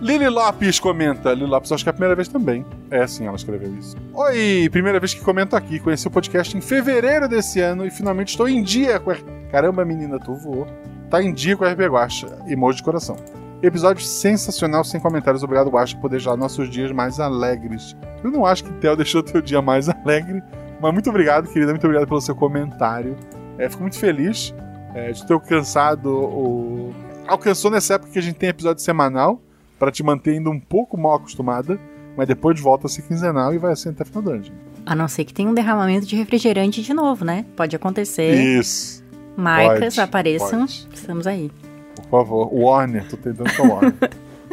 [0.00, 1.34] Lili Lopes comenta.
[1.34, 2.64] Lili Lopes, acho que é a primeira vez também.
[2.90, 3.96] É assim, ela escreveu isso.
[4.14, 5.78] Oi, primeira vez que comento aqui.
[5.78, 9.10] Conheci o podcast em fevereiro desse ano e finalmente estou em dia com.
[9.10, 9.16] A...
[9.50, 10.66] Caramba, menina, tu voou.
[11.10, 12.28] Tá em dia com a RP Guacha.
[12.46, 13.16] Emoji de coração.
[13.62, 15.42] Episódio sensacional, sem comentários.
[15.42, 17.94] Obrigado, Guacha, por deixar nossos dias mais alegres.
[18.24, 20.42] Eu não acho que Theo deixou teu dia mais alegre,
[20.80, 21.72] mas muito obrigado, querida.
[21.72, 23.18] Muito obrigado pelo seu comentário.
[23.58, 24.54] É, fico muito feliz
[24.94, 26.94] é, de ter alcançado o.
[27.26, 29.42] Alcançou nessa época que a gente tem episódio semanal,
[29.80, 31.80] para te manter ainda um pouco mal acostumada,
[32.14, 34.44] mas depois volta a ser quinzenal e vai assim até final do ano.
[34.84, 37.46] A não ser que tenha um derramamento de refrigerante de novo, né?
[37.56, 38.34] Pode acontecer.
[38.34, 39.02] Isso.
[39.34, 40.60] Marcas pode, apareçam.
[40.60, 40.88] Pode.
[40.92, 41.50] Estamos aí.
[41.96, 42.52] Por favor.
[42.52, 43.94] Warner, tô tentando com Warner.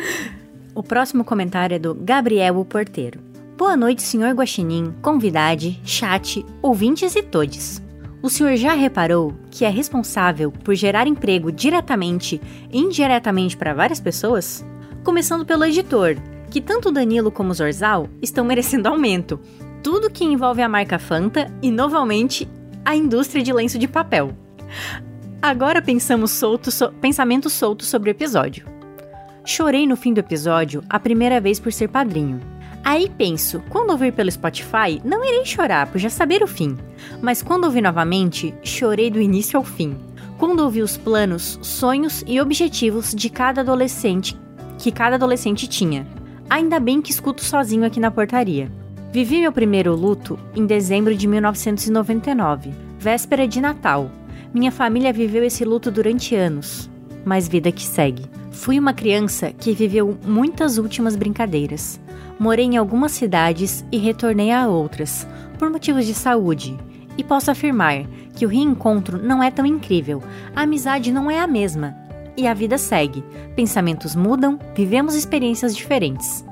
[0.73, 3.19] o próximo comentário é do Gabriel o Porteiro.
[3.57, 7.81] Boa noite, senhor Guaxinim, convidade, chat, ouvintes e todes.
[8.21, 12.39] O senhor já reparou que é responsável por gerar emprego diretamente
[12.71, 14.63] e indiretamente para várias pessoas?
[15.07, 16.17] Começando pelo editor,
[16.51, 19.39] que tanto Danilo como Zorzal estão merecendo aumento.
[19.81, 22.45] Tudo que envolve a marca Fanta, inovavelmente,
[22.83, 24.37] a indústria de lenço de papel.
[25.41, 28.67] Agora pensamos solto so pensamentos soltos sobre o episódio.
[29.45, 32.41] Chorei no fim do episódio a primeira vez por ser padrinho.
[32.83, 36.77] Aí penso, quando ouvir pelo Spotify, não irei chorar por já saber o fim.
[37.21, 39.97] Mas quando ouvir novamente, chorei do início ao fim.
[40.37, 44.37] Quando ouvi os planos, sonhos e objetivos de cada adolescente
[44.77, 46.05] que cada adolescente tinha.
[46.49, 48.71] Ainda bem que escuto sozinho aqui na portaria.
[49.11, 54.11] Vivi meu primeiro luto em dezembro de 1999, véspera de Natal.
[54.53, 56.89] Minha família viveu esse luto durante anos,
[57.25, 58.25] mas vida que segue.
[58.51, 61.99] Fui uma criança que viveu muitas últimas brincadeiras.
[62.39, 65.27] Morei em algumas cidades e retornei a outras,
[65.57, 66.77] por motivos de saúde.
[67.17, 68.05] E posso afirmar
[68.35, 70.21] que o reencontro não é tão incrível,
[70.55, 71.95] a amizade não é a mesma.
[72.37, 73.23] E a vida segue.
[73.55, 76.45] Pensamentos mudam, vivemos experiências diferentes.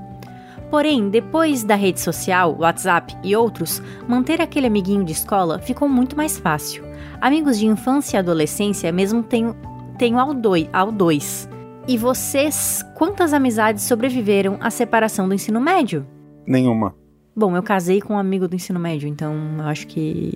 [0.72, 6.18] Porém, depois da rede social, WhatsApp e outros, manter aquele amiguinho de escola ficou muito
[6.18, 6.84] mais fácil.
[7.22, 9.56] Amigos de infância e adolescência mesmo tenho,
[9.98, 11.48] tenho ao, doi, ao dois.
[11.88, 16.06] E vocês, quantas amizades sobreviveram à separação do ensino médio?
[16.48, 16.96] Nenhuma.
[17.36, 20.34] Bom, eu casei com um amigo do ensino médio, então eu acho que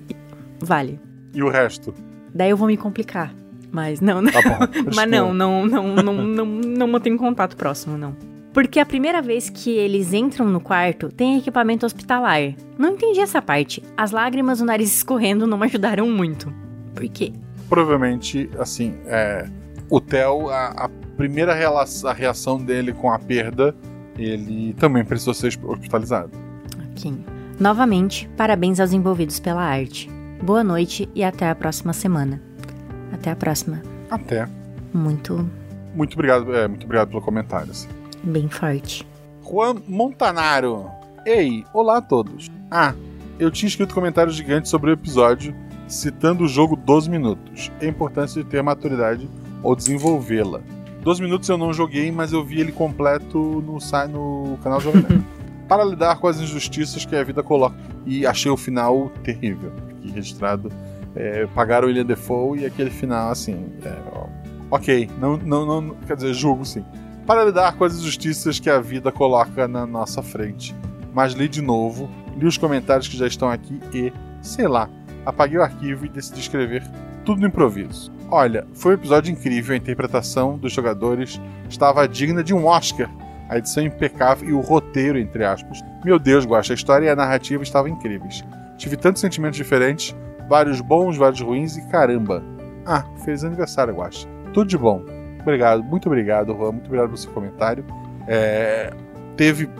[0.60, 1.00] vale.
[1.34, 1.92] E o resto?
[2.32, 3.34] Daí eu vou me complicar.
[3.72, 4.32] Mas não, não.
[4.32, 4.58] Tá bom.
[4.94, 8.16] Mas não, não, não, não, não, não mantenho contato próximo, não.
[8.52, 12.52] Porque a primeira vez que eles entram no quarto tem equipamento hospitalar.
[12.76, 13.82] Não entendi essa parte.
[13.96, 16.52] As lágrimas no nariz escorrendo não me ajudaram muito.
[16.94, 17.32] Por quê?
[17.68, 19.48] Provavelmente, assim, é,
[19.88, 23.74] o Theo, a, a primeira relação, a reação dele com a perda,
[24.18, 26.32] ele também precisou ser hospitalizado.
[26.90, 27.14] Ok.
[27.60, 30.10] Novamente, parabéns aos envolvidos pela arte.
[30.42, 32.49] Boa noite e até a próxima semana.
[33.12, 33.82] Até a próxima.
[34.10, 34.48] Até.
[34.92, 35.48] Muito,
[35.94, 37.70] Muito obrigado, é, muito obrigado pelo comentário.
[37.70, 37.88] Assim.
[38.22, 39.06] bem forte.
[39.42, 40.90] Juan Montanaro.
[41.26, 42.50] Ei, olá a todos.
[42.70, 42.94] Ah,
[43.38, 45.54] eu tinha escrito comentário gigante sobre o episódio,
[45.88, 47.70] citando o jogo 12 minutos.
[47.80, 49.28] A importância de ter maturidade
[49.62, 50.60] ou desenvolvê-la.
[51.02, 53.78] 12 minutos eu não joguei, mas eu vi ele completo no,
[54.08, 55.24] no canal Jovem Nerd.
[55.66, 57.76] Para lidar com as injustiças que a vida coloca.
[58.04, 59.72] E achei o final terrível.
[59.90, 60.70] Aqui registrado.
[61.16, 63.66] É, o William Defoe e aquele final, assim.
[63.84, 63.92] é,
[64.70, 65.94] ok, não, não, não.
[66.06, 66.84] Quer dizer, julgo sim
[67.30, 70.74] para lidar com as injustiças que a vida coloca na nossa frente.
[71.14, 74.12] Mas li de novo, li os comentários que já estão aqui e,
[74.42, 74.90] sei lá,
[75.24, 76.82] apaguei o arquivo e decidi escrever
[77.24, 78.12] tudo no improviso.
[78.28, 83.08] Olha, foi um episódio incrível, a interpretação dos jogadores estava digna de um Oscar.
[83.48, 85.80] A edição impecável e o roteiro, entre aspas.
[86.04, 88.44] Meu Deus, Guaxa, a história e a narrativa estavam incríveis.
[88.76, 90.16] Tive tantos sentimentos diferentes,
[90.50, 92.42] vários bons, vários ruins e caramba.
[92.84, 94.26] Ah, feliz aniversário, Guaxa.
[94.52, 95.04] Tudo de bom.
[95.40, 96.72] Obrigado, muito obrigado, Juan.
[96.72, 97.84] Muito obrigado pelo seu comentário.
[98.26, 98.92] É,
[99.36, 99.70] teve.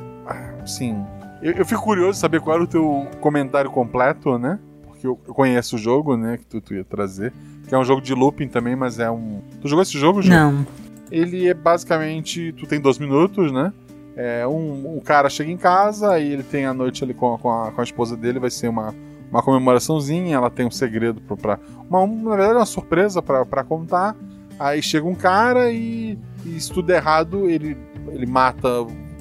[0.62, 1.04] Assim.
[1.42, 4.60] Eu, eu fico curioso de saber qual era o teu comentário completo, né?
[4.86, 6.36] Porque eu, eu conheço o jogo, né?
[6.36, 7.32] Que tu, tu ia trazer.
[7.66, 9.42] Que é um jogo de looping também, mas é um.
[9.60, 10.30] Tu jogou esse jogo, Ju?
[10.30, 10.64] Não.
[11.10, 12.52] Ele é basicamente.
[12.52, 13.72] Tu tem dois minutos, né?
[14.16, 17.50] É, um, o cara chega em casa e ele tem a noite ali com, com,
[17.50, 18.94] a, com a esposa dele, vai ser uma,
[19.30, 21.58] uma comemoraçãozinha, ela tem um segredo pra
[21.88, 24.16] uma, na verdade, uma surpresa pra contar.
[24.58, 27.76] Aí chega um cara e, e se tudo der errado, ele,
[28.08, 28.68] ele mata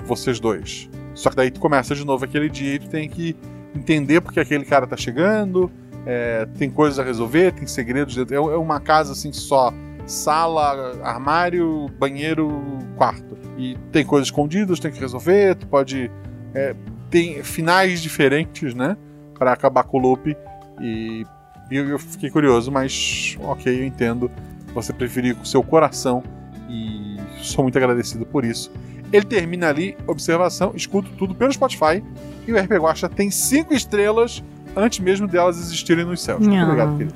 [0.05, 0.89] vocês dois.
[1.13, 3.35] Só que daí tu começa de novo aquele dia e tu tem que
[3.75, 5.71] entender porque aquele cara tá chegando,
[6.05, 8.33] é, tem coisas a resolver, tem segredos dentro.
[8.33, 9.73] É é uma casa assim só.
[10.05, 12.49] Sala, armário, banheiro,
[12.97, 13.37] quarto.
[13.57, 16.11] E tem coisas escondidas, tem que resolver, tu pode.
[16.53, 16.75] é,
[17.09, 18.97] tem finais diferentes, né?
[19.39, 20.37] Pra acabar com o loop.
[20.79, 21.25] E
[21.71, 24.29] eu, eu fiquei curioso, mas ok, eu entendo.
[24.73, 26.23] Você preferir com o seu coração
[26.69, 28.71] e sou muito agradecido por isso.
[29.11, 32.03] Ele termina ali, observação, escuto tudo pelo Spotify
[32.47, 34.43] e o RP Guacha tem cinco estrelas
[34.75, 36.39] antes mesmo delas existirem nos céus.
[36.39, 36.63] Muito Não.
[36.63, 37.15] obrigado, querido.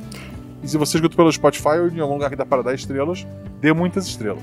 [0.63, 3.27] E se você escuta pelo Spotify ou em algum lugar que dá para dar estrelas,
[3.61, 4.41] dê muitas estrelas.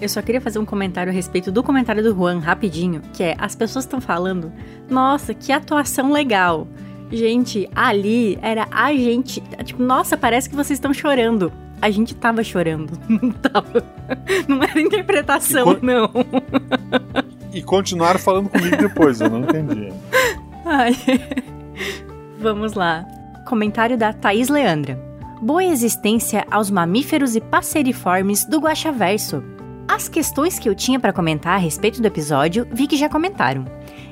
[0.00, 3.36] Eu só queria fazer um comentário a respeito do comentário do Juan, rapidinho, que é,
[3.38, 4.52] as pessoas estão falando,
[4.90, 6.66] nossa, que atuação legal.
[7.12, 11.52] Gente, ali era a gente, tipo, nossa, parece que vocês estão chorando.
[11.80, 13.84] A gente tava chorando, não tava.
[14.48, 16.10] Não era interpretação, E não.
[17.52, 19.92] E continuaram falando comigo depois, eu não entendi.
[20.64, 20.96] Ai.
[22.38, 23.04] Vamos lá.
[23.46, 24.98] Comentário da Thaís Leandra.
[25.40, 29.42] Boa existência aos mamíferos e passeriformes do Guaxaverso.
[29.86, 33.66] As questões que eu tinha para comentar a respeito do episódio, vi que já comentaram.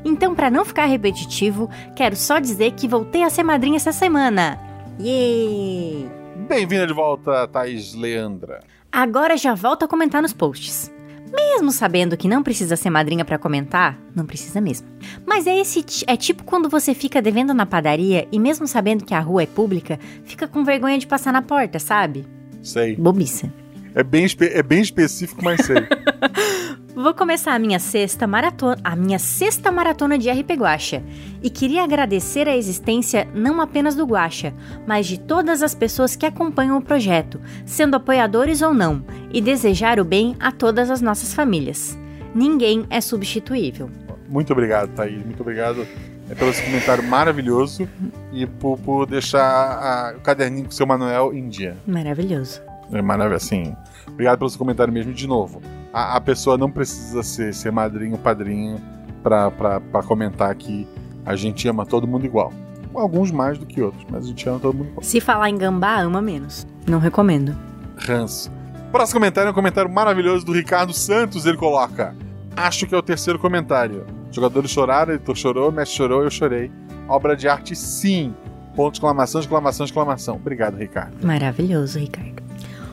[0.05, 4.59] Então, para não ficar repetitivo, quero só dizer que voltei a ser madrinha essa semana.
[4.99, 6.09] Yay!
[6.49, 8.61] Bem-vinda de volta, Thaís Leandra.
[8.91, 10.91] Agora já volto a comentar nos posts.
[11.33, 14.89] Mesmo sabendo que não precisa ser madrinha pra comentar, não precisa mesmo.
[15.25, 19.15] Mas é esse é tipo quando você fica devendo na padaria e mesmo sabendo que
[19.15, 22.27] a rua é pública, fica com vergonha de passar na porta, sabe?
[22.63, 22.97] Sei.
[22.97, 23.53] Bobiça.
[23.95, 25.77] É bem, é bem específico, mas sei.
[26.95, 31.03] Vou começar a minha sexta maratona, a minha sexta maratona de RP Guacha.
[31.43, 34.53] E queria agradecer a existência não apenas do Guacha,
[34.87, 39.03] mas de todas as pessoas que acompanham o projeto, sendo apoiadores ou não,
[39.33, 41.97] e desejar o bem a todas as nossas famílias.
[42.35, 43.89] Ninguém é substituível.
[44.29, 45.25] Muito obrigado, Thaís.
[45.25, 45.87] Muito obrigado
[46.29, 47.89] é, pelo seu comentário maravilhoso
[48.33, 51.77] e por, por deixar a- o caderninho com o seu Manuel em dia.
[51.87, 52.61] Maravilhoso.
[52.93, 53.77] É maravilhoso, assim.
[54.09, 55.13] Obrigado pelo seu comentário mesmo.
[55.13, 55.61] De novo,
[55.93, 58.81] a, a pessoa não precisa ser, ser madrinho ou padrinho
[59.23, 60.87] pra, pra, pra comentar que
[61.25, 62.53] a gente ama todo mundo igual.
[62.95, 65.03] Alguns mais do que outros, mas a gente ama todo mundo igual.
[65.05, 66.67] Se falar em gambá, ama menos.
[66.89, 67.57] Não recomendo.
[67.97, 68.51] Ranço.
[68.91, 71.47] Próximo comentário é um comentário maravilhoso do Ricardo Santos.
[71.47, 72.15] Ele coloca:
[72.57, 74.05] Acho que é o terceiro comentário.
[74.33, 76.71] Jogadores choraram, editor chorou, mestre chorou, eu chorei.
[77.09, 78.35] Obra de arte, sim.
[78.75, 80.37] Ponto exclamação, exclamação, exclamação.
[80.37, 81.25] Obrigado, Ricardo.
[81.25, 82.43] Maravilhoso, Ricardo.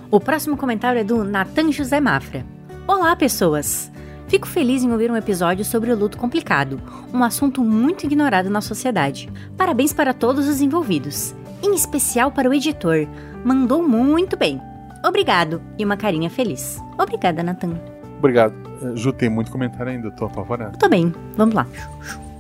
[0.09, 2.45] O próximo comentário é do Nathan José Mafra.
[2.87, 3.91] Olá, pessoas!
[4.27, 6.81] Fico feliz em ouvir um episódio sobre o luto complicado,
[7.13, 9.29] um assunto muito ignorado na sociedade.
[9.55, 13.07] Parabéns para todos os envolvidos, em especial para o editor.
[13.43, 14.61] Mandou muito bem.
[15.05, 16.77] Obrigado e uma carinha feliz.
[16.97, 17.79] Obrigada, Nathan.
[18.17, 18.53] Obrigado.
[18.81, 20.77] Eh, Ju, tem muito comentário ainda, tô apavorado.
[20.77, 21.65] Tô bem, vamos lá.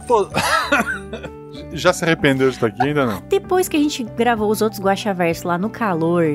[0.07, 0.27] Tô-
[1.71, 3.21] Já se arrependeu de estar aqui ainda não?
[3.29, 6.25] Depois que a gente gravou os outros Guaxaverso lá no calor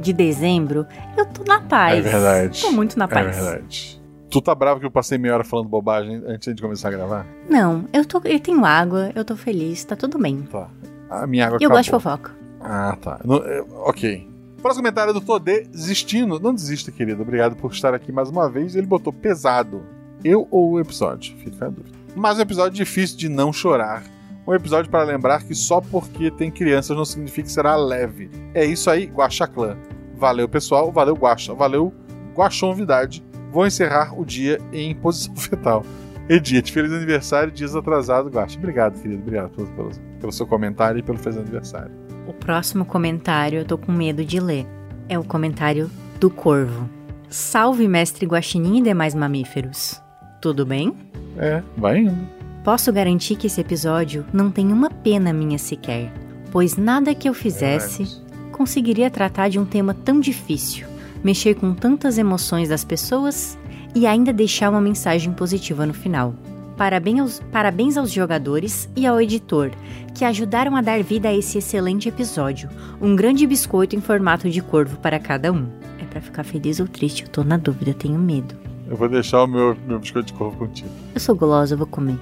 [0.00, 1.98] de dezembro, eu tô na paz.
[1.98, 2.60] É verdade.
[2.62, 3.36] Tô muito na É paz.
[3.36, 4.02] verdade.
[4.30, 7.26] Tu tá bravo que eu passei meia hora falando bobagem antes de começar a gravar?
[7.48, 10.42] Não, eu, tô, eu tenho água, eu tô feliz, tá tudo bem.
[10.50, 10.68] Tá.
[11.08, 11.76] A minha água E eu acabou.
[11.78, 12.32] gosto de fofoca.
[12.60, 13.20] Ah, tá.
[13.24, 14.28] No- é, ok.
[14.60, 16.40] Próximo comentário é do Todê desistindo.
[16.40, 17.22] Não desista, querido.
[17.22, 18.74] Obrigado por estar aqui mais uma vez.
[18.74, 19.82] Ele botou pesado.
[20.24, 21.36] Eu ou o episódio?
[21.36, 21.96] Fica a dúvida.
[22.16, 24.02] Mas um episódio difícil de não chorar.
[24.46, 28.30] Um episódio para lembrar que só porque tem crianças não significa que será leve.
[28.52, 29.76] É isso aí, Guaxaclã.
[30.16, 30.92] Valeu, pessoal.
[30.92, 31.54] Valeu, Guaxa.
[31.54, 31.92] Valeu,
[32.34, 33.24] Guaxonvidade.
[33.50, 35.84] Vou encerrar o dia em posição fetal.
[36.28, 38.58] Edith, feliz aniversário, dias atrasado, Guaxa.
[38.58, 39.22] Obrigado, querido.
[39.22, 39.90] Obrigado pelo, pelo,
[40.20, 41.92] pelo seu comentário e pelo feliz aniversário.
[42.26, 44.66] O próximo comentário eu tô com medo de ler.
[45.08, 45.90] É o comentário
[46.20, 46.88] do Corvo.
[47.28, 50.00] Salve, mestre Guaxinim e demais mamíferos.
[50.40, 50.94] Tudo bem?
[51.36, 52.33] É, vai indo.
[52.64, 56.10] Posso garantir que esse episódio não tem uma pena minha sequer,
[56.50, 60.86] pois nada que eu fizesse conseguiria tratar de um tema tão difícil,
[61.22, 63.58] mexer com tantas emoções das pessoas
[63.94, 66.34] e ainda deixar uma mensagem positiva no final.
[66.74, 69.70] Parabéns aos, parabéns aos jogadores e ao editor,
[70.14, 72.70] que ajudaram a dar vida a esse excelente episódio.
[72.98, 75.66] Um grande biscoito em formato de corvo para cada um.
[75.98, 78.54] É pra ficar feliz ou triste, eu tô na dúvida, tenho medo.
[78.88, 80.88] Eu vou deixar o meu, meu biscoito de corvo contigo.
[81.14, 82.18] Eu sou gulosa, eu vou comer.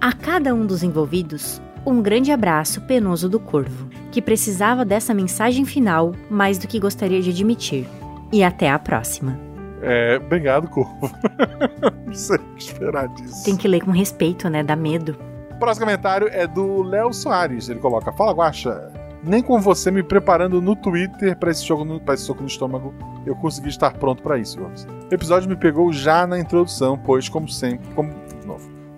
[0.00, 5.64] A cada um dos envolvidos, um grande abraço penoso do corvo, que precisava dessa mensagem
[5.64, 7.86] final mais do que gostaria de admitir.
[8.32, 9.38] E até a próxima.
[9.82, 11.10] É, obrigado, corvo.
[12.06, 13.44] Não sei o que esperar disso.
[13.44, 14.62] Tem que ler com respeito, né?
[14.62, 15.16] Dá medo.
[15.58, 17.68] Próximo comentário é do Léo Soares.
[17.68, 18.92] Ele coloca: Fala, Guaxa.
[19.22, 22.46] Nem com você me preparando no Twitter pra esse jogo, no- pra esse soco no
[22.48, 22.94] estômago,
[23.26, 24.84] eu consegui estar pronto pra isso, Gomes.
[25.10, 28.10] O episódio me pegou já na introdução, pois, como sempre, como.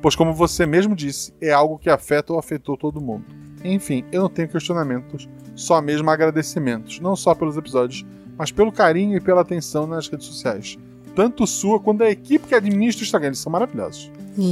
[0.03, 3.25] Pois, como você mesmo disse, é algo que afeta ou afetou todo mundo.
[3.65, 8.05] Enfim, eu não tenho questionamentos, só mesmo agradecimentos, não só pelos episódios,
[8.37, 10.77] mas pelo carinho e pela atenção nas redes sociais.
[11.15, 14.11] Tanto sua quanto da equipe que administra o Instagram, eles são maravilhosos.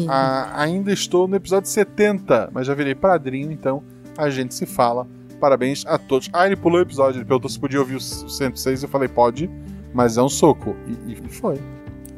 [0.09, 3.83] Ah, ainda estou no episódio 70, mas já virei padrinho, então
[4.17, 5.07] a gente se fala.
[5.41, 6.29] Parabéns a todos.
[6.35, 9.51] Ah, ele pulou o episódio, ele perguntou se podia ouvir o 106, eu falei, pode,
[9.95, 10.77] mas é um soco.
[11.09, 11.59] E, e foi.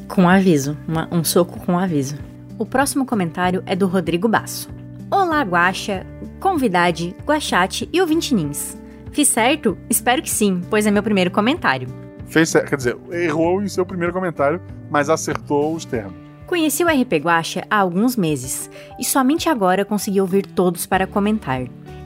[0.08, 0.76] Com aviso.
[0.88, 2.16] uma- um soco com aviso.
[2.58, 4.68] O próximo comentário é do Rodrigo Basso.
[5.10, 6.06] Olá, Guaxa,
[6.38, 8.76] convidade, Guachate e ouvinte Nins.
[9.10, 9.76] Fiz certo?
[9.88, 11.88] Espero que sim, pois é meu primeiro comentário.
[12.26, 14.60] Fez certo, quer dizer, errou em seu primeiro comentário,
[14.90, 16.14] mas acertou os termos.
[16.46, 21.62] Conheci o RP Guacha há alguns meses e somente agora consegui ouvir todos para comentar.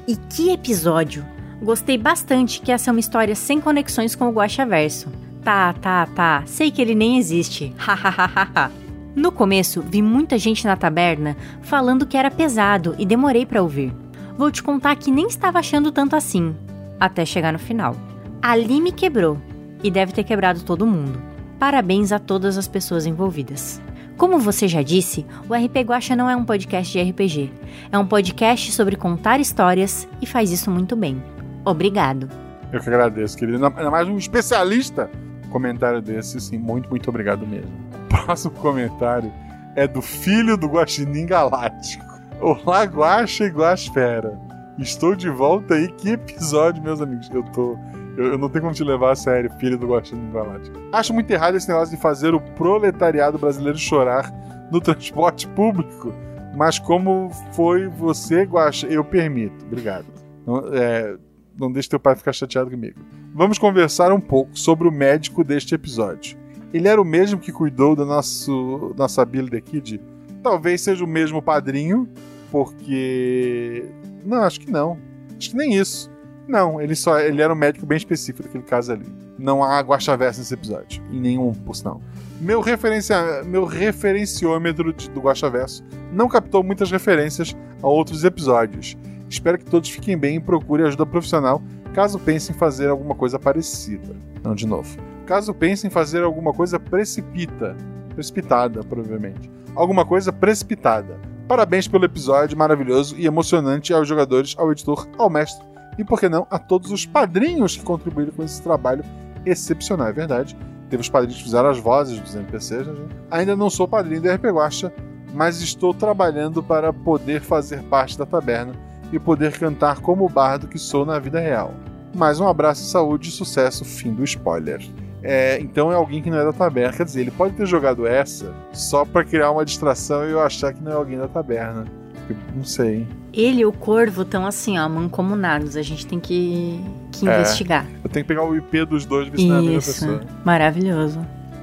[0.06, 1.24] E que episódio!
[1.60, 5.10] Gostei bastante que essa é uma história sem conexões com o Guacha Verso.
[5.42, 7.72] Tá, tá, tá, sei que ele nem existe.
[7.76, 8.85] Hahaha.
[9.16, 13.90] No começo, vi muita gente na taberna falando que era pesado e demorei para ouvir.
[14.36, 16.54] Vou te contar que nem estava achando tanto assim,
[17.00, 17.96] até chegar no final.
[18.42, 19.40] Ali me quebrou
[19.82, 21.18] e deve ter quebrado todo mundo.
[21.58, 23.80] Parabéns a todas as pessoas envolvidas.
[24.18, 27.50] Como você já disse, o RP Guacha não é um podcast de RPG.
[27.90, 31.22] É um podcast sobre contar histórias e faz isso muito bem.
[31.64, 32.28] Obrigado.
[32.70, 33.64] Eu que agradeço, querido.
[33.64, 35.10] Ainda mais um especialista.
[35.48, 37.72] Comentário desse, sim, muito, muito obrigado mesmo.
[38.08, 39.32] Próximo comentário
[39.74, 42.04] é do filho do Guaxinim Galáctico.
[42.40, 44.38] Olá, Guaxa e Guaspera.
[44.78, 45.88] Estou de volta aí.
[45.88, 47.30] Que episódio, meus amigos.
[47.30, 47.78] Eu tô.
[48.16, 50.76] Eu, eu não tenho como te levar a sério, filho do Guaxinim Galáctico.
[50.92, 54.32] Acho muito errado esse negócio de fazer o proletariado brasileiro chorar
[54.70, 56.12] no transporte público.
[56.54, 59.64] Mas como foi você, Guaxa, eu permito.
[59.66, 60.06] Obrigado.
[60.46, 61.16] Não, é,
[61.58, 62.98] não deixe teu pai ficar chateado comigo.
[63.34, 66.38] Vamos conversar um pouco sobre o médico deste episódio.
[66.72, 70.00] Ele era o mesmo que cuidou da nosso, nossa Billy Kid?
[70.42, 72.08] Talvez seja o mesmo padrinho,
[72.50, 73.84] porque.
[74.24, 74.98] Não, acho que não.
[75.36, 76.10] Acho que nem isso.
[76.48, 79.06] Não, ele só ele era um médico bem específico daquele caso ali.
[79.38, 81.02] Não há guaxaversa nesse episódio.
[81.10, 82.00] Em nenhum, por sinal.
[82.40, 85.82] Meu, referencia, meu referenciômetro de, do Guaxaverso
[86.12, 88.96] não captou muitas referências a outros episódios.
[89.28, 91.60] Espero que todos fiquem bem e procurem ajuda profissional
[91.92, 94.14] caso pensem em fazer alguma coisa parecida.
[94.44, 94.96] Não, de novo.
[95.26, 97.76] Caso pensem em fazer alguma coisa precipita.
[98.14, 99.50] Precipitada, provavelmente.
[99.74, 101.18] Alguma coisa precipitada.
[101.48, 105.66] Parabéns pelo episódio maravilhoso e emocionante aos jogadores, ao editor, ao mestre
[105.98, 109.04] e, por que não, a todos os padrinhos que contribuíram com esse trabalho
[109.44, 110.08] excepcional.
[110.08, 110.56] É verdade.
[110.88, 112.86] Teve os padrinhos que fizeram as vozes dos NPCs.
[112.86, 113.08] Né?
[113.30, 114.92] Ainda não sou padrinho da RP Guacha,
[115.34, 118.72] mas estou trabalhando para poder fazer parte da taberna
[119.12, 121.74] e poder cantar como o bardo que sou na vida real.
[122.14, 123.84] Mais um abraço, saúde e sucesso.
[123.84, 124.80] Fim do spoiler.
[125.26, 126.92] É, então é alguém que não é da taberna.
[126.96, 130.72] Quer dizer, ele pode ter jogado essa só para criar uma distração e eu achar
[130.72, 131.84] que não é alguém da taberna.
[132.28, 133.06] Eu não sei.
[133.32, 135.76] Ele e o corvo estão assim, ó, mancomunados.
[135.76, 136.80] A gente tem que,
[137.12, 137.34] que É.
[137.36, 137.86] investigar.
[138.02, 140.20] Eu tenho que pegar o IP dos dois e é a mesma Isso, pessoa.
[140.44, 141.20] maravilhoso.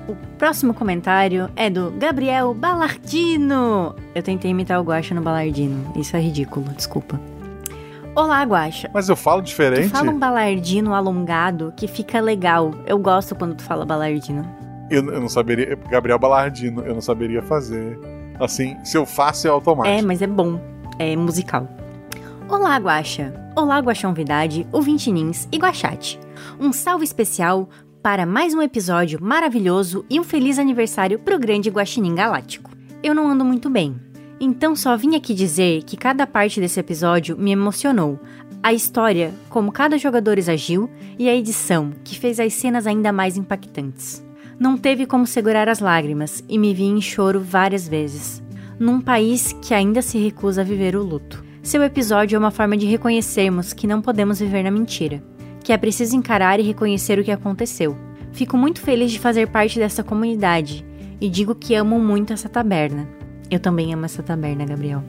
[0.08, 3.96] O próximo comentário é do Gabriel Balardino.
[4.14, 5.92] Eu tentei imitar o Guaxa no Balardino.
[5.96, 7.20] Isso é ridículo, desculpa.
[8.16, 8.90] Olá, Guaxa.
[8.94, 9.90] Mas eu falo Tu diferente?
[9.90, 12.72] fala um balardino alongado que fica legal.
[12.86, 14.48] Eu gosto quando tu fala balardino.
[14.90, 15.76] Eu, eu não saberia.
[15.90, 18.00] Gabriel Balardino, eu não saberia fazer.
[18.40, 19.98] Assim, se eu faço é automático.
[19.98, 20.60] É, mas é bom.
[21.00, 21.68] É musical.
[22.48, 23.34] Olá, Guaxa.
[23.56, 26.20] Olá, Guaxonvidade, ouvintinins e Guaxate.
[26.60, 27.68] Um salve especial
[28.04, 32.70] para mais um episódio maravilhoso e um feliz aniversário pro grande Guaxinim Galáctico.
[33.02, 33.96] Eu não ando muito bem,
[34.44, 38.20] então só vim aqui dizer que cada parte desse episódio me emocionou.
[38.62, 43.38] A história, como cada jogador agiu, e a edição, que fez as cenas ainda mais
[43.38, 44.24] impactantes.
[44.60, 48.44] Não teve como segurar as lágrimas e me vi em choro várias vezes.
[48.80, 51.44] Num país que ainda se recusa a viver o luto.
[51.62, 55.24] Seu episódio é uma forma de reconhecermos que não podemos viver na mentira,
[55.64, 57.98] que é preciso encarar e reconhecer o que aconteceu.
[58.34, 60.86] Fico muito feliz de fazer parte dessa comunidade
[61.22, 63.23] e digo que amo muito essa taberna.
[63.50, 65.04] Eu também amo essa taberna, Gabriel.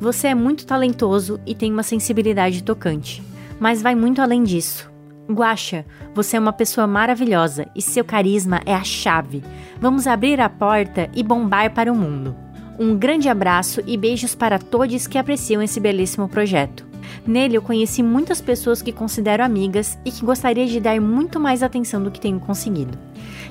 [0.00, 3.22] Você é muito talentoso e tem uma sensibilidade tocante,
[3.58, 4.88] mas vai muito além disso.
[5.30, 5.84] Guaxa,
[6.14, 9.42] você é uma pessoa maravilhosa e seu carisma é a chave.
[9.80, 12.34] Vamos abrir a porta e bombar para o mundo.
[12.78, 16.86] Um grande abraço e beijos para todos que apreciam esse belíssimo projeto.
[17.26, 21.62] Nele eu conheci muitas pessoas que considero amigas e que gostaria de dar muito mais
[21.62, 22.96] atenção do que tenho conseguido.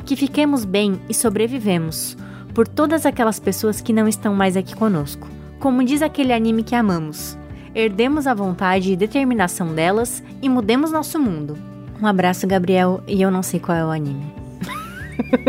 [0.06, 2.18] Que fiquemos bem e sobrevivemos
[2.58, 5.28] por todas aquelas pessoas que não estão mais aqui conosco.
[5.60, 7.38] Como diz aquele anime que amamos,
[7.76, 11.56] herdemos a vontade e determinação delas e mudemos nosso mundo.
[12.02, 14.26] Um abraço, Gabriel, e eu não sei qual é o anime.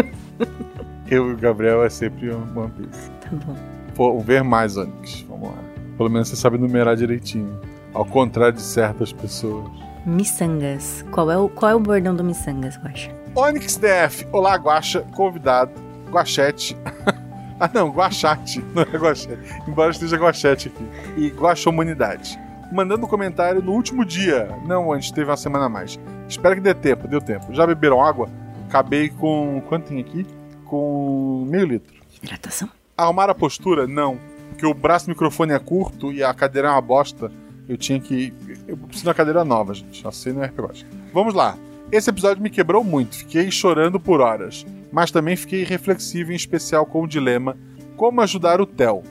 [1.11, 3.11] Eu e o Gabriel é sempre um One Piece.
[3.23, 3.57] Tá bom.
[3.95, 5.23] Vou ver mais Onix.
[5.23, 5.57] Vamos lá.
[5.97, 7.59] Pelo menos você sabe numerar direitinho.
[7.95, 9.67] Ao contrário de certas pessoas.
[10.05, 11.07] Missangas.
[11.11, 13.09] Qual é o, qual é o bordão do Missangas, acho?
[13.35, 14.27] Onyx DF.
[14.31, 15.01] Olá, Guaxa.
[15.15, 15.88] Convidado.
[16.09, 16.77] Guachete.
[17.61, 17.91] ah, não.
[17.91, 18.65] Guachate.
[18.75, 19.39] Não é Guachete.
[19.67, 20.89] Embora esteja Guachete aqui.
[21.17, 22.39] E Guaxomunidade.
[22.73, 24.49] Mandando um comentário no último dia.
[24.67, 25.99] Não, antes teve uma semana a mais.
[26.29, 27.09] Espero que dê tempo.
[27.09, 27.55] Deu tempo.
[27.55, 28.29] Já beberam água?
[28.69, 29.63] Acabei com...
[29.69, 30.27] Quanto tem aqui?
[30.65, 31.95] Com meio litro.
[32.23, 32.69] Hidratação.
[32.97, 33.87] Arrumar a postura?
[33.87, 34.19] Não.
[34.51, 37.31] Porque o braço do microfone é curto e a cadeira é uma bosta.
[37.69, 38.33] Eu tinha que.
[38.67, 40.07] Eu preciso de uma cadeira nova, gente.
[40.07, 40.87] Assim não é RPG.
[41.13, 41.57] Vamos lá.
[41.91, 43.17] Esse episódio me quebrou muito.
[43.17, 44.67] Fiquei chorando por horas.
[44.93, 47.57] Mas também fiquei reflexivo, em especial com o dilema:
[47.97, 49.03] como ajudar o Theo?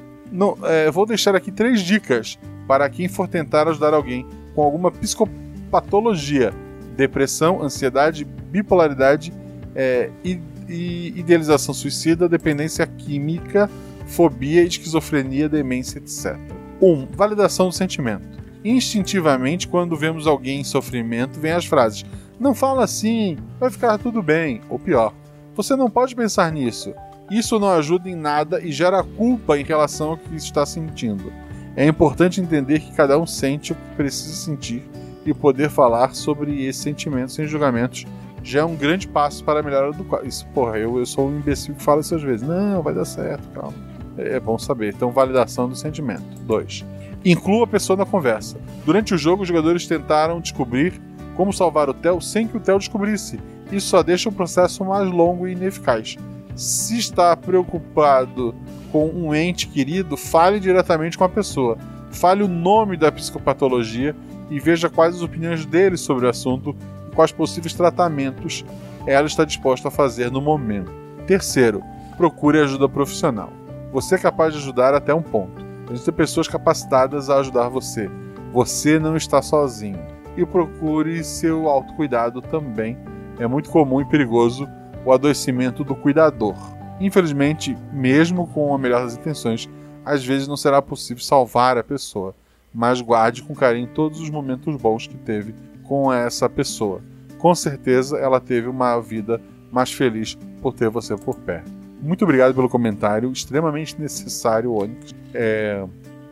[0.63, 2.37] É, vou deixar aqui três dicas
[2.67, 6.53] para quem for tentar ajudar alguém com alguma psicopatologia:
[6.95, 9.33] depressão, ansiedade, bipolaridade
[9.75, 13.69] é, e, e idealização suicida, dependência química,
[14.05, 16.37] fobia, esquizofrenia, demência, etc.
[16.81, 16.91] 1.
[16.91, 18.27] Um, validação do sentimento.
[18.63, 22.05] Instintivamente, quando vemos alguém em sofrimento, vem as frases:
[22.39, 24.61] Não fala assim, vai ficar tudo bem.
[24.69, 25.13] Ou pior,
[25.55, 26.93] você não pode pensar nisso.
[27.29, 31.31] Isso não ajuda em nada e gera culpa em relação ao que está sentindo.
[31.75, 34.83] É importante entender que cada um sente o que precisa sentir
[35.25, 38.05] e poder falar sobre esse sentimento sem julgamentos,
[38.41, 40.27] já é um grande passo para a melhora do quadro.
[40.27, 42.47] Isso, porra, eu, eu sou um imbecil que fala isso às vezes.
[42.47, 43.73] Não, vai dar certo, calma.
[44.17, 44.93] É, é bom saber.
[44.93, 46.23] Então, validação do sentimento.
[46.43, 46.85] 2.
[47.25, 48.57] Inclua a pessoa na conversa.
[48.85, 51.01] Durante o jogo, os jogadores tentaram descobrir
[51.37, 53.39] como salvar o Theo sem que o Theo descobrisse.
[53.71, 56.17] Isso só deixa o processo mais longo e ineficaz.
[56.55, 58.55] Se está preocupado
[58.91, 61.77] com um ente querido, fale diretamente com a pessoa.
[62.09, 64.15] Fale o nome da psicopatologia
[64.49, 66.75] e veja quais as opiniões dele sobre o assunto
[67.07, 68.65] e quais possíveis tratamentos
[69.05, 70.91] ela está disposta a fazer no momento.
[71.27, 71.83] Terceiro,
[72.17, 73.53] procure ajuda profissional.
[73.91, 75.63] Você é capaz de ajudar até um ponto.
[75.91, 78.09] Existem pessoas capacitadas a ajudar você.
[78.51, 80.16] Você não está sozinho.
[80.37, 82.97] E procure seu autocuidado também.
[83.39, 84.67] É muito comum e perigoso
[85.03, 86.55] o adoecimento do cuidador.
[86.99, 89.69] Infelizmente, mesmo com a melhor das intenções,
[90.05, 92.33] às vezes não será possível salvar a pessoa,
[92.73, 95.53] mas guarde com carinho todos os momentos bons que teve
[95.83, 97.01] com essa pessoa.
[97.37, 99.41] Com certeza ela teve uma vida
[99.71, 101.71] mais feliz por ter você por perto.
[102.01, 105.13] Muito obrigado pelo comentário, extremamente necessário, Onyx.
[105.33, 105.83] É,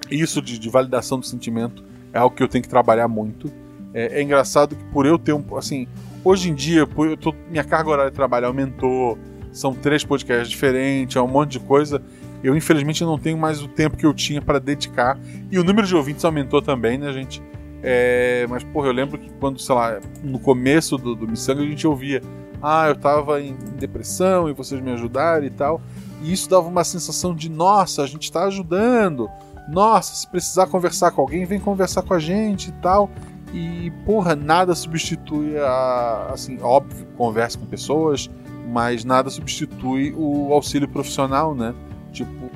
[0.09, 1.83] isso de, de, validação do sentimento
[2.13, 3.51] é algo que eu tenho que trabalhar muito.
[3.95, 5.43] É, é engraçado que por eu ter um.
[5.57, 5.87] Assim,
[6.23, 9.17] hoje em dia, eu tô, minha carga horária de trabalho aumentou,
[9.51, 12.01] são três podcasts diferentes, é um monte de coisa.
[12.43, 15.17] Eu, infelizmente, não tenho mais o tempo que eu tinha para dedicar.
[15.49, 17.41] E o número de ouvintes aumentou também, né, gente?
[17.81, 21.65] É, mas, porra, eu lembro que quando, sei lá, no começo do, do Missanga a
[21.65, 22.21] gente ouvia
[22.61, 25.79] ah, eu tava em depressão e vocês me ajudaram e tal.
[26.23, 29.29] E isso dava uma sensação de, nossa, a gente tá ajudando.
[29.69, 33.09] Nossa, se precisar conversar com alguém, vem conversar com a gente e tal.
[33.53, 36.29] E, porra, nada substitui a.
[36.33, 38.29] Assim, óbvio, conversa com pessoas,
[38.67, 41.73] mas nada substitui o auxílio profissional, né?
[42.11, 42.49] Tipo,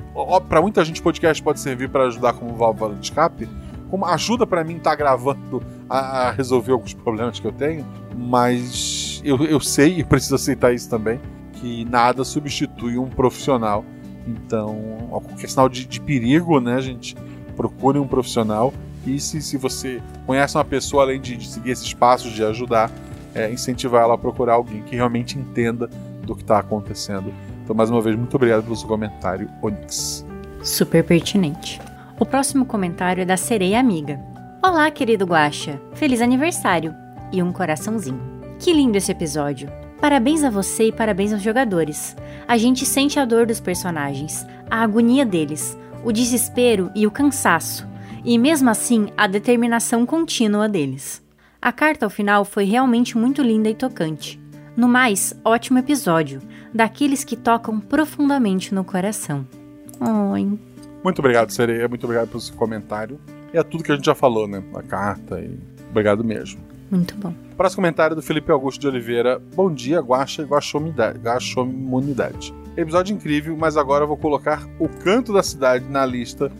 [0.48, 3.48] para muita gente, podcast pode servir para ajudar como válvula de escape,
[3.90, 7.84] como ajuda para mim estar tá gravando a, a, resolver alguns problemas que eu tenho,
[8.16, 11.20] mas eu, eu sei e preciso aceitar isso também,
[11.54, 13.84] que nada substitui um profissional.
[14.26, 17.16] Então, qualquer sinal de, de perigo, né, gente?
[17.56, 18.72] Procure um profissional.
[19.06, 22.90] E se, se você conhece uma pessoa, além de, de seguir esses passos, de ajudar,
[23.34, 25.88] é, incentivar ela a procurar alguém que realmente entenda
[26.22, 27.32] do que está acontecendo.
[27.64, 30.24] Então, mais uma vez, muito obrigado pelo seu comentário, Onyx.
[30.62, 31.80] Super pertinente.
[32.18, 34.20] O próximo comentário é da Sereia Amiga.
[34.62, 35.80] Olá, querido Guaxa.
[35.94, 36.94] Feliz aniversário.
[37.32, 38.20] E um coraçãozinho.
[38.58, 39.70] Que lindo esse episódio!
[40.00, 42.16] Parabéns a você e parabéns aos jogadores.
[42.48, 47.86] A gente sente a dor dos personagens, a agonia deles, o desespero e o cansaço,
[48.24, 51.22] e mesmo assim a determinação contínua deles.
[51.60, 54.40] A carta ao final foi realmente muito linda e tocante.
[54.76, 56.40] No mais, ótimo episódio,
[56.72, 59.46] daqueles que tocam profundamente no coração.
[60.32, 60.58] Oi.
[61.04, 61.88] Muito obrigado, Sereia.
[61.88, 63.20] Muito obrigado pelo seu comentário.
[63.52, 64.62] E é tudo que a gente já falou, né?
[64.74, 65.58] A carta e.
[65.90, 66.60] Obrigado mesmo.
[66.90, 67.34] Muito bom.
[67.56, 69.40] Próximo comentário do Felipe Augusto de Oliveira.
[69.54, 72.54] Bom dia, Guaxa e Guaxomunidade.
[72.76, 76.50] Episódio incrível, mas agora eu vou colocar o canto da cidade na lista.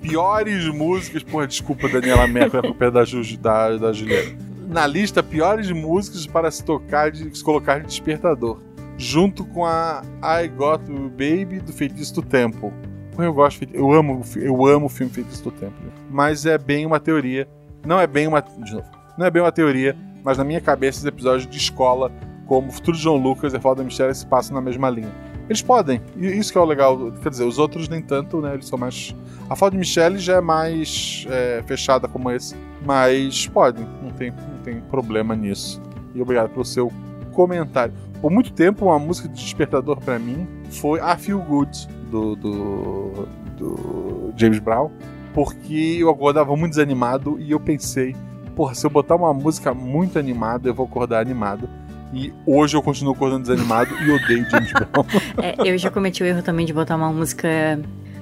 [0.00, 1.22] Piores músicas.
[1.22, 3.02] Porra, desculpa, Daniela Merkel, é pé da,
[3.40, 4.36] da, da Juliana.
[4.68, 8.58] Na lista, piores músicas para se tocar, de, se colocar de despertador.
[8.96, 12.72] Junto com a I Got Baby do Feitiço do Tempo.
[13.18, 15.74] Eu gosto, eu amo, eu amo o filme Feitiço do Tempo.
[16.10, 17.48] Mas é bem uma teoria.
[17.84, 18.40] Não é bem uma.
[18.40, 19.94] De novo não é bem uma teoria,
[20.24, 22.10] mas na minha cabeça, os episódios de escola,
[22.46, 24.88] como o Futuro de John Lucas e a Falta da Mistério, se passam na mesma
[24.88, 25.12] linha.
[25.50, 27.10] Eles podem, e isso que é o legal.
[27.20, 28.54] Quer dizer, os outros nem tanto, né?
[28.54, 29.16] Eles são mais.
[29.48, 32.54] A Falta de Michelle já é mais é, fechada como esse,
[32.86, 35.82] mas podem, não tem, não tem problema nisso.
[36.14, 36.92] E obrigado pelo seu
[37.32, 37.92] comentário.
[38.20, 43.28] Por muito tempo, uma música de despertador para mim foi a Feel Good do, do,
[43.56, 44.88] do James Brown,
[45.34, 48.14] porque eu acordava muito desanimado e eu pensei,
[48.54, 51.68] porra, se eu botar uma música muito animada, eu vou acordar animado.
[52.12, 55.06] E hoje eu continuo acordando desanimado e odeio James Brown.
[55.42, 57.48] É, eu já cometi o erro também de botar uma música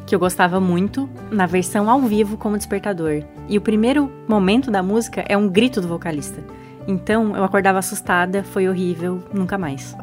[0.06, 3.23] que eu gostava muito na versão ao vivo como despertador.
[3.48, 6.43] E o primeiro momento da música é um grito do vocalista.
[6.86, 9.94] Então eu acordava assustada, foi horrível, nunca mais.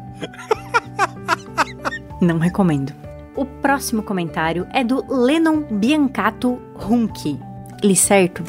[2.20, 2.92] Não recomendo.
[3.34, 7.38] O próximo comentário é do Lennon Biancato Runke.
[7.82, 8.42] Li certo?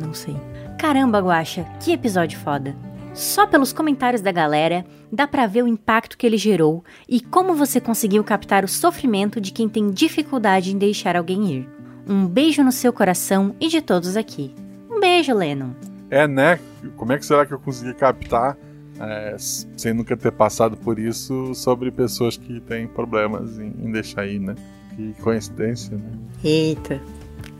[0.00, 0.36] Não sei.
[0.78, 2.74] Caramba, Guaxa, que episódio foda!
[3.14, 7.54] Só pelos comentários da galera dá pra ver o impacto que ele gerou e como
[7.54, 11.68] você conseguiu captar o sofrimento de quem tem dificuldade em deixar alguém ir.
[12.08, 14.54] Um beijo no seu coração e de todos aqui.
[14.90, 15.70] Um beijo, Lennon.
[16.10, 16.58] É, né?
[16.96, 18.56] Como é que será que eu consegui captar,
[18.98, 24.26] é, sem nunca ter passado por isso, sobre pessoas que têm problemas em, em deixar
[24.26, 24.54] ir, né?
[24.96, 26.10] Que coincidência, né?
[26.42, 27.00] Eita.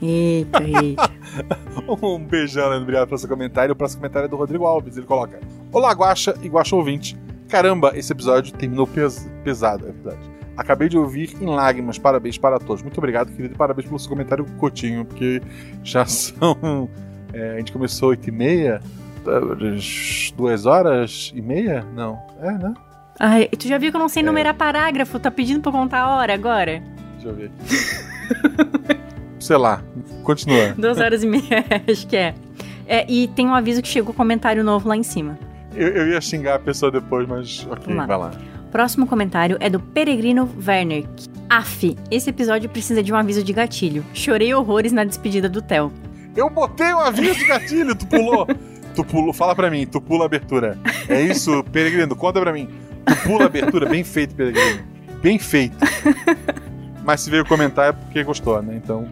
[0.03, 1.11] Eita, eita.
[2.03, 2.83] um beijão, Leandro.
[2.83, 3.73] Obrigado pelo seu comentário.
[3.73, 4.97] O próximo comentário é do Rodrigo Alves.
[4.97, 5.39] Ele coloca:
[5.73, 7.17] Olá, Guaxa e Guaxa ouvinte.
[7.49, 10.31] Caramba, esse episódio terminou pes pesado, é verdade.
[10.57, 11.99] Acabei de ouvir em lágrimas.
[11.99, 12.83] Parabéns para todos.
[12.83, 13.55] Muito obrigado, querido.
[13.55, 15.41] E parabéns pelo seu comentário cotinho, porque
[15.85, 16.89] já são.
[17.33, 18.81] É, a gente começou 8 e meia.
[20.37, 21.87] Duas horas e meia?
[21.95, 22.21] Não.
[22.41, 22.75] É, né?
[23.21, 25.21] Ai, tu já viu que eu não sei numerar parágrafo?
[25.21, 26.83] Tá pedindo pra contar a hora agora?
[27.15, 29.03] Deixa eu ver aqui.
[29.43, 29.83] Sei lá.
[30.23, 30.73] Continua.
[30.79, 32.35] Duas horas e meia, acho que é.
[32.87, 33.05] é.
[33.11, 35.37] E tem um aviso que chegou comentário novo lá em cima.
[35.75, 38.07] Eu, eu ia xingar a pessoa depois, mas ok, lá.
[38.07, 38.31] vai lá.
[38.71, 41.05] Próximo comentário é do Peregrino Werner.
[41.51, 44.05] Af, esse episódio precisa de um aviso de gatilho.
[44.15, 45.93] Chorei horrores na despedida do Theo.
[46.37, 48.47] Eu botei o aviso de gatilho, tu pulou.
[48.95, 50.79] tu pulou, fala pra mim, tu pula a abertura.
[51.09, 52.69] É isso, Peregrino, conta pra mim.
[53.05, 54.85] Tu pula a abertura, bem feito, Peregrino.
[55.21, 55.77] Bem feito.
[57.05, 58.81] Mas se veio comentar é porque gostou, né?
[58.83, 59.09] Então,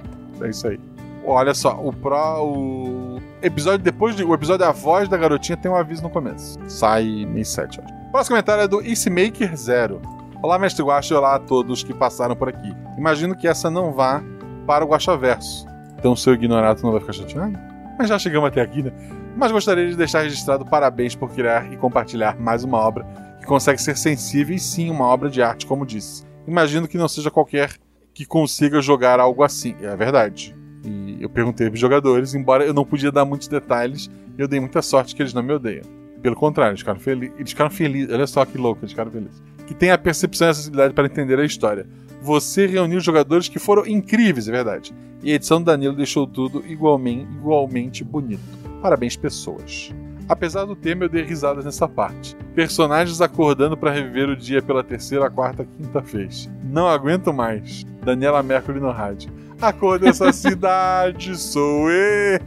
[0.47, 0.81] é isso aí.
[1.25, 2.43] Olha só, o pro.
[2.43, 4.25] O episódio depois de.
[4.25, 6.59] O episódio A Voz da Garotinha tem um aviso no começo.
[6.69, 7.95] Sai mês 7, acho.
[8.09, 10.01] O próximo comentário é do Eastmaker Zero.
[10.43, 12.75] Olá, mestre Guaxa, e olá a todos que passaram por aqui.
[12.97, 14.23] Imagino que essa não vá
[14.67, 15.67] para o Guaxaverso.
[15.99, 17.59] Então, seu ignorado não vai ficar chateado?
[17.99, 18.91] Mas já chegamos até aqui, né?
[19.37, 23.07] Mas gostaria de deixar registrado parabéns por criar e compartilhar mais uma obra
[23.39, 26.25] que consegue ser sensível e sim uma obra de arte, como disse.
[26.47, 27.77] Imagino que não seja qualquer
[28.21, 29.75] que consiga jogar algo assim.
[29.81, 30.55] É verdade.
[30.85, 34.61] E eu perguntei para os jogadores, embora eu não podia dar muitos detalhes, eu dei
[34.61, 35.85] muita sorte que eles não me odeiam.
[36.21, 38.13] Pelo contrário, eles ficaram, fel eles ficaram felizes.
[38.13, 39.43] Olha só que louco, eles ficaram felizes.
[39.67, 41.87] Que tem a percepção e a sensibilidade para entender a história.
[42.21, 44.93] Você reuniu jogadores que foram incríveis, é verdade.
[45.23, 48.43] E a edição do Danilo deixou tudo igualmente, igualmente bonito.
[48.83, 49.95] Parabéns, pessoas.
[50.29, 52.37] Apesar do tema, eu dei risadas nessa parte.
[52.55, 56.51] Personagens acordando para reviver o dia pela terceira, quarta, quinta vez.
[56.63, 57.85] Não aguento mais.
[58.03, 59.31] Daniela Mercury no rádio.
[59.61, 62.41] A cor dessa cidade sou eu.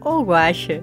[0.00, 0.82] Ô, Guaxa.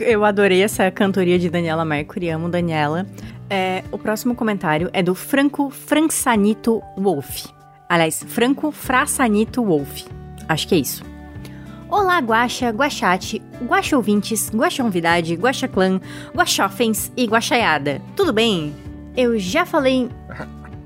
[0.00, 3.06] Eu adorei essa cantoria de Daniela Mercury, amo Daniela.
[3.48, 7.46] É, o próximo comentário é do Franco Fransanito Wolf.
[7.88, 10.04] Aliás, Franco Frassanito Wolf.
[10.48, 11.02] Acho que é isso.
[11.88, 16.00] Olá, Guaxa, Guaxate, Guaxa ouvintes, Guaxa Guaxa clã,
[16.32, 18.00] Guaxofens e Guaxaiada.
[18.14, 18.72] Tudo bem?
[19.16, 20.08] Eu já falei.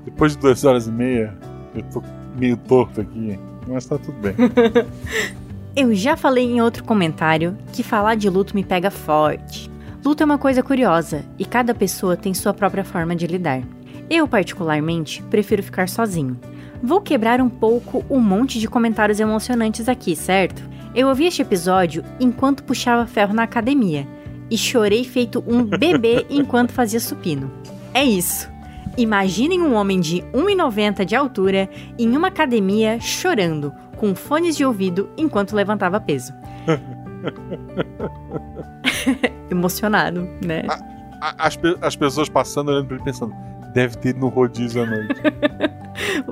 [0.03, 1.37] Depois de duas horas e meia,
[1.75, 2.01] eu tô
[2.37, 4.35] meio torto aqui, mas tá tudo bem.
[5.75, 9.69] Eu já falei em outro comentário que falar de luto me pega forte.
[10.03, 13.61] Luto é uma coisa curiosa e cada pessoa tem sua própria forma de lidar.
[14.09, 16.39] Eu, particularmente, prefiro ficar sozinho.
[16.81, 20.63] Vou quebrar um pouco o monte de comentários emocionantes aqui, certo?
[20.93, 24.07] Eu ouvi este episódio enquanto puxava ferro na academia
[24.49, 27.51] e chorei feito um bebê enquanto fazia supino.
[27.93, 28.54] É isso.
[28.97, 31.69] Imaginem um homem de 1,90 de altura
[31.99, 36.33] em uma academia chorando, com fones de ouvido enquanto levantava peso.
[39.49, 40.63] Emocionado, né?
[41.21, 43.33] A- As, pe- as pessoas passando olhando pra ele pensando,
[43.73, 45.15] deve ter ido no rodízio à noite.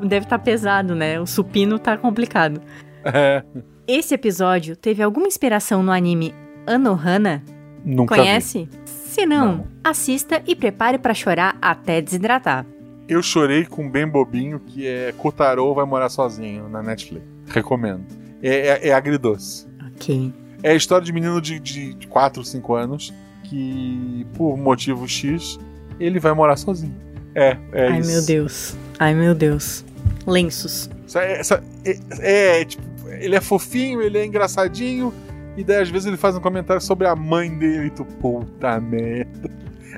[0.03, 1.19] Deve estar pesado, né?
[1.22, 2.61] O supino tá complicado.
[3.06, 3.41] é,
[3.88, 6.35] Esse episódio teve alguma inspiração no anime
[6.68, 7.41] Anohana?
[7.85, 8.68] nunca Conhece?
[9.14, 9.68] Se não, Não.
[9.84, 12.65] assista e prepare pra chorar até desidratar.
[13.07, 17.23] Eu chorei com um bem bobinho que é Kotaro vai morar sozinho na Netflix.
[17.48, 18.03] Recomendo.
[18.41, 19.68] É, é, é agridoce.
[19.95, 20.34] Ok.
[20.64, 23.14] É a história de menino de, de 4, 5 anos
[23.44, 25.60] que, por motivo X,
[25.99, 26.95] ele vai morar sozinho.
[27.35, 28.11] É, é Ai, isso.
[28.11, 28.76] meu Deus.
[28.98, 29.85] Ai, meu Deus.
[30.26, 30.90] Lenços.
[31.06, 35.14] Essa- essa- é, é, tipo, ele é fofinho, ele é engraçadinho,
[35.58, 38.80] e daí às vezes ele faz um comentário sobre a mãe dele, e tu, puta
[38.80, 39.50] merda.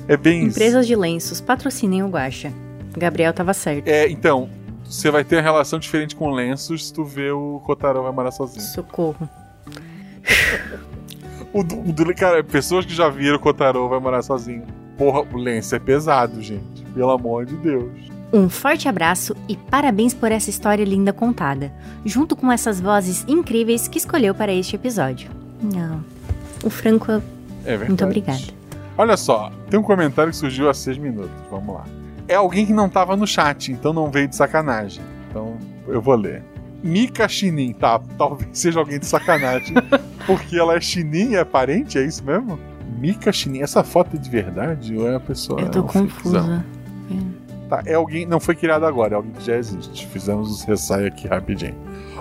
[0.07, 0.57] É bem isso.
[0.57, 2.51] Empresas de lenços, patrocinem o Guaxa.
[2.97, 3.87] Gabriel tava certo.
[3.87, 4.49] É, então,
[4.83, 8.31] você vai ter uma relação diferente com lenços se tu vê o Kotaro vai morar
[8.31, 8.61] sozinho.
[8.61, 9.29] Socorro.
[11.53, 14.63] O, o cara, pessoas que já viram o Kotaro vai morar sozinho.
[14.97, 16.83] Porra, o lenço é pesado, gente.
[16.93, 17.91] Pelo amor de Deus.
[18.33, 21.71] Um forte abraço e parabéns por essa história linda contada,
[22.03, 25.29] junto com essas vozes incríveis que escolheu para este episódio.
[25.61, 26.03] Não.
[26.63, 27.19] O Franco, É
[27.65, 27.87] verdade.
[27.89, 28.41] muito obrigada.
[28.97, 31.31] Olha só, tem um comentário que surgiu há seis minutos.
[31.51, 31.85] Vamos lá.
[32.27, 35.03] É alguém que não tava no chat, então não veio de sacanagem.
[35.29, 35.57] Então
[35.87, 36.43] eu vou ler.
[36.83, 37.99] Mika Shinin, tá?
[38.17, 39.75] Talvez seja alguém de sacanagem.
[40.25, 42.59] porque ela é Shinin e é parente, é isso mesmo?
[42.99, 45.59] Mika Shinin, essa foto é de verdade ou é a pessoa?
[45.61, 46.65] Eu tô é confusa.
[47.69, 48.25] Tá, é alguém.
[48.25, 50.07] Não foi criado agora, é alguém que já existe.
[50.07, 51.75] Fizemos os ressaio aqui rapidinho.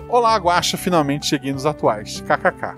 [0.09, 2.21] Olá, Guaxa, finalmente cheguei nos atuais.
[2.23, 2.75] KKK.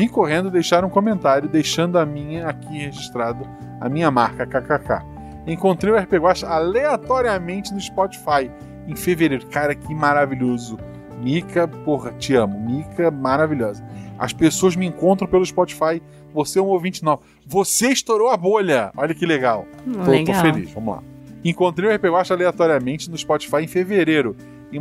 [0.00, 3.46] Vim correndo deixar um comentário, deixando a minha aqui registrado,
[3.78, 5.04] a minha marca, KKK.
[5.46, 8.50] Encontrei o RP Guaxa aleatoriamente no Spotify
[8.88, 9.46] em fevereiro.
[9.48, 10.78] Cara, que maravilhoso.
[11.22, 12.58] Mica, porra, te amo.
[12.58, 13.84] Mica, maravilhosa.
[14.18, 16.00] As pessoas me encontram pelo Spotify.
[16.32, 17.20] Você é um ouvinte novo.
[17.46, 18.90] Você estourou a bolha.
[18.96, 19.66] Olha que legal.
[19.84, 20.70] Tô, tô feliz.
[20.72, 21.02] Vamos lá.
[21.44, 24.34] Encontrei o RP Guacha aleatoriamente no Spotify em fevereiro.
[24.72, 24.80] E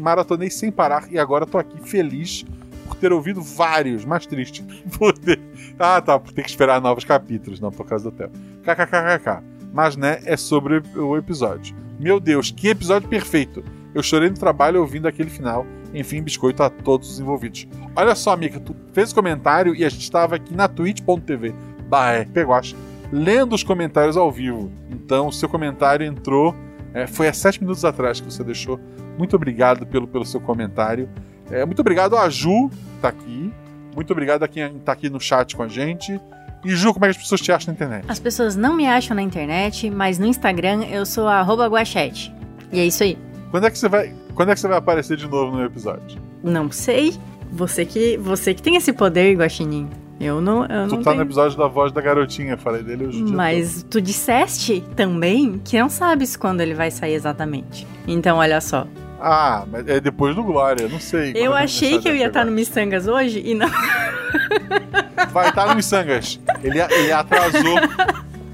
[0.00, 1.04] maratonei sem parar.
[1.12, 2.44] E agora tô aqui feliz
[2.88, 4.64] por ter ouvido vários, mas triste.
[4.98, 5.38] Por ter...
[5.78, 6.18] Ah, tá.
[6.18, 7.60] Por ter que esperar novos capítulos.
[7.60, 8.30] Não, por causa do hotel.
[8.62, 9.42] KKKKK.
[9.72, 11.76] Mas, né, é sobre o episódio.
[12.00, 13.62] Meu Deus, que episódio perfeito.
[13.94, 15.66] Eu chorei no trabalho ouvindo aquele final.
[15.92, 17.66] Enfim, biscoito a todos os envolvidos.
[17.94, 21.54] Olha só, amiga, tu fez comentário e a gente estava aqui na twitch.tv
[21.88, 22.76] barra RPGuacha,
[23.10, 24.70] lendo os comentários ao vivo.
[24.90, 26.54] Então, o seu comentário entrou,
[26.92, 28.78] é, foi há sete minutos atrás que você deixou.
[29.16, 31.08] Muito obrigado pelo, pelo seu comentário.
[31.50, 33.52] É, muito obrigado a Ju, que tá aqui.
[33.94, 36.20] Muito obrigado a quem tá aqui no chat com a gente.
[36.64, 38.04] E Ju, como é que as pessoas te acham na internet?
[38.08, 41.26] As pessoas não me acham na internet, mas no Instagram eu sou
[41.70, 42.34] guachete.
[42.72, 43.16] E é isso aí.
[43.50, 46.20] Quando é que você vai, quando é que você vai aparecer de novo no episódio?
[46.42, 47.14] Não sei.
[47.50, 49.88] Você que, você que tem esse poder, Guaxinim.
[50.20, 51.22] Eu não, eu Tu não tá no tenho.
[51.22, 53.22] episódio da voz da garotinha, falei dele hoje.
[53.22, 57.86] Mas tu disseste também que não sabes quando ele vai sair exatamente.
[58.06, 58.86] Então, olha só.
[59.20, 61.32] Ah, mas é depois do Glória, não sei.
[61.34, 63.68] Eu é achei que eu ia estar no Missangas hoje e não.
[65.32, 66.40] Vai estar no Missangas.
[66.62, 67.78] Ele, ele atrasou.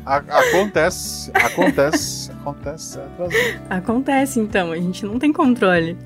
[0.06, 3.40] A- acontece, acontece, acontece, atrasou.
[3.70, 4.72] Acontece, então.
[4.72, 5.96] A gente não tem controle.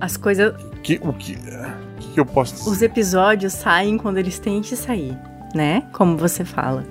[0.00, 0.54] As coisas.
[0.82, 2.70] Que, o que, que que eu posso dizer?
[2.70, 5.16] Os episódios saem quando eles têm que sair,
[5.54, 5.82] né?
[5.92, 6.84] Como você fala.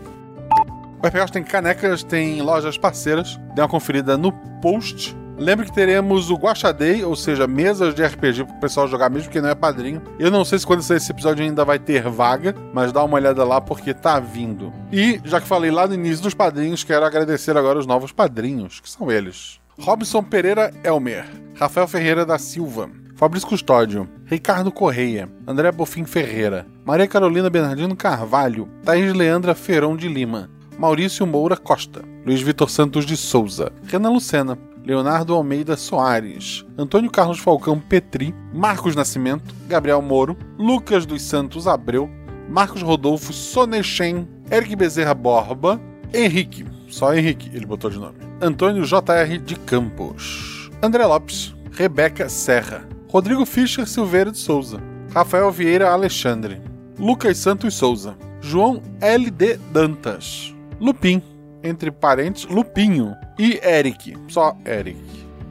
[1.02, 3.40] O RPG tem canecas, tem lojas parceiras.
[3.54, 4.32] Dê uma conferida no
[4.62, 5.16] post.
[5.38, 9.32] Lembre que teremos o Guaxa Day, ou seja, mesas de RPG pro pessoal jogar mesmo
[9.32, 10.02] que não é padrinho.
[10.20, 13.16] Eu não sei se quando sair esse episódio ainda vai ter vaga, mas dá uma
[13.16, 14.72] olhada lá porque tá vindo.
[14.92, 18.80] E, já que falei lá no início dos padrinhos, quero agradecer agora os novos padrinhos,
[18.80, 19.60] que são eles.
[19.80, 27.08] Robson Pereira Elmer, Rafael Ferreira da Silva, Fabrício Custódio, Ricardo Correia, André Bofim Ferreira, Maria
[27.08, 33.18] Carolina Bernardino Carvalho, Thaís Leandra Feirão de Lima, Maurício Moura Costa, Luiz Vitor Santos de
[33.18, 41.06] Souza, Renan Lucena, Leonardo Almeida Soares, Antônio Carlos Falcão Petri, Marcos Nascimento, Gabriel Moro, Lucas
[41.06, 42.10] dos Santos Abreu,
[42.50, 45.80] Marcos Rodolfo Sonechen, Eric Bezerra Borba,
[46.14, 52.86] Henrique, só Henrique ele botou de nome, Antônio JR de Campos, André Lopes, Rebeca Serra,
[53.08, 54.82] Rodrigo Fischer Silveira de Souza,
[55.14, 56.62] Rafael Vieira Alexandre,
[57.00, 61.22] Lucas Santos Souza, João LD Dantas, Lupin,
[61.64, 65.00] entre parênteses, Lupinho e Eric, só Eric.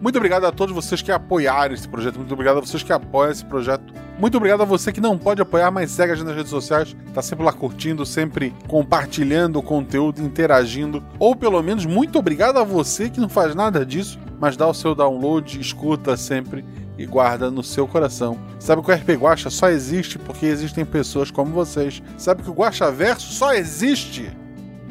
[0.01, 3.31] Muito obrigado a todos vocês que apoiaram esse projeto, muito obrigado a vocês que apoiam
[3.31, 3.95] esse projeto.
[4.19, 6.95] Muito obrigado a você que não pode apoiar, mas segue a gente nas redes sociais,
[7.15, 11.03] tá sempre lá curtindo, sempre compartilhando o conteúdo, interagindo.
[11.19, 14.75] Ou pelo menos, muito obrigado a você que não faz nada disso, mas dá o
[14.75, 16.65] seu download, escuta sempre
[16.99, 18.39] e guarda no seu coração.
[18.59, 22.03] Sabe que o RP Guacha só existe porque existem pessoas como vocês.
[22.19, 24.31] Sabe que o Guacha Verso só existe?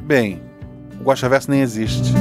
[0.04, 0.42] Bem,
[1.02, 2.14] o Guacha Verso nem existe.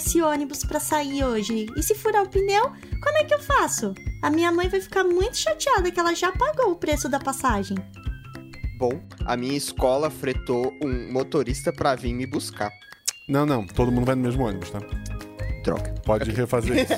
[0.00, 1.66] Esse ônibus pra sair hoje.
[1.76, 2.72] E se furar o pneu,
[3.02, 3.94] como é que eu faço?
[4.22, 7.76] A minha mãe vai ficar muito chateada que ela já pagou o preço da passagem.
[8.78, 12.70] Bom, a minha escola fretou um motorista pra vir me buscar.
[13.28, 14.80] Não, não, todo mundo vai no mesmo ônibus, tá?
[15.62, 15.94] Droga.
[16.04, 16.94] Pode refazer isso.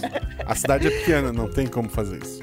[0.47, 2.41] A cidade é pequena, não tem como fazer isso.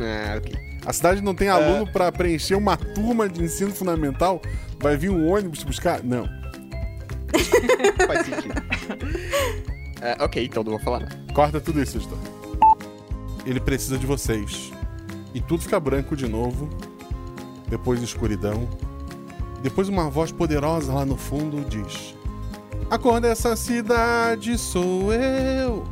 [0.00, 0.54] Ah, ok.
[0.86, 4.40] A cidade não tem aluno pra preencher uma turma de ensino fundamental?
[4.78, 6.02] Vai vir um ônibus buscar?
[6.02, 6.26] Não.
[8.06, 8.54] Faz sentido.
[10.02, 11.18] Ah, ok, então não vou falar nada.
[11.34, 12.18] Corta tudo isso, editor.
[13.44, 14.72] Ele precisa de vocês.
[15.34, 16.68] E tudo fica branco de novo.
[17.68, 18.68] Depois escuridão.
[19.62, 22.14] Depois uma voz poderosa lá no fundo diz:
[22.90, 25.84] A cor dessa cidade sou eu.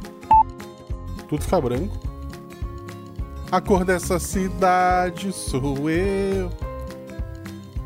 [1.28, 1.98] Tudo fica branco.
[3.50, 6.50] A cor dessa cidade sou eu.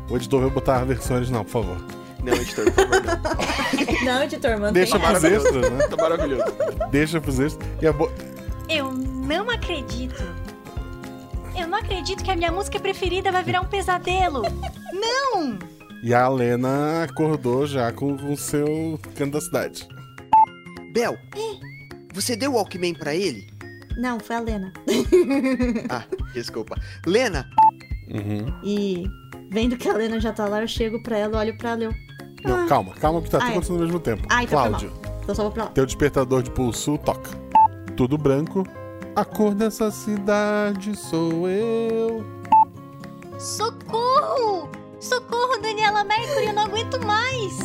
[0.09, 1.92] O editor vai botar versão original, por favor.
[2.23, 4.03] Não, editor, por favor, não.
[4.03, 4.73] Não, editor, mantém.
[4.73, 5.47] Deixa pros maravilhoso.
[5.47, 5.87] extras, né?
[5.87, 6.43] Tá maravilhoso.
[6.91, 7.69] Deixa pros extras.
[7.81, 8.11] E a bo...
[8.69, 10.23] Eu não acredito.
[11.57, 14.41] Eu não acredito que a minha música preferida vai virar um pesadelo.
[14.91, 15.57] Não!
[16.03, 19.87] E a Lena acordou já com o seu canto da cidade.
[20.93, 21.17] Bel,
[22.13, 23.47] você deu o Walkman pra ele?
[23.97, 24.73] Não, foi a Lena.
[25.89, 26.75] Ah, desculpa.
[27.05, 27.47] Lena,
[28.09, 28.53] Uhum.
[28.63, 29.05] E
[29.49, 31.93] vendo que a Lena já tá lá, eu chego pra ela, olho pra Leo.
[32.43, 33.51] Não, calma, calma que tá tudo Ah, é.
[33.51, 34.27] acontecendo ao mesmo tempo.
[34.29, 35.13] Ah, então foi Cláudio, mal.
[35.23, 35.69] Então só vou pra lá.
[35.71, 37.31] teu despertador de pulso toca.
[37.95, 38.65] Tudo branco.
[39.15, 42.25] A cor dessa cidade sou eu.
[43.37, 44.69] Socorro!
[44.99, 47.57] Socorro, Daniela Mercury, eu não aguento mais!